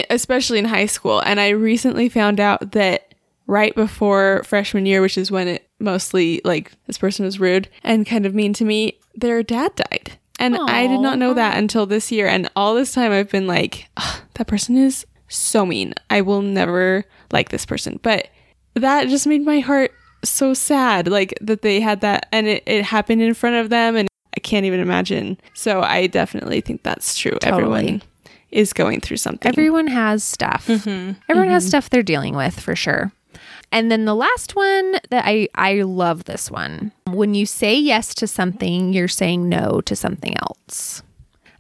especially 0.10 0.60
in 0.60 0.66
high 0.66 0.86
school 0.86 1.20
and 1.22 1.40
I 1.40 1.50
recently 1.50 2.10
found 2.10 2.40
out 2.40 2.74
that 2.74 3.16
right 3.48 3.74
before 3.74 4.44
freshman 4.46 4.86
year 4.86 5.02
which 5.02 5.18
is 5.18 5.32
when 5.32 5.48
it 5.48 5.70
mostly 5.80 6.42
like 6.44 6.74
this 6.86 6.98
person 6.98 7.26
was 7.26 7.40
rude 7.40 7.70
and 7.84 8.06
kind 8.06 8.26
of 8.26 8.36
mean 8.36 8.54
to 8.54 8.66
me 8.66 9.00
their 9.16 9.42
dad 9.42 9.74
died 9.76 10.19
and 10.40 10.56
I 10.58 10.88
did 10.88 11.02
not 11.02 11.20
know 11.20 11.34
that 11.36 11.58
until 11.58 11.86
this 11.86 12.12
year. 12.12 12.28
And 12.28 12.50
all 12.56 12.74
this 12.74 12.94
time 12.94 13.12
I've 13.12 13.30
been 13.30 13.48
like, 13.48 13.90
"Ugh, 13.98 14.22
that 14.34 14.48
person 14.48 14.78
is 14.78 15.06
so 15.30 15.66
mean. 15.66 15.94
I 16.10 16.22
will 16.22 16.42
never 16.42 17.06
like 17.32 17.50
this 17.50 17.66
person. 17.66 18.00
But 18.02 18.30
that 18.74 19.08
just 19.08 19.28
made 19.28 19.46
my 19.46 19.60
heart 19.60 19.92
so 20.24 20.54
sad, 20.54 21.08
like 21.08 21.34
that 21.42 21.62
they 21.62 21.80
had 21.80 22.02
that 22.02 22.28
and 22.32 22.48
it, 22.48 22.64
it 22.66 22.84
happened 22.84 23.22
in 23.22 23.34
front 23.34 23.56
of 23.56 23.70
them. 23.70 23.96
And 23.96 24.10
I 24.36 24.40
can't 24.40 24.66
even 24.66 24.80
imagine. 24.80 25.40
So 25.54 25.82
I 25.82 26.08
definitely 26.08 26.62
think 26.62 26.84
that's 26.84 27.18
true. 27.18 27.38
Everyone 27.42 28.02
is 28.52 28.74
going 28.74 29.00
through 29.00 29.18
something. 29.18 29.48
Everyone 29.48 29.88
has 29.88 30.24
stuff. 30.24 30.68
Mm-hmm. 30.68 31.20
Everyone 31.30 31.50
has 31.50 31.64
mm-hmm. 31.64 31.70
stuff 31.70 31.90
they're 31.90 32.04
dealing 32.04 32.36
with 32.36 32.60
for 32.60 32.76
sure. 32.76 33.12
And 33.72 33.92
then 33.92 34.06
the 34.06 34.16
last 34.16 34.56
one 34.56 34.94
that 35.10 35.26
I 35.26 35.48
I 35.56 35.82
love 35.82 36.26
this 36.26 36.50
one. 36.50 36.92
When 37.06 37.34
you 37.36 37.46
say 37.46 37.78
yes 37.78 38.16
to 38.16 38.28
something, 38.28 38.94
you're 38.94 39.08
saying 39.08 39.48
no 39.48 39.82
to 39.82 39.96
something 39.96 40.36
else. 40.38 41.04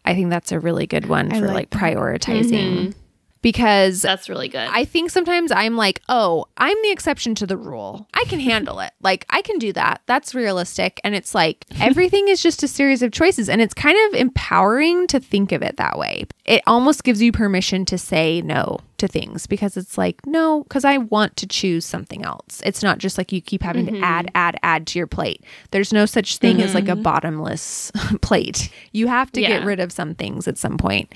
I 0.06 0.16
think 0.16 0.30
that's 0.30 0.52
a 0.52 0.60
really 0.60 0.88
good 0.88 1.08
one 1.08 1.32
I 1.32 1.40
for 1.40 1.48
like 1.48 1.56
like 1.56 1.70
prioritizing. 1.70 2.50
Mm-hmm. 2.50 3.00
Because 3.42 4.02
That's 4.02 4.30
really 4.30 4.50
good. 4.50 4.68
I 4.70 4.86
think 4.86 5.10
sometimes 5.10 5.52
I'm 5.52 5.78
like, 5.78 6.02
oh, 6.10 6.46
I'm 6.58 6.78
the 6.84 6.92
exception 6.92 7.36
to 7.36 7.48
the 7.48 7.58
rule. 7.58 8.08
I 8.14 8.26
can 8.26 8.40
handle 8.40 8.80
it. 8.80 8.92
Like, 9.02 9.26
I 9.30 9.42
can 9.42 9.60
do 9.60 9.72
that. 9.74 10.02
That's 10.06 10.36
realistic. 10.36 11.00
And 11.04 11.16
it's 11.16 11.34
like 11.34 11.66
everything 11.80 12.28
is 12.28 12.42
just 12.42 12.64
a 12.64 12.68
series 12.68 13.02
of 13.02 13.12
choices. 13.12 13.50
And 13.50 13.62
it's 13.62 13.74
kind 13.74 13.98
of 14.08 14.20
empowering 14.20 15.08
to 15.08 15.20
think 15.20 15.52
of 15.52 15.62
it 15.62 15.78
that 15.78 15.98
way. 15.98 16.26
It 16.46 16.62
almost 16.68 17.04
gives 17.04 17.22
you 17.22 17.32
permission 17.32 17.86
to 17.86 17.98
say 17.98 18.42
no 18.42 18.80
to 18.98 19.08
things 19.08 19.48
because 19.48 19.78
it's 19.78 19.98
like, 19.98 20.26
no, 20.26 20.64
because 20.64 20.84
I 20.84 20.98
want 20.98 21.38
to 21.38 21.48
choose 21.48 21.86
something 21.86 22.26
else. 22.26 22.62
It's 22.66 22.84
not 22.84 22.98
just 22.98 23.18
like 23.18 23.32
you 23.32 23.42
keep 23.42 23.64
having 23.64 23.86
to 23.88 24.00
add, 24.00 24.26
mm-hmm. 24.26 24.38
add, 24.38 24.60
add 24.64 24.88
to 24.88 25.00
your 25.00 25.08
plate. 25.08 25.44
There's 25.72 25.94
no 25.94 26.06
such 26.06 26.38
thing 26.38 26.62
as 26.62 26.74
like 26.74 26.88
a 26.88 26.92
mm-hmm. 26.92 27.04
bottomless 27.04 27.92
plate. 28.22 28.72
You 28.92 29.08
have 29.08 29.32
to 29.34 29.42
get 29.42 29.64
rid 29.64 29.80
of 29.80 29.92
some 29.92 30.16
things 30.16 30.48
at 30.48 30.58
some 30.58 30.78
point. 30.78 31.14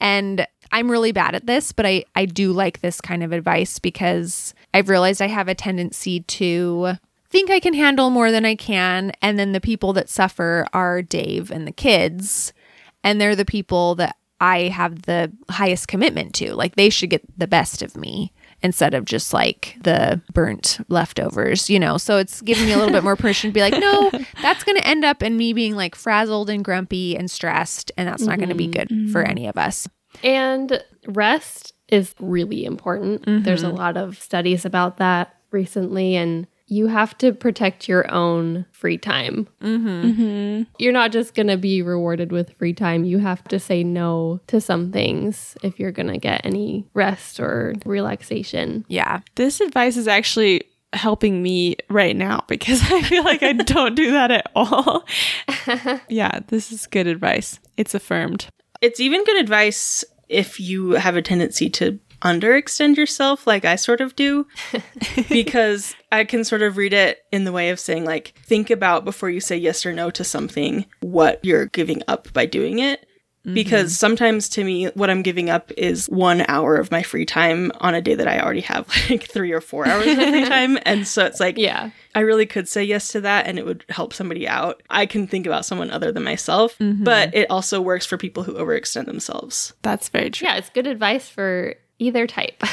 And 0.00 0.46
I'm 0.72 0.90
really 0.90 1.12
bad 1.12 1.34
at 1.34 1.46
this, 1.46 1.72
but 1.72 1.86
I, 1.86 2.04
I 2.14 2.26
do 2.26 2.52
like 2.52 2.80
this 2.80 3.00
kind 3.00 3.22
of 3.22 3.32
advice 3.32 3.78
because 3.78 4.54
I've 4.74 4.88
realized 4.88 5.22
I 5.22 5.28
have 5.28 5.48
a 5.48 5.54
tendency 5.54 6.20
to 6.20 6.98
think 7.30 7.50
I 7.50 7.60
can 7.60 7.74
handle 7.74 8.10
more 8.10 8.30
than 8.30 8.44
I 8.44 8.54
can. 8.54 9.12
And 9.22 9.38
then 9.38 9.52
the 9.52 9.60
people 9.60 9.92
that 9.94 10.08
suffer 10.08 10.66
are 10.72 11.02
Dave 11.02 11.50
and 11.50 11.66
the 11.66 11.72
kids. 11.72 12.52
And 13.04 13.20
they're 13.20 13.36
the 13.36 13.44
people 13.44 13.94
that 13.96 14.16
I 14.40 14.68
have 14.68 15.02
the 15.02 15.32
highest 15.50 15.88
commitment 15.88 16.34
to. 16.36 16.54
Like 16.54 16.76
they 16.76 16.90
should 16.90 17.10
get 17.10 17.22
the 17.38 17.46
best 17.46 17.82
of 17.82 17.96
me 17.96 18.32
instead 18.62 18.94
of 18.94 19.04
just 19.04 19.32
like 19.32 19.76
the 19.82 20.20
burnt 20.32 20.78
leftovers, 20.88 21.70
you 21.70 21.78
know? 21.78 21.98
So 21.98 22.18
it's 22.18 22.40
giving 22.40 22.66
me 22.66 22.72
a 22.72 22.76
little 22.76 22.92
bit 22.92 23.04
more 23.04 23.16
permission 23.16 23.50
to 23.50 23.54
be 23.54 23.60
like, 23.60 23.74
no, 23.78 24.10
that's 24.42 24.64
going 24.64 24.76
to 24.76 24.86
end 24.86 25.04
up 25.04 25.22
in 25.22 25.36
me 25.36 25.52
being 25.52 25.74
like 25.74 25.94
frazzled 25.94 26.50
and 26.50 26.64
grumpy 26.64 27.16
and 27.16 27.30
stressed. 27.30 27.92
And 27.96 28.08
that's 28.08 28.22
not 28.22 28.38
going 28.38 28.48
to 28.48 28.54
be 28.54 28.68
mm-hmm. 28.68 29.04
good 29.04 29.12
for 29.12 29.22
mm-hmm. 29.22 29.30
any 29.30 29.46
of 29.46 29.56
us. 29.56 29.88
And 30.22 30.82
rest 31.06 31.72
is 31.88 32.14
really 32.18 32.64
important. 32.64 33.24
There's 33.44 33.62
a 33.62 33.68
lot 33.68 33.96
of 33.96 34.18
studies 34.18 34.64
about 34.64 34.96
that 34.96 35.36
recently, 35.52 36.16
and 36.16 36.46
you 36.66 36.88
have 36.88 37.16
to 37.18 37.32
protect 37.32 37.88
your 37.88 38.10
own 38.12 38.66
free 38.72 38.98
time. 38.98 39.46
Mm-hmm. 39.62 40.62
You're 40.78 40.92
not 40.92 41.12
just 41.12 41.34
going 41.34 41.46
to 41.46 41.56
be 41.56 41.80
rewarded 41.80 42.32
with 42.32 42.56
free 42.58 42.72
time. 42.72 43.04
You 43.04 43.18
have 43.18 43.44
to 43.44 43.60
say 43.60 43.84
no 43.84 44.40
to 44.48 44.60
some 44.60 44.90
things 44.90 45.56
if 45.62 45.78
you're 45.78 45.92
going 45.92 46.08
to 46.08 46.18
get 46.18 46.40
any 46.44 46.88
rest 46.92 47.38
or 47.38 47.74
relaxation. 47.84 48.84
Yeah. 48.88 49.20
This 49.36 49.60
advice 49.60 49.96
is 49.96 50.08
actually 50.08 50.62
helping 50.92 51.42
me 51.42 51.76
right 51.88 52.16
now 52.16 52.44
because 52.48 52.80
I 52.90 53.02
feel 53.02 53.22
like 53.22 53.42
I 53.42 53.52
don't 53.52 53.94
do 53.94 54.12
that 54.12 54.30
at 54.30 54.50
all. 54.56 55.04
yeah, 56.08 56.40
this 56.48 56.72
is 56.72 56.86
good 56.86 57.06
advice. 57.06 57.60
It's 57.76 57.94
affirmed. 57.94 58.48
It's 58.80 59.00
even 59.00 59.24
good 59.24 59.40
advice 59.40 60.04
if 60.28 60.58
you 60.58 60.92
have 60.92 61.16
a 61.16 61.22
tendency 61.22 61.70
to 61.70 61.98
underextend 62.22 62.96
yourself, 62.96 63.46
like 63.46 63.64
I 63.64 63.76
sort 63.76 64.00
of 64.00 64.16
do, 64.16 64.46
because 65.28 65.94
I 66.10 66.24
can 66.24 66.44
sort 66.44 66.62
of 66.62 66.76
read 66.76 66.92
it 66.92 67.18
in 67.30 67.44
the 67.44 67.52
way 67.52 67.70
of 67.70 67.78
saying, 67.78 68.04
like, 68.04 68.34
think 68.44 68.70
about 68.70 69.04
before 69.04 69.30
you 69.30 69.40
say 69.40 69.56
yes 69.56 69.84
or 69.84 69.92
no 69.92 70.10
to 70.10 70.24
something 70.24 70.86
what 71.00 71.44
you're 71.44 71.66
giving 71.66 72.02
up 72.08 72.32
by 72.32 72.46
doing 72.46 72.78
it. 72.78 73.05
Because 73.54 73.92
mm-hmm. 73.92 74.06
sometimes 74.06 74.48
to 74.50 74.64
me, 74.64 74.86
what 74.88 75.08
I'm 75.08 75.22
giving 75.22 75.50
up 75.50 75.70
is 75.76 76.06
one 76.08 76.44
hour 76.48 76.76
of 76.76 76.90
my 76.90 77.02
free 77.02 77.24
time 77.24 77.70
on 77.80 77.94
a 77.94 78.02
day 78.02 78.14
that 78.14 78.26
I 78.26 78.40
already 78.40 78.62
have 78.62 78.88
like 79.10 79.24
three 79.24 79.52
or 79.52 79.60
four 79.60 79.86
hours 79.86 80.06
of 80.06 80.16
free 80.16 80.44
time. 80.48 80.78
And 80.82 81.06
so 81.06 81.24
it's 81.24 81.40
like, 81.40 81.56
Yeah. 81.56 81.90
I 82.14 82.20
really 82.20 82.46
could 82.46 82.66
say 82.66 82.82
yes 82.82 83.08
to 83.08 83.20
that 83.20 83.46
and 83.46 83.58
it 83.58 83.66
would 83.66 83.84
help 83.88 84.14
somebody 84.14 84.48
out. 84.48 84.82
I 84.90 85.06
can 85.06 85.26
think 85.26 85.46
about 85.46 85.64
someone 85.66 85.90
other 85.90 86.10
than 86.10 86.24
myself, 86.24 86.78
mm-hmm. 86.78 87.04
but 87.04 87.34
it 87.34 87.50
also 87.50 87.80
works 87.80 88.06
for 88.06 88.16
people 88.16 88.42
who 88.42 88.54
overextend 88.54 89.04
themselves. 89.06 89.74
That's 89.82 90.08
very 90.08 90.30
true. 90.30 90.48
Yeah, 90.48 90.56
it's 90.56 90.70
good 90.70 90.86
advice 90.86 91.28
for 91.28 91.74
either 91.98 92.26
type. 92.26 92.54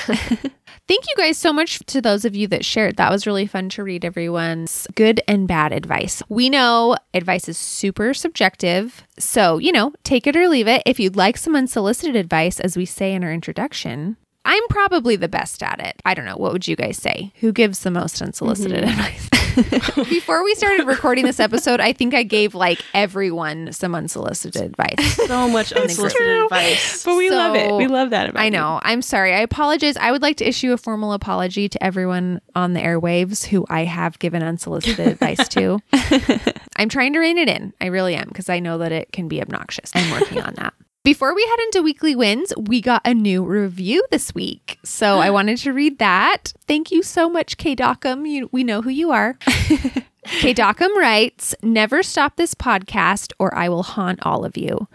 Thank 0.86 1.06
you 1.08 1.16
guys 1.16 1.38
so 1.38 1.54
much 1.54 1.80
to 1.88 2.02
those 2.02 2.26
of 2.26 2.36
you 2.36 2.48
that 2.48 2.66
shared. 2.66 2.98
That 2.98 3.12
was 3.12 3.26
really 3.26 3.48
fun 3.48 3.70
to 3.70 3.84
read 3.84 4.04
everyone's 4.04 4.86
good 4.96 5.22
and 5.28 5.48
bad 5.48 5.72
advice. 5.72 6.22
We 6.28 6.50
know 6.50 6.98
advice 7.14 7.48
is 7.48 7.58
super 7.58 8.14
subjective. 8.14 9.04
So, 9.18 9.60
you 9.60 9.72
know, 9.72 9.94
take 10.04 10.28
it 10.28 10.36
or 10.36 10.50
leave 10.50 10.68
it. 10.68 10.84
If 10.86 11.00
you'd 11.00 11.16
like 11.16 11.38
some 11.38 11.56
unsolicited 11.56 12.16
advice, 12.16 12.60
as 12.60 12.76
we 12.76 12.86
say 12.86 13.14
in 13.14 13.24
our 13.24 13.32
introduction, 13.32 14.18
I'm 14.46 14.68
probably 14.70 15.16
the 15.16 15.30
best 15.30 15.64
at 15.64 15.80
it. 15.80 16.02
I 16.04 16.14
don't 16.14 16.26
know. 16.26 16.36
What 16.36 16.52
would 16.52 16.68
you 16.68 16.76
guys 16.76 16.98
say? 16.98 17.32
Who 17.40 17.54
gives 17.54 17.80
the 17.80 17.92
most 17.92 18.22
unsolicited 18.22 18.84
mm-hmm. 18.84 19.00
advice? 19.00 19.30
Before 20.10 20.44
we 20.44 20.56
started 20.56 20.88
recording 20.88 21.26
this 21.26 21.40
episode, 21.40 21.80
I 21.80 21.94
think 21.94 22.14
I 22.14 22.24
gave 22.24 22.56
like 22.56 22.82
everyone 22.94 23.72
some 23.72 23.96
unsolicited 23.96 24.62
advice. 24.62 25.20
So 25.34 25.48
much 25.48 25.68
so. 25.68 25.82
unsolicited 25.82 26.44
advice. 26.44 27.04
But 27.04 27.16
we 27.16 27.30
love 27.30 27.56
it. 27.56 27.74
We 27.74 27.88
love 27.88 28.12
that 28.12 28.30
about 28.30 28.42
I 28.42 28.46
you. 28.46 28.52
know. 28.52 28.80
I'm 28.84 29.02
sorry. 29.02 29.34
I 29.34 29.40
apologize. 29.40 29.98
I 29.98 30.12
would 30.12 30.22
like 30.22 30.38
to 30.38 30.48
issue 30.48 30.74
a 30.74 30.78
formal 30.78 31.14
apology 31.14 31.70
to 31.70 31.84
everyone 31.84 32.42
on 32.56 32.74
the 32.74 32.80
airwaves 32.80 33.46
who 33.46 33.66
I 33.70 33.86
have 33.86 34.20
given 34.20 34.44
unsolicited 34.44 35.08
advice 35.08 35.48
to. 35.50 35.80
I'm 36.78 36.90
trying 36.90 37.14
to 37.14 37.20
rein 37.20 37.38
it 37.38 37.50
in. 37.50 37.74
I 37.82 37.88
really 37.88 38.16
am 38.16 38.28
because 38.28 38.50
I 38.50 38.60
know 38.60 38.78
that 38.80 38.92
it 38.92 39.12
can 39.12 39.28
be 39.28 39.42
obnoxious. 39.42 39.92
I'm 39.96 40.12
working 40.12 40.42
on 40.42 40.54
that. 40.56 40.74
Before 41.04 41.36
we 41.36 41.46
head 41.46 41.60
into 41.66 41.82
weekly 41.82 42.16
wins, 42.16 42.54
we 42.56 42.80
got 42.80 43.02
a 43.04 43.14
new 43.14 43.44
review 43.44 44.06
this 44.10 44.34
week. 44.34 44.80
So 44.86 45.20
I 45.20 45.30
wanted 45.32 45.58
to 45.58 45.74
read 45.74 46.00
that. 46.00 46.54
Thank 46.66 46.92
you 46.92 47.04
so 47.04 47.30
much, 47.30 47.58
K 47.58 47.76
Dockham. 47.76 48.26
You, 48.26 48.48
we 48.54 48.64
know 48.64 48.82
who 48.82 48.90
you 48.90 49.12
are. 49.12 49.34
K 49.44 50.54
Dockham 50.54 50.96
writes, 50.96 51.54
Never 51.62 52.04
stop 52.04 52.38
this 52.38 52.56
podcast 52.56 53.34
or 53.38 53.54
I 53.54 53.68
will 53.68 53.84
haunt 53.84 54.26
all 54.26 54.46
of 54.46 54.56
you. 54.56 54.88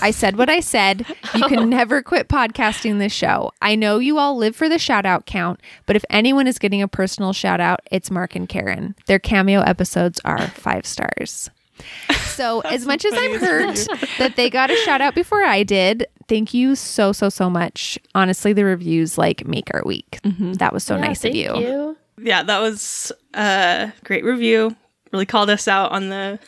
I 0.00 0.12
said 0.12 0.36
what 0.36 0.48
I 0.48 0.60
said. 0.60 1.04
You 1.34 1.42
can 1.48 1.68
never 1.68 2.02
quit 2.02 2.28
podcasting 2.28 3.00
this 3.00 3.12
show. 3.12 3.50
I 3.60 3.74
know 3.74 3.98
you 3.98 4.16
all 4.16 4.36
live 4.36 4.54
for 4.54 4.68
the 4.68 4.78
shout 4.78 5.06
out 5.06 5.26
count, 5.26 5.58
but 5.86 5.96
if 5.96 6.04
anyone 6.08 6.46
is 6.46 6.60
getting 6.60 6.82
a 6.82 6.86
personal 6.86 7.32
shout 7.32 7.60
out, 7.60 7.80
it's 7.90 8.12
Mark 8.12 8.36
and 8.36 8.48
Karen. 8.48 8.94
Their 9.06 9.18
cameo 9.18 9.62
episodes 9.62 10.20
are 10.24 10.46
five 10.46 10.86
stars. 10.86 11.50
So, 12.38 12.60
as 12.64 12.86
much 12.86 13.04
as 13.04 13.12
I'm 13.16 13.34
hurt 13.40 13.88
that 14.18 14.36
they 14.36 14.48
got 14.48 14.70
a 14.70 14.76
shout 14.76 15.00
out 15.00 15.16
before 15.16 15.42
I 15.42 15.64
did, 15.64 16.06
thank 16.28 16.54
you 16.54 16.76
so, 16.76 17.10
so, 17.10 17.28
so 17.28 17.50
much. 17.50 17.98
Honestly, 18.14 18.52
the 18.52 18.64
reviews 18.64 19.18
like 19.18 19.44
make 19.44 19.74
our 19.74 19.82
week. 19.84 20.20
Mm-hmm. 20.22 20.52
That 20.54 20.72
was 20.72 20.84
so 20.84 20.94
Yeah, 20.94 21.00
nice 21.00 21.24
of 21.24 21.32
thank 21.32 21.34
you. 21.34 21.96
Yeah, 22.22 22.44
that 22.44 22.60
was 22.60 23.10
a 23.34 23.92
great 24.04 24.24
review. 24.24 24.76
Really 25.12 25.26
called 25.26 25.50
us 25.50 25.66
out 25.66 25.90
on 25.90 26.10
the 26.10 26.38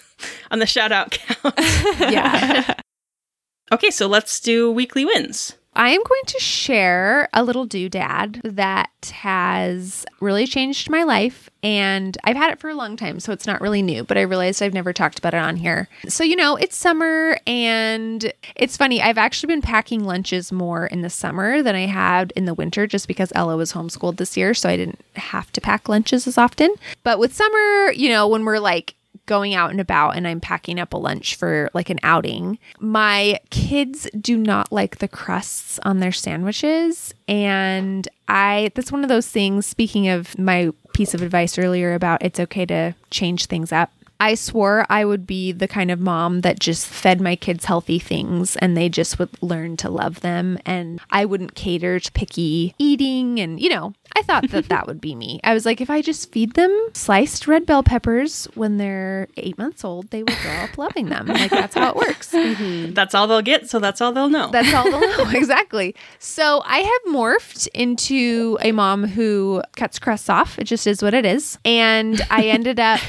on 0.52 0.60
the 0.60 0.66
shout 0.66 0.92
out 0.92 1.10
count. 1.10 1.54
Yeah. 1.98 2.74
okay, 3.72 3.90
so 3.90 4.06
let's 4.06 4.38
do 4.38 4.70
weekly 4.70 5.04
wins. 5.04 5.56
I 5.74 5.90
am 5.90 6.02
going 6.02 6.24
to 6.26 6.38
share 6.40 7.28
a 7.32 7.44
little 7.44 7.66
doodad 7.66 8.40
that 8.44 9.12
has 9.14 10.04
really 10.20 10.46
changed 10.46 10.90
my 10.90 11.04
life. 11.04 11.48
And 11.62 12.16
I've 12.24 12.36
had 12.36 12.50
it 12.50 12.58
for 12.58 12.70
a 12.70 12.74
long 12.74 12.96
time, 12.96 13.20
so 13.20 13.32
it's 13.32 13.46
not 13.46 13.60
really 13.60 13.82
new, 13.82 14.02
but 14.02 14.18
I 14.18 14.22
realized 14.22 14.62
I've 14.62 14.74
never 14.74 14.92
talked 14.92 15.18
about 15.18 15.34
it 15.34 15.38
on 15.38 15.56
here. 15.56 15.88
So, 16.08 16.24
you 16.24 16.34
know, 16.34 16.56
it's 16.56 16.76
summer 16.76 17.38
and 17.46 18.32
it's 18.56 18.76
funny. 18.76 19.00
I've 19.00 19.18
actually 19.18 19.54
been 19.54 19.62
packing 19.62 20.04
lunches 20.04 20.50
more 20.50 20.86
in 20.86 21.02
the 21.02 21.10
summer 21.10 21.62
than 21.62 21.74
I 21.74 21.86
had 21.86 22.32
in 22.34 22.46
the 22.46 22.54
winter 22.54 22.86
just 22.86 23.06
because 23.06 23.32
Ella 23.34 23.56
was 23.56 23.72
homeschooled 23.72 24.16
this 24.16 24.36
year. 24.36 24.54
So 24.54 24.68
I 24.68 24.76
didn't 24.76 25.00
have 25.16 25.52
to 25.52 25.60
pack 25.60 25.88
lunches 25.88 26.26
as 26.26 26.38
often. 26.38 26.74
But 27.02 27.18
with 27.18 27.34
summer, 27.34 27.92
you 27.92 28.08
know, 28.08 28.26
when 28.26 28.44
we're 28.44 28.58
like, 28.58 28.94
going 29.30 29.54
out 29.54 29.70
and 29.70 29.80
about 29.80 30.16
and 30.16 30.26
I'm 30.26 30.40
packing 30.40 30.80
up 30.80 30.92
a 30.92 30.96
lunch 30.96 31.36
for 31.36 31.70
like 31.72 31.88
an 31.88 32.00
outing, 32.02 32.58
my 32.80 33.38
kids 33.50 34.08
do 34.20 34.36
not 34.36 34.72
like 34.72 34.98
the 34.98 35.06
crusts 35.06 35.78
on 35.84 36.00
their 36.00 36.10
sandwiches. 36.10 37.14
And 37.28 38.08
I, 38.26 38.72
that's 38.74 38.90
one 38.90 39.04
of 39.04 39.08
those 39.08 39.28
things, 39.28 39.66
speaking 39.66 40.08
of 40.08 40.36
my 40.36 40.72
piece 40.94 41.14
of 41.14 41.22
advice 41.22 41.58
earlier 41.58 41.94
about 41.94 42.24
it's 42.24 42.40
okay 42.40 42.66
to 42.66 42.96
change 43.10 43.46
things 43.46 43.70
up. 43.70 43.92
I 44.20 44.34
swore 44.34 44.86
I 44.90 45.04
would 45.04 45.26
be 45.26 45.50
the 45.50 45.66
kind 45.66 45.90
of 45.90 45.98
mom 45.98 46.42
that 46.42 46.60
just 46.60 46.86
fed 46.86 47.20
my 47.20 47.34
kids 47.34 47.64
healthy 47.64 47.98
things 47.98 48.54
and 48.56 48.76
they 48.76 48.88
just 48.90 49.18
would 49.18 49.30
learn 49.42 49.76
to 49.78 49.88
love 49.88 50.20
them. 50.20 50.58
And 50.66 51.00
I 51.10 51.24
wouldn't 51.24 51.54
cater 51.54 51.98
to 51.98 52.12
picky 52.12 52.74
eating. 52.78 53.40
And, 53.40 53.58
you 53.58 53.70
know, 53.70 53.94
I 54.14 54.22
thought 54.22 54.50
that 54.50 54.68
that 54.68 54.86
would 54.86 55.00
be 55.00 55.14
me. 55.14 55.40
I 55.44 55.54
was 55.54 55.64
like, 55.64 55.80
if 55.80 55.88
I 55.88 56.02
just 56.02 56.30
feed 56.32 56.52
them 56.54 56.70
sliced 56.92 57.46
red 57.46 57.64
bell 57.64 57.82
peppers 57.82 58.44
when 58.54 58.76
they're 58.76 59.28
eight 59.38 59.56
months 59.56 59.84
old, 59.84 60.10
they 60.10 60.22
will 60.22 60.36
grow 60.42 60.52
up 60.52 60.76
loving 60.76 61.08
them. 61.08 61.26
Like, 61.26 61.50
that's 61.50 61.74
how 61.74 61.90
it 61.90 61.96
works. 61.96 62.34
Mm-hmm. 62.40 62.94
That's 62.94 63.14
all 63.14 63.26
they'll 63.26 63.42
get, 63.42 63.68
so 63.68 63.78
that's 63.78 64.00
all 64.00 64.12
they'll 64.12 64.28
know. 64.28 64.50
That's 64.50 64.72
all 64.72 64.84
they'll 64.84 65.00
know. 65.00 65.30
exactly. 65.34 65.94
So 66.18 66.62
I 66.64 66.78
have 66.78 67.14
morphed 67.14 67.68
into 67.74 68.58
a 68.60 68.72
mom 68.72 69.06
who 69.06 69.62
cuts 69.76 69.98
crusts 69.98 70.28
off. 70.28 70.58
It 70.58 70.64
just 70.64 70.86
is 70.86 71.02
what 71.02 71.14
it 71.14 71.26
is. 71.26 71.58
And 71.64 72.20
I 72.30 72.44
ended 72.44 72.80
up 72.80 73.00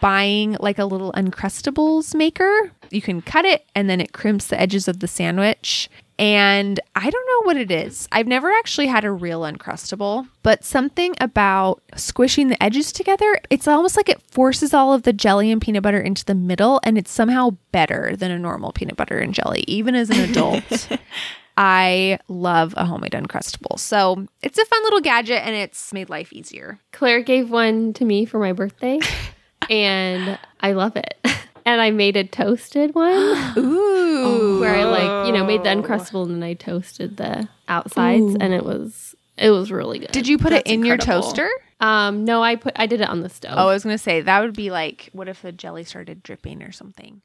buying 0.00 0.56
like 0.60 0.78
a 0.78 0.84
little 0.84 1.12
Uncrustables 1.12 2.14
maker. 2.14 2.72
You 2.90 3.02
can 3.02 3.22
cut 3.22 3.44
it 3.44 3.64
and 3.74 3.88
then 3.90 4.00
it 4.00 4.12
crimps 4.12 4.46
the 4.46 4.60
edges 4.60 4.88
of 4.88 5.00
the 5.00 5.08
sandwich. 5.08 5.88
And 6.18 6.80
I 6.94 7.10
don't 7.10 7.26
know 7.26 7.46
what 7.46 7.58
it 7.58 7.70
is. 7.70 8.08
I've 8.10 8.26
never 8.26 8.50
actually 8.50 8.86
had 8.86 9.04
a 9.04 9.12
real 9.12 9.42
Uncrustable, 9.42 10.26
but 10.42 10.64
something 10.64 11.14
about 11.20 11.82
squishing 11.94 12.48
the 12.48 12.62
edges 12.62 12.90
together, 12.90 13.38
it's 13.50 13.68
almost 13.68 13.98
like 13.98 14.08
it 14.08 14.22
forces 14.22 14.72
all 14.72 14.94
of 14.94 15.02
the 15.02 15.12
jelly 15.12 15.50
and 15.50 15.60
peanut 15.60 15.82
butter 15.82 16.00
into 16.00 16.24
the 16.24 16.34
middle, 16.34 16.80
and 16.84 16.96
it's 16.96 17.10
somehow 17.10 17.50
better 17.70 18.16
than 18.16 18.30
a 18.30 18.38
normal 18.38 18.72
peanut 18.72 18.96
butter 18.96 19.18
and 19.18 19.34
jelly, 19.34 19.62
even 19.66 19.94
as 19.94 20.08
an 20.08 20.20
adult. 20.30 20.88
I 21.56 22.18
love 22.28 22.74
a 22.76 22.84
homemade 22.84 23.12
Uncrustable. 23.12 23.78
So 23.78 24.26
it's 24.42 24.58
a 24.58 24.64
fun 24.64 24.82
little 24.84 25.00
gadget 25.00 25.42
and 25.44 25.54
it's 25.54 25.92
made 25.92 26.10
life 26.10 26.32
easier. 26.32 26.78
Claire 26.92 27.22
gave 27.22 27.50
one 27.50 27.92
to 27.94 28.04
me 28.04 28.26
for 28.26 28.38
my 28.38 28.52
birthday, 28.52 29.00
and 29.70 30.38
I 30.60 30.72
love 30.72 30.96
it. 30.96 31.14
And 31.68 31.80
I 31.80 31.90
made 31.90 32.16
a 32.16 32.22
toasted 32.22 32.94
one 32.94 33.12
Ooh. 33.58 34.60
where 34.60 34.76
I 34.76 34.84
like, 34.84 35.26
you 35.26 35.32
know, 35.32 35.44
made 35.44 35.64
the 35.64 35.70
uncrustable 35.70 36.22
and 36.22 36.36
then 36.36 36.42
I 36.44 36.54
toasted 36.54 37.16
the 37.16 37.48
outsides, 37.66 38.36
and 38.38 38.54
it 38.54 38.64
was 38.64 39.16
it 39.36 39.50
was 39.50 39.72
really 39.72 39.98
good. 39.98 40.12
Did 40.12 40.28
you 40.28 40.38
put 40.38 40.52
it 40.52 40.64
That's 40.64 40.70
in 40.70 40.84
your 40.84 40.96
toaster? 40.96 41.50
Um, 41.80 42.24
no, 42.24 42.40
I 42.40 42.54
put 42.54 42.74
I 42.76 42.86
did 42.86 43.00
it 43.00 43.08
on 43.08 43.20
the 43.20 43.28
stove. 43.28 43.54
Oh, 43.56 43.66
I 43.66 43.72
was 43.72 43.82
going 43.82 43.94
to 43.94 43.98
say 44.02 44.20
that 44.20 44.40
would 44.42 44.54
be 44.54 44.70
like, 44.70 45.10
what 45.12 45.26
if 45.28 45.42
the 45.42 45.50
jelly 45.50 45.82
started 45.82 46.22
dripping 46.22 46.62
or 46.62 46.70
something? 46.70 47.22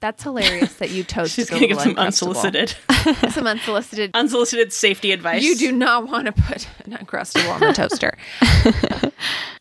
That's 0.00 0.22
hilarious 0.22 0.74
that 0.74 0.90
you 0.90 1.02
toasted 1.04 1.34
She's 1.34 1.48
a 1.48 1.52
going 1.52 1.62
to 1.62 1.68
give 1.68 1.80
some 1.80 1.96
unsolicited, 1.96 2.74
some 3.30 3.46
unsolicited. 3.46 4.10
unsolicited 4.12 4.74
safety 4.74 5.12
advice. 5.12 5.42
You 5.42 5.56
do 5.56 5.72
not 5.72 6.08
want 6.08 6.26
to 6.26 6.32
put 6.32 6.68
an 6.84 6.92
Uncrustable 6.92 7.48
on 7.48 7.60
the 7.60 7.72
toaster. 7.72 8.18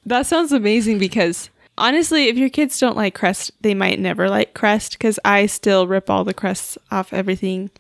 That 0.05 0.25
sounds 0.25 0.51
amazing 0.51 0.97
because 0.97 1.50
honestly, 1.77 2.27
if 2.27 2.37
your 2.37 2.49
kids 2.49 2.79
don't 2.79 2.97
like 2.97 3.15
crust, 3.15 3.51
they 3.61 3.73
might 3.73 3.99
never 3.99 4.29
like 4.29 4.53
crust 4.53 4.93
because 4.93 5.19
I 5.25 5.45
still 5.45 5.87
rip 5.87 6.09
all 6.09 6.23
the 6.23 6.33
crusts 6.33 6.77
off 6.91 7.13
everything. 7.13 7.71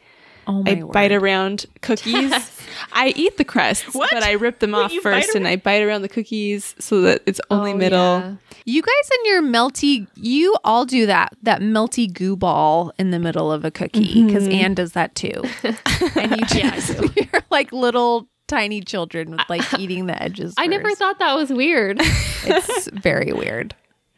Oh 0.47 0.63
I 0.65 0.75
bite 0.81 1.11
around 1.11 1.65
cookies. 1.81 2.33
I 2.93 3.13
eat 3.15 3.37
the 3.37 3.45
crusts, 3.45 3.93
What? 3.93 4.09
but 4.11 4.23
I 4.23 4.33
rip 4.33 4.59
them 4.59 4.73
off 4.73 4.91
first 5.03 5.35
and 5.35 5.47
I 5.47 5.55
bite 5.55 5.83
around 5.83 6.01
the 6.01 6.09
cookies 6.09 6.75
so 6.79 7.01
that 7.01 7.21
it's 7.27 7.39
oh, 7.49 7.57
only 7.57 7.73
Oh, 7.73 7.77
middle. 7.77 8.19
yeah. 8.19 8.35
You 8.65 8.81
guys 8.81 9.09
and 9.17 9.25
your 9.27 9.41
melty, 9.43 10.07
you 10.15 10.55
all 10.63 10.85
do 10.85 11.05
that 11.05 11.35
that 11.43 11.61
melty 11.61 12.11
goo 12.11 12.35
ball 12.35 12.91
in 12.97 13.11
the 13.11 13.19
middle 13.19 13.51
of 13.51 13.63
a 13.65 13.71
cookie 13.71 14.25
because 14.25 14.43
mm-hmm. 14.43 14.65
Anne 14.65 14.73
does 14.73 14.93
that 14.93 15.13
too. 15.13 15.43
and 16.15 16.31
you 16.37 16.45
just 16.47 16.99
you're 17.15 17.43
like 17.51 17.71
little 17.71 18.27
tiny 18.47 18.81
children 18.81 19.31
with 19.31 19.41
like 19.47 19.79
eating 19.79 20.07
the 20.07 20.21
edges. 20.21 20.55
I 20.57 20.67
never 20.67 20.93
thought 20.95 21.19
that 21.19 21.35
was 21.35 21.51
weird. 21.51 21.99
it's 22.01 22.87
very 22.87 23.31
weird. 23.31 23.75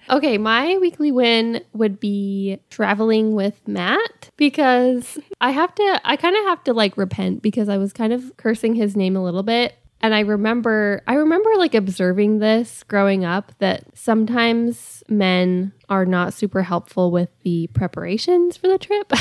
Okay, 0.09 0.37
my 0.37 0.77
weekly 0.77 1.11
win 1.11 1.63
would 1.73 1.99
be 1.99 2.59
traveling 2.69 3.35
with 3.35 3.65
Matt 3.67 4.29
because 4.37 5.17
I 5.39 5.51
have 5.51 5.73
to, 5.75 6.01
I 6.03 6.17
kind 6.17 6.35
of 6.35 6.43
have 6.45 6.63
to 6.65 6.73
like 6.73 6.97
repent 6.97 7.41
because 7.41 7.69
I 7.69 7.77
was 7.77 7.93
kind 7.93 8.13
of 8.13 8.35
cursing 8.37 8.75
his 8.75 8.95
name 8.95 9.15
a 9.15 9.23
little 9.23 9.43
bit. 9.43 9.75
And 10.01 10.13
I 10.13 10.19
remember, 10.19 11.01
I 11.07 11.13
remember 11.13 11.49
like 11.55 11.73
observing 11.73 12.39
this 12.39 12.83
growing 12.83 13.23
up 13.23 13.53
that 13.59 13.85
sometimes 13.97 15.01
men 15.07 15.71
are 15.87 16.05
not 16.05 16.33
super 16.33 16.61
helpful 16.61 17.09
with 17.09 17.29
the 17.43 17.67
preparations 17.67 18.57
for 18.57 18.67
the 18.67 18.77
trip. 18.77 19.13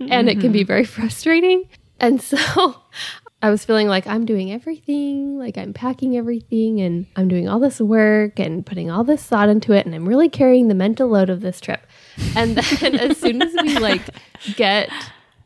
and 0.10 0.28
it 0.28 0.40
can 0.40 0.50
be 0.50 0.64
very 0.64 0.84
frustrating. 0.84 1.68
And 2.00 2.20
so 2.20 2.82
I 3.40 3.50
was 3.50 3.64
feeling 3.64 3.86
like 3.86 4.06
I'm 4.06 4.24
doing 4.24 4.50
everything, 4.50 5.38
like 5.38 5.56
I'm 5.56 5.72
packing 5.72 6.16
everything 6.16 6.80
and 6.80 7.06
I'm 7.14 7.28
doing 7.28 7.48
all 7.48 7.60
this 7.60 7.80
work 7.80 8.40
and 8.40 8.66
putting 8.66 8.90
all 8.90 9.04
this 9.04 9.22
thought 9.22 9.48
into 9.48 9.72
it 9.72 9.86
and 9.86 9.94
I'm 9.94 10.08
really 10.08 10.28
carrying 10.28 10.66
the 10.66 10.74
mental 10.74 11.08
load 11.08 11.30
of 11.30 11.40
this 11.40 11.60
trip. 11.60 11.80
And 12.34 12.56
then 12.80 12.96
as 12.96 13.18
soon 13.18 13.40
as 13.40 13.54
we 13.62 13.78
like 13.78 14.02
get 14.56 14.90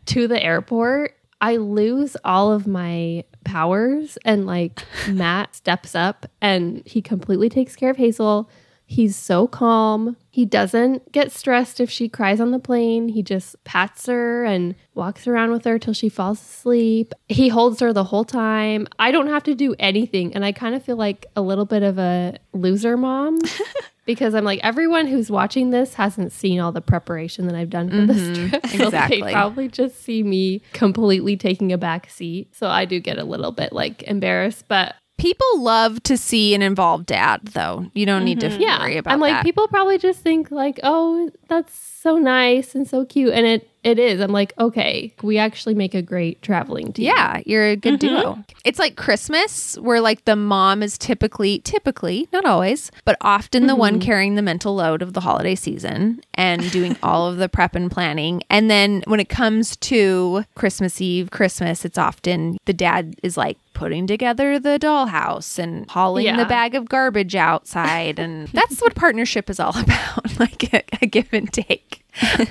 to 0.06 0.26
the 0.26 0.42
airport, 0.42 1.14
I 1.42 1.56
lose 1.56 2.16
all 2.24 2.50
of 2.50 2.66
my 2.66 3.24
powers 3.44 4.16
and 4.24 4.46
like 4.46 4.82
Matt 5.08 5.54
steps 5.54 5.94
up 5.94 6.24
and 6.40 6.82
he 6.86 7.02
completely 7.02 7.50
takes 7.50 7.76
care 7.76 7.90
of 7.90 7.98
Hazel. 7.98 8.48
He's 8.92 9.16
so 9.16 9.46
calm. 9.46 10.18
He 10.28 10.44
doesn't 10.44 11.12
get 11.12 11.32
stressed 11.32 11.80
if 11.80 11.90
she 11.90 12.10
cries 12.10 12.42
on 12.42 12.50
the 12.50 12.58
plane. 12.58 13.08
He 13.08 13.22
just 13.22 13.56
pats 13.64 14.04
her 14.04 14.44
and 14.44 14.74
walks 14.94 15.26
around 15.26 15.50
with 15.50 15.64
her 15.64 15.78
till 15.78 15.94
she 15.94 16.10
falls 16.10 16.38
asleep. 16.38 17.14
He 17.26 17.48
holds 17.48 17.80
her 17.80 17.94
the 17.94 18.04
whole 18.04 18.24
time. 18.24 18.86
I 18.98 19.10
don't 19.10 19.28
have 19.28 19.44
to 19.44 19.54
do 19.54 19.74
anything. 19.78 20.34
And 20.34 20.44
I 20.44 20.52
kind 20.52 20.74
of 20.74 20.82
feel 20.82 20.96
like 20.96 21.24
a 21.34 21.40
little 21.40 21.64
bit 21.64 21.82
of 21.82 21.98
a 21.98 22.36
loser 22.52 22.98
mom 22.98 23.38
because 24.04 24.34
I'm 24.34 24.44
like, 24.44 24.60
everyone 24.62 25.06
who's 25.06 25.30
watching 25.30 25.70
this 25.70 25.94
hasn't 25.94 26.30
seen 26.30 26.60
all 26.60 26.70
the 26.70 26.82
preparation 26.82 27.46
that 27.46 27.54
I've 27.54 27.70
done 27.70 27.88
for 27.88 28.04
this 28.04 28.20
mm-hmm. 28.20 28.48
trip. 28.48 28.66
So 28.72 28.84
exactly. 28.88 29.22
they 29.22 29.32
probably 29.32 29.68
just 29.68 30.02
see 30.02 30.22
me 30.22 30.60
completely 30.74 31.38
taking 31.38 31.72
a 31.72 31.78
back 31.78 32.10
seat. 32.10 32.54
So 32.54 32.66
I 32.66 32.84
do 32.84 33.00
get 33.00 33.16
a 33.16 33.24
little 33.24 33.52
bit 33.52 33.72
like 33.72 34.02
embarrassed, 34.02 34.68
but 34.68 34.96
People 35.22 35.62
love 35.62 36.02
to 36.02 36.16
see 36.16 36.52
an 36.52 36.62
involved 36.62 37.06
dad, 37.06 37.42
though. 37.52 37.86
You 37.94 38.06
don't 38.06 38.24
need 38.24 38.40
to 38.40 38.48
mm-hmm. 38.48 38.60
yeah, 38.60 38.80
worry 38.80 38.96
about 38.96 39.10
that. 39.10 39.14
I'm 39.14 39.20
like 39.20 39.34
that. 39.34 39.44
people 39.44 39.68
probably 39.68 39.96
just 39.96 40.18
think 40.18 40.50
like, 40.50 40.80
oh, 40.82 41.30
that's 41.46 41.72
so 41.72 42.18
nice 42.18 42.74
and 42.74 42.88
so 42.88 43.04
cute, 43.04 43.32
and 43.32 43.46
it 43.46 43.68
it 43.84 43.98
is. 43.98 44.20
I'm 44.20 44.32
like, 44.32 44.52
okay, 44.58 45.12
we 45.22 45.38
actually 45.38 45.74
make 45.74 45.94
a 45.94 46.02
great 46.02 46.40
traveling 46.42 46.92
team. 46.92 47.06
Yeah, 47.06 47.40
you're 47.46 47.66
a 47.66 47.76
good 47.76 48.00
mm-hmm. 48.00 48.20
duo. 48.20 48.44
It's 48.64 48.78
like 48.78 48.96
Christmas, 48.96 49.76
where 49.78 50.00
like 50.00 50.24
the 50.24 50.36
mom 50.36 50.82
is 50.82 50.96
typically, 50.98 51.60
typically, 51.60 52.28
not 52.32 52.44
always, 52.44 52.90
but 53.04 53.16
often 53.20 53.66
the 53.66 53.76
one 53.76 53.94
mm-hmm. 53.94 54.02
carrying 54.02 54.34
the 54.34 54.42
mental 54.42 54.74
load 54.74 55.02
of 55.02 55.12
the 55.12 55.20
holiday 55.20 55.54
season 55.54 56.20
and 56.34 56.68
doing 56.70 56.96
all 57.02 57.28
of 57.28 57.38
the 57.38 57.48
prep 57.48 57.74
and 57.74 57.90
planning. 57.90 58.42
And 58.50 58.70
then 58.70 59.02
when 59.06 59.20
it 59.20 59.28
comes 59.28 59.76
to 59.76 60.44
Christmas 60.54 61.00
Eve, 61.00 61.30
Christmas, 61.30 61.84
it's 61.84 61.98
often 61.98 62.58
the 62.66 62.72
dad 62.72 63.16
is 63.22 63.36
like 63.36 63.58
putting 63.72 64.06
together 64.06 64.58
the 64.58 64.78
dollhouse 64.78 65.58
and 65.58 65.88
hauling 65.90 66.36
the 66.36 66.44
bag 66.44 66.74
of 66.74 66.88
garbage 66.88 67.34
outside. 67.34 68.18
And 68.18 68.48
that's 68.52 68.80
what 68.80 68.94
partnership 68.94 69.50
is 69.50 69.60
all 69.60 69.76
about 69.76 70.38
like 70.40 70.72
a, 70.72 70.82
a 71.02 71.06
give 71.06 71.32
and 71.32 71.52
take. 71.52 72.04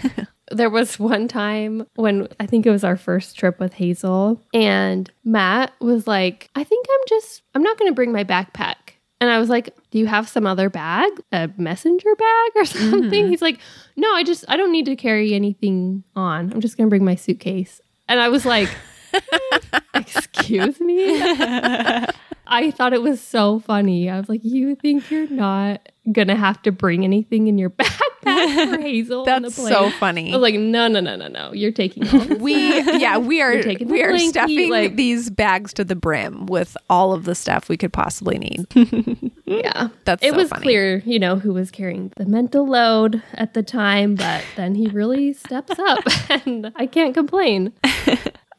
there 0.51 0.69
was 0.69 0.99
one 0.99 1.27
time 1.27 1.85
when 1.95 2.27
I 2.39 2.45
think 2.45 2.65
it 2.65 2.71
was 2.71 2.83
our 2.83 2.97
first 2.97 3.37
trip 3.37 3.59
with 3.59 3.73
Hazel, 3.73 4.41
and 4.53 5.09
Matt 5.23 5.73
was 5.79 6.07
like, 6.07 6.49
I 6.55 6.63
think 6.63 6.85
I'm 6.91 7.07
just, 7.07 7.43
I'm 7.55 7.63
not 7.63 7.77
going 7.77 7.89
to 7.89 7.95
bring 7.95 8.11
my 8.11 8.23
backpack. 8.23 8.75
And 9.19 9.29
I 9.29 9.37
was 9.37 9.49
like, 9.49 9.69
Do 9.91 9.99
you 9.99 10.07
have 10.07 10.27
some 10.27 10.47
other 10.47 10.69
bag, 10.69 11.11
a 11.31 11.49
messenger 11.55 12.15
bag 12.15 12.51
or 12.55 12.65
something? 12.65 13.11
Mm-hmm. 13.11 13.29
He's 13.29 13.41
like, 13.41 13.59
No, 13.95 14.11
I 14.13 14.23
just, 14.23 14.43
I 14.47 14.57
don't 14.57 14.71
need 14.71 14.85
to 14.85 14.95
carry 14.95 15.35
anything 15.35 16.03
on. 16.15 16.51
I'm 16.51 16.59
just 16.59 16.75
going 16.75 16.87
to 16.87 16.89
bring 16.89 17.05
my 17.05 17.15
suitcase. 17.15 17.79
And 18.09 18.19
I 18.19 18.29
was 18.29 18.45
like, 18.45 18.69
Excuse 20.15 20.79
me? 20.79 21.21
I 22.53 22.69
thought 22.71 22.91
it 22.93 23.01
was 23.01 23.21
so 23.21 23.59
funny. 23.59 24.09
I 24.09 24.19
was 24.19 24.27
like, 24.27 24.41
You 24.43 24.75
think 24.75 25.09
you're 25.09 25.27
not 25.29 25.87
going 26.11 26.27
to 26.27 26.35
have 26.35 26.61
to 26.63 26.71
bring 26.71 27.03
anything 27.03 27.47
in 27.47 27.57
your 27.57 27.69
backpack 28.23 28.75
for 28.75 28.81
Hazel? 28.81 29.19
on 29.29 29.43
the 29.43 29.49
That's 29.49 29.55
so 29.55 29.89
funny. 29.91 30.33
I 30.33 30.35
was 30.35 30.41
like, 30.41 30.55
no, 30.55 30.87
no, 30.87 30.99
no, 30.99 31.15
no, 31.15 31.27
no. 31.27 31.53
You're 31.53 31.71
taking 31.71 32.39
we 32.39 32.79
yeah 32.99 33.17
we 33.17 33.41
are 33.41 33.61
taking 33.61 33.87
we 33.87 34.03
are 34.03 34.11
blankie, 34.11 34.29
stuffing 34.29 34.69
like- 34.69 34.95
these 34.95 35.29
bags 35.29 35.73
to 35.75 35.83
the 35.85 35.95
brim 35.95 36.45
with 36.47 36.75
all 36.89 37.13
of 37.13 37.23
the 37.25 37.35
stuff 37.35 37.69
we 37.69 37.77
could 37.77 37.93
possibly 37.93 38.37
need 38.39 38.65
yeah. 39.45 39.89
That's 40.05 40.23
it 40.23 40.31
so 40.31 40.37
was 40.37 40.49
funny. 40.49 40.63
clear, 40.63 40.97
you 41.05 41.19
know, 41.19 41.37
who 41.37 41.53
was 41.53 41.71
carrying 41.71 42.11
the 42.17 42.25
mental 42.25 42.65
load 42.67 43.21
at 43.33 43.53
the 43.53 43.63
time, 43.63 44.15
but 44.15 44.43
then 44.55 44.75
he 44.75 44.87
really 44.87 45.33
steps 45.33 45.77
up 45.77 46.03
and 46.29 46.71
I 46.75 46.85
can't 46.87 47.13
complain. 47.13 47.73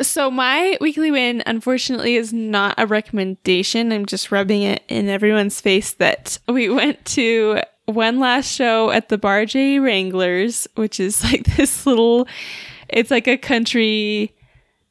So 0.01 0.31
my 0.31 0.77
weekly 0.81 1.11
win, 1.11 1.43
unfortunately, 1.47 2.17
is 2.17 2.33
not 2.33 2.75
a 2.79 2.87
recommendation. 2.87 3.93
I'm 3.93 4.07
just 4.07 4.33
rubbing 4.33 4.63
it 4.63 4.83
in 4.89 5.09
everyone's 5.09 5.61
face 5.61 5.93
that 5.95 6.39
we 6.49 6.69
went 6.71 7.05
to 7.07 7.61
one 7.87 8.19
last 8.19 8.51
show 8.51 8.91
at 8.91 9.09
the 9.09 9.19
Bar 9.19 9.47
J 9.47 9.79
Wranglers, 9.79 10.67
which 10.77 10.99
is 10.99 11.23
like 11.33 11.45
this 11.57 11.87
little, 11.87 12.27
it's 12.89 13.11
like 13.11 13.29
a 13.29 13.37
country 13.37 14.35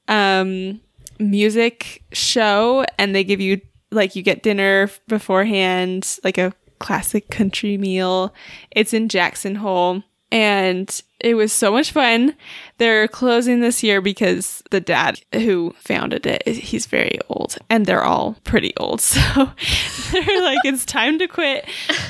um 0.08 0.82
music 1.20 2.04
show, 2.12 2.86
and 2.98 3.16
they 3.16 3.24
give 3.24 3.40
you 3.42 3.62
like 3.92 4.16
you 4.16 4.24
get 4.24 4.44
dinner 4.44 4.90
beforehand, 5.08 6.18
like 6.24 6.38
a 6.38 6.54
classic 6.80 7.30
country 7.30 7.78
meal. 7.78 8.34
It's 8.72 8.94
in 8.94 9.10
Jackson 9.10 9.56
Hole. 9.56 10.04
And 10.32 11.02
it 11.20 11.36
was 11.36 11.52
so 11.52 11.72
much 11.72 11.92
fun. 11.92 12.36
They're 12.78 13.08
closing 13.08 13.60
this 13.60 13.84
year 13.84 14.02
because 14.02 14.64
the 14.72 14.80
dad 14.80 15.20
who 15.34 15.76
founded 15.78 16.26
it, 16.26 16.48
he's 16.48 16.86
very 16.86 17.20
old 17.30 17.58
and 17.70 17.86
they're 17.86 18.04
all 18.04 18.38
pretty 18.44 18.74
old. 18.78 19.02
So 19.12 19.52
they're 20.20 20.42
like, 20.42 20.60
it's 20.66 20.86
time 20.86 21.20
to 21.20 21.28
quit. 21.28 21.66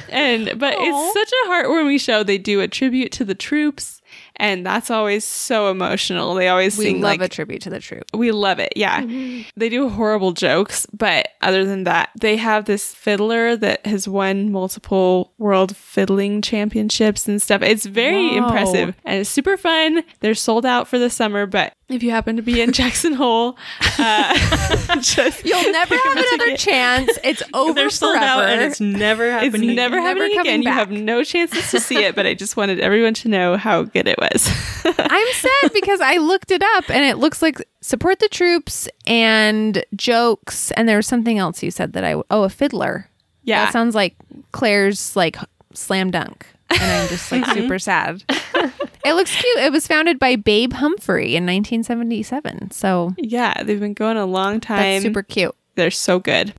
And, 0.10 0.58
but 0.58 0.74
it's 0.78 1.14
such 1.14 1.32
a 1.46 1.50
heartwarming 1.50 2.00
show. 2.00 2.24
They 2.24 2.38
do 2.38 2.62
a 2.62 2.68
tribute 2.68 3.12
to 3.14 3.26
the 3.26 3.36
troops 3.36 4.01
and 4.42 4.66
that's 4.66 4.92
always 4.92 5.24
so 5.24 5.72
emotional. 5.72 6.34
They 6.36 6.50
always 6.50 6.78
we 6.78 6.86
sing 6.86 6.96
love 6.96 7.12
like 7.12 7.22
a 7.22 7.30
tribute 7.30 7.62
to 7.62 7.70
the 7.70 7.80
troop 7.80 8.02
we 8.14 8.32
love 8.32 8.60
it. 8.60 8.74
Yeah. 8.76 9.02
Mm-hmm. 9.02 9.50
They 9.56 9.70
do 9.70 9.90
horrible 9.90 10.32
jokes, 10.34 10.86
but 10.94 11.30
other 11.42 11.66
than 11.66 11.84
that, 11.86 12.10
they 12.20 12.38
have 12.38 12.66
this 12.66 12.94
fiddler 12.94 13.56
that 13.58 13.86
has 13.86 14.08
won 14.08 14.52
multiple 14.52 15.34
world 15.38 15.76
fiddling 15.76 16.42
championships 16.42 17.28
and 17.28 17.42
stuff. 17.42 17.62
It's 17.62 17.86
very 17.86 18.30
Whoa. 18.30 18.46
impressive. 18.46 18.96
and 19.06 19.22
it's 19.22 19.30
super 19.30 19.58
fun. 19.58 20.04
They're 20.20 20.36
sold 20.36 20.66
out 20.66 20.88
for 20.88 21.00
the 21.00 21.10
summer, 21.10 21.46
but 21.46 21.74
if 21.94 22.04
you 22.04 22.12
happen 22.12 22.36
to 22.38 22.42
be 22.42 22.62
in 22.62 22.72
Jackson 22.72 23.14
Hole, 23.14 23.58
uh, 24.00 24.98
just 25.02 25.44
You'll 25.46 25.72
never 25.72 25.96
have 25.96 26.18
another 26.18 26.58
chance. 26.58 27.18
It's 27.24 27.44
over 27.54 27.74
They're 27.74 27.90
sold 27.90 28.14
forever. 28.18 28.26
out 28.44 28.50
and 28.50 28.62
it's 28.62 28.80
never 28.82 29.30
happening. 29.32 29.48
It's 29.48 29.56
happening. 29.56 29.76
never 29.76 30.24
again. 30.26 30.40
again. 30.42 30.62
You 30.64 30.70
have 30.72 30.92
no 30.92 31.24
chances 31.24 31.70
to 31.72 31.80
see 31.80 32.04
it, 32.04 32.16
but 32.16 32.26
I 32.26 32.34
just 32.34 32.58
wanted 32.58 32.80
everyone 32.80 33.14
to 33.16 33.28
know 33.30 33.58
how 33.58 33.84
good 33.84 34.08
it 34.08 34.18
was. 34.20 34.48
I'm 34.86 35.34
sad 35.34 35.74
because 35.74 36.02
I 36.02 36.18
looked 36.18 36.52
it 36.52 36.64
up 36.76 36.90
and 36.90 37.06
it 37.06 37.18
looks 37.18 37.42
like 37.42 37.62
support 37.82 38.20
the 38.20 38.30
troops 38.30 38.88
and 39.06 39.84
jokes 39.96 40.72
and 40.72 40.88
there 40.88 40.98
was 40.98 41.08
something 41.08 41.38
else 41.38 41.64
you 41.64 41.72
said 41.72 41.94
that 41.94 42.04
I 42.04 42.14
oh 42.30 42.44
a 42.44 42.50
fiddler. 42.50 43.10
yeah. 43.44 43.66
That 43.66 43.74
sounds 43.74 43.96
like 43.96 44.16
Claire's 44.52 45.16
like 45.16 45.38
slam 45.74 46.12
dunk. 46.12 46.46
And 46.72 47.02
I'm 47.04 47.08
just 47.10 47.32
like 47.32 47.46
super 47.46 47.80
sad. 47.80 48.24
It 49.04 49.14
looks 49.14 49.36
cute. 49.36 49.58
It 49.58 49.72
was 49.72 49.88
founded 49.88 50.20
by 50.20 50.36
Babe 50.36 50.74
Humphrey 50.74 51.36
in 51.36 51.44
1977. 51.46 52.70
So 52.70 53.14
yeah, 53.18 53.64
they've 53.64 53.80
been 53.80 53.96
going 53.96 54.16
a 54.18 54.28
long 54.28 54.60
time. 54.60 54.78
that's 54.78 55.04
super 55.04 55.24
cute. 55.24 55.56
They're 55.74 55.90
so 55.90 56.20
good. 56.20 56.54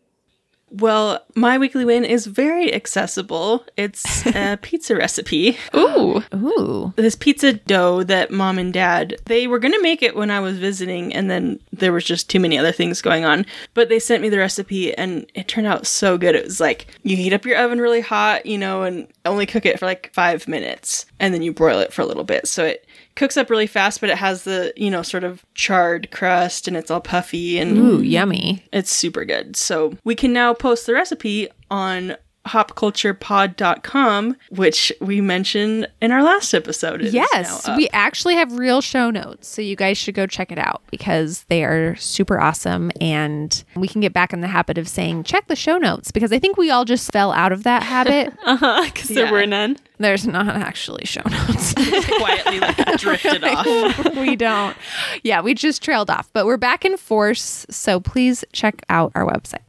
Well, 0.72 1.24
my 1.34 1.58
weekly 1.58 1.84
win 1.84 2.04
is 2.04 2.26
very 2.26 2.72
accessible. 2.72 3.64
It's 3.76 4.26
a 4.34 4.58
pizza 4.60 4.96
recipe. 4.96 5.58
Ooh. 5.74 6.22
Ooh. 6.34 6.92
This 6.96 7.14
pizza 7.14 7.52
dough 7.52 8.02
that 8.04 8.30
mom 8.30 8.58
and 8.58 8.72
dad, 8.72 9.16
they 9.26 9.46
were 9.46 9.58
going 9.58 9.74
to 9.74 9.82
make 9.82 10.02
it 10.02 10.16
when 10.16 10.30
I 10.30 10.40
was 10.40 10.58
visiting 10.58 11.14
and 11.14 11.30
then 11.30 11.60
there 11.72 11.92
was 11.92 12.04
just 12.04 12.30
too 12.30 12.40
many 12.40 12.58
other 12.58 12.72
things 12.72 13.02
going 13.02 13.24
on. 13.24 13.44
But 13.74 13.88
they 13.88 13.98
sent 13.98 14.22
me 14.22 14.28
the 14.28 14.38
recipe 14.38 14.94
and 14.94 15.26
it 15.34 15.48
turned 15.48 15.66
out 15.66 15.86
so 15.86 16.16
good. 16.16 16.34
It 16.34 16.44
was 16.44 16.60
like 16.60 16.86
you 17.02 17.16
heat 17.16 17.32
up 17.32 17.44
your 17.44 17.58
oven 17.58 17.80
really 17.80 18.00
hot, 18.00 18.46
you 18.46 18.58
know, 18.58 18.82
and 18.82 19.06
only 19.26 19.46
cook 19.46 19.66
it 19.66 19.78
for 19.78 19.86
like 19.86 20.10
5 20.14 20.48
minutes 20.48 21.06
and 21.22 21.32
then 21.32 21.40
you 21.40 21.52
broil 21.52 21.78
it 21.78 21.92
for 21.92 22.02
a 22.02 22.04
little 22.06 22.24
bit. 22.24 22.48
So 22.48 22.64
it 22.64 22.84
cooks 23.14 23.36
up 23.36 23.48
really 23.48 23.68
fast, 23.68 24.00
but 24.00 24.10
it 24.10 24.18
has 24.18 24.42
the, 24.42 24.72
you 24.76 24.90
know, 24.90 25.02
sort 25.02 25.22
of 25.22 25.46
charred 25.54 26.10
crust 26.10 26.66
and 26.66 26.76
it's 26.76 26.90
all 26.90 27.00
puffy 27.00 27.58
and 27.60 27.78
Ooh, 27.78 28.02
yummy. 28.02 28.64
it's 28.72 28.90
super 28.90 29.24
good. 29.24 29.54
So 29.56 29.94
we 30.04 30.16
can 30.16 30.32
now 30.32 30.52
post 30.52 30.84
the 30.84 30.94
recipe 30.94 31.48
on 31.70 32.16
hopculturepod.com, 32.46 34.36
which 34.50 34.92
we 35.00 35.20
mentioned 35.20 35.86
in 36.00 36.10
our 36.12 36.22
last 36.22 36.52
episode. 36.54 37.02
Yes, 37.02 37.68
we 37.76 37.88
actually 37.92 38.34
have 38.36 38.52
real 38.58 38.80
show 38.80 39.10
notes, 39.10 39.48
so 39.48 39.62
you 39.62 39.76
guys 39.76 39.96
should 39.98 40.14
go 40.14 40.26
check 40.26 40.50
it 40.52 40.58
out 40.58 40.82
because 40.90 41.44
they 41.48 41.64
are 41.64 41.94
super 41.96 42.40
awesome. 42.40 42.90
And 43.00 43.62
we 43.76 43.88
can 43.88 44.00
get 44.00 44.12
back 44.12 44.32
in 44.32 44.40
the 44.40 44.48
habit 44.48 44.78
of 44.78 44.88
saying, 44.88 45.24
check 45.24 45.46
the 45.48 45.56
show 45.56 45.78
notes 45.78 46.10
because 46.10 46.32
I 46.32 46.38
think 46.38 46.56
we 46.56 46.70
all 46.70 46.84
just 46.84 47.10
fell 47.12 47.32
out 47.32 47.52
of 47.52 47.62
that 47.64 47.82
habit. 47.82 48.32
Uh 48.44 48.56
huh. 48.56 48.82
Because 48.84 49.10
Yeah. 49.10 49.22
there 49.24 49.32
were 49.32 49.46
none. 49.46 49.76
There's 49.98 50.26
not 50.26 50.48
actually 50.48 51.04
show 51.04 51.22
notes. 51.30 51.74
quietly 52.18 52.58
like 52.58 52.76
drifted 52.98 53.44
off. 53.44 54.16
we 54.16 54.34
don't. 54.36 54.76
Yeah, 55.22 55.40
we 55.42 55.54
just 55.54 55.80
trailed 55.82 56.10
off, 56.10 56.28
but 56.32 56.44
we're 56.44 56.56
back 56.56 56.84
in 56.84 56.96
force. 56.96 57.64
So 57.70 58.00
please 58.00 58.44
check 58.52 58.82
out 58.88 59.12
our 59.14 59.24
website. 59.24 59.60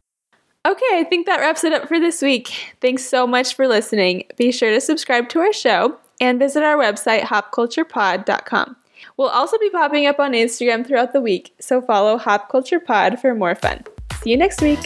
Okay, 0.66 0.86
I 0.92 1.04
think 1.04 1.26
that 1.26 1.40
wraps 1.40 1.62
it 1.62 1.74
up 1.74 1.88
for 1.88 2.00
this 2.00 2.22
week. 2.22 2.72
Thanks 2.80 3.04
so 3.04 3.26
much 3.26 3.54
for 3.54 3.68
listening. 3.68 4.24
Be 4.36 4.50
sure 4.50 4.70
to 4.70 4.80
subscribe 4.80 5.28
to 5.30 5.40
our 5.40 5.52
show 5.52 5.98
and 6.20 6.38
visit 6.38 6.62
our 6.62 6.76
website, 6.76 7.22
hopculturepod.com. 7.22 8.76
We'll 9.16 9.28
also 9.28 9.58
be 9.58 9.68
popping 9.68 10.06
up 10.06 10.18
on 10.18 10.32
Instagram 10.32 10.86
throughout 10.86 11.12
the 11.12 11.20
week, 11.20 11.54
so 11.60 11.82
follow 11.82 12.16
Hop 12.16 12.48
Culture 12.48 12.80
Pod 12.80 13.20
for 13.20 13.34
more 13.34 13.54
fun. 13.54 13.84
See 14.22 14.30
you 14.30 14.36
next 14.38 14.62
week. 14.62 14.80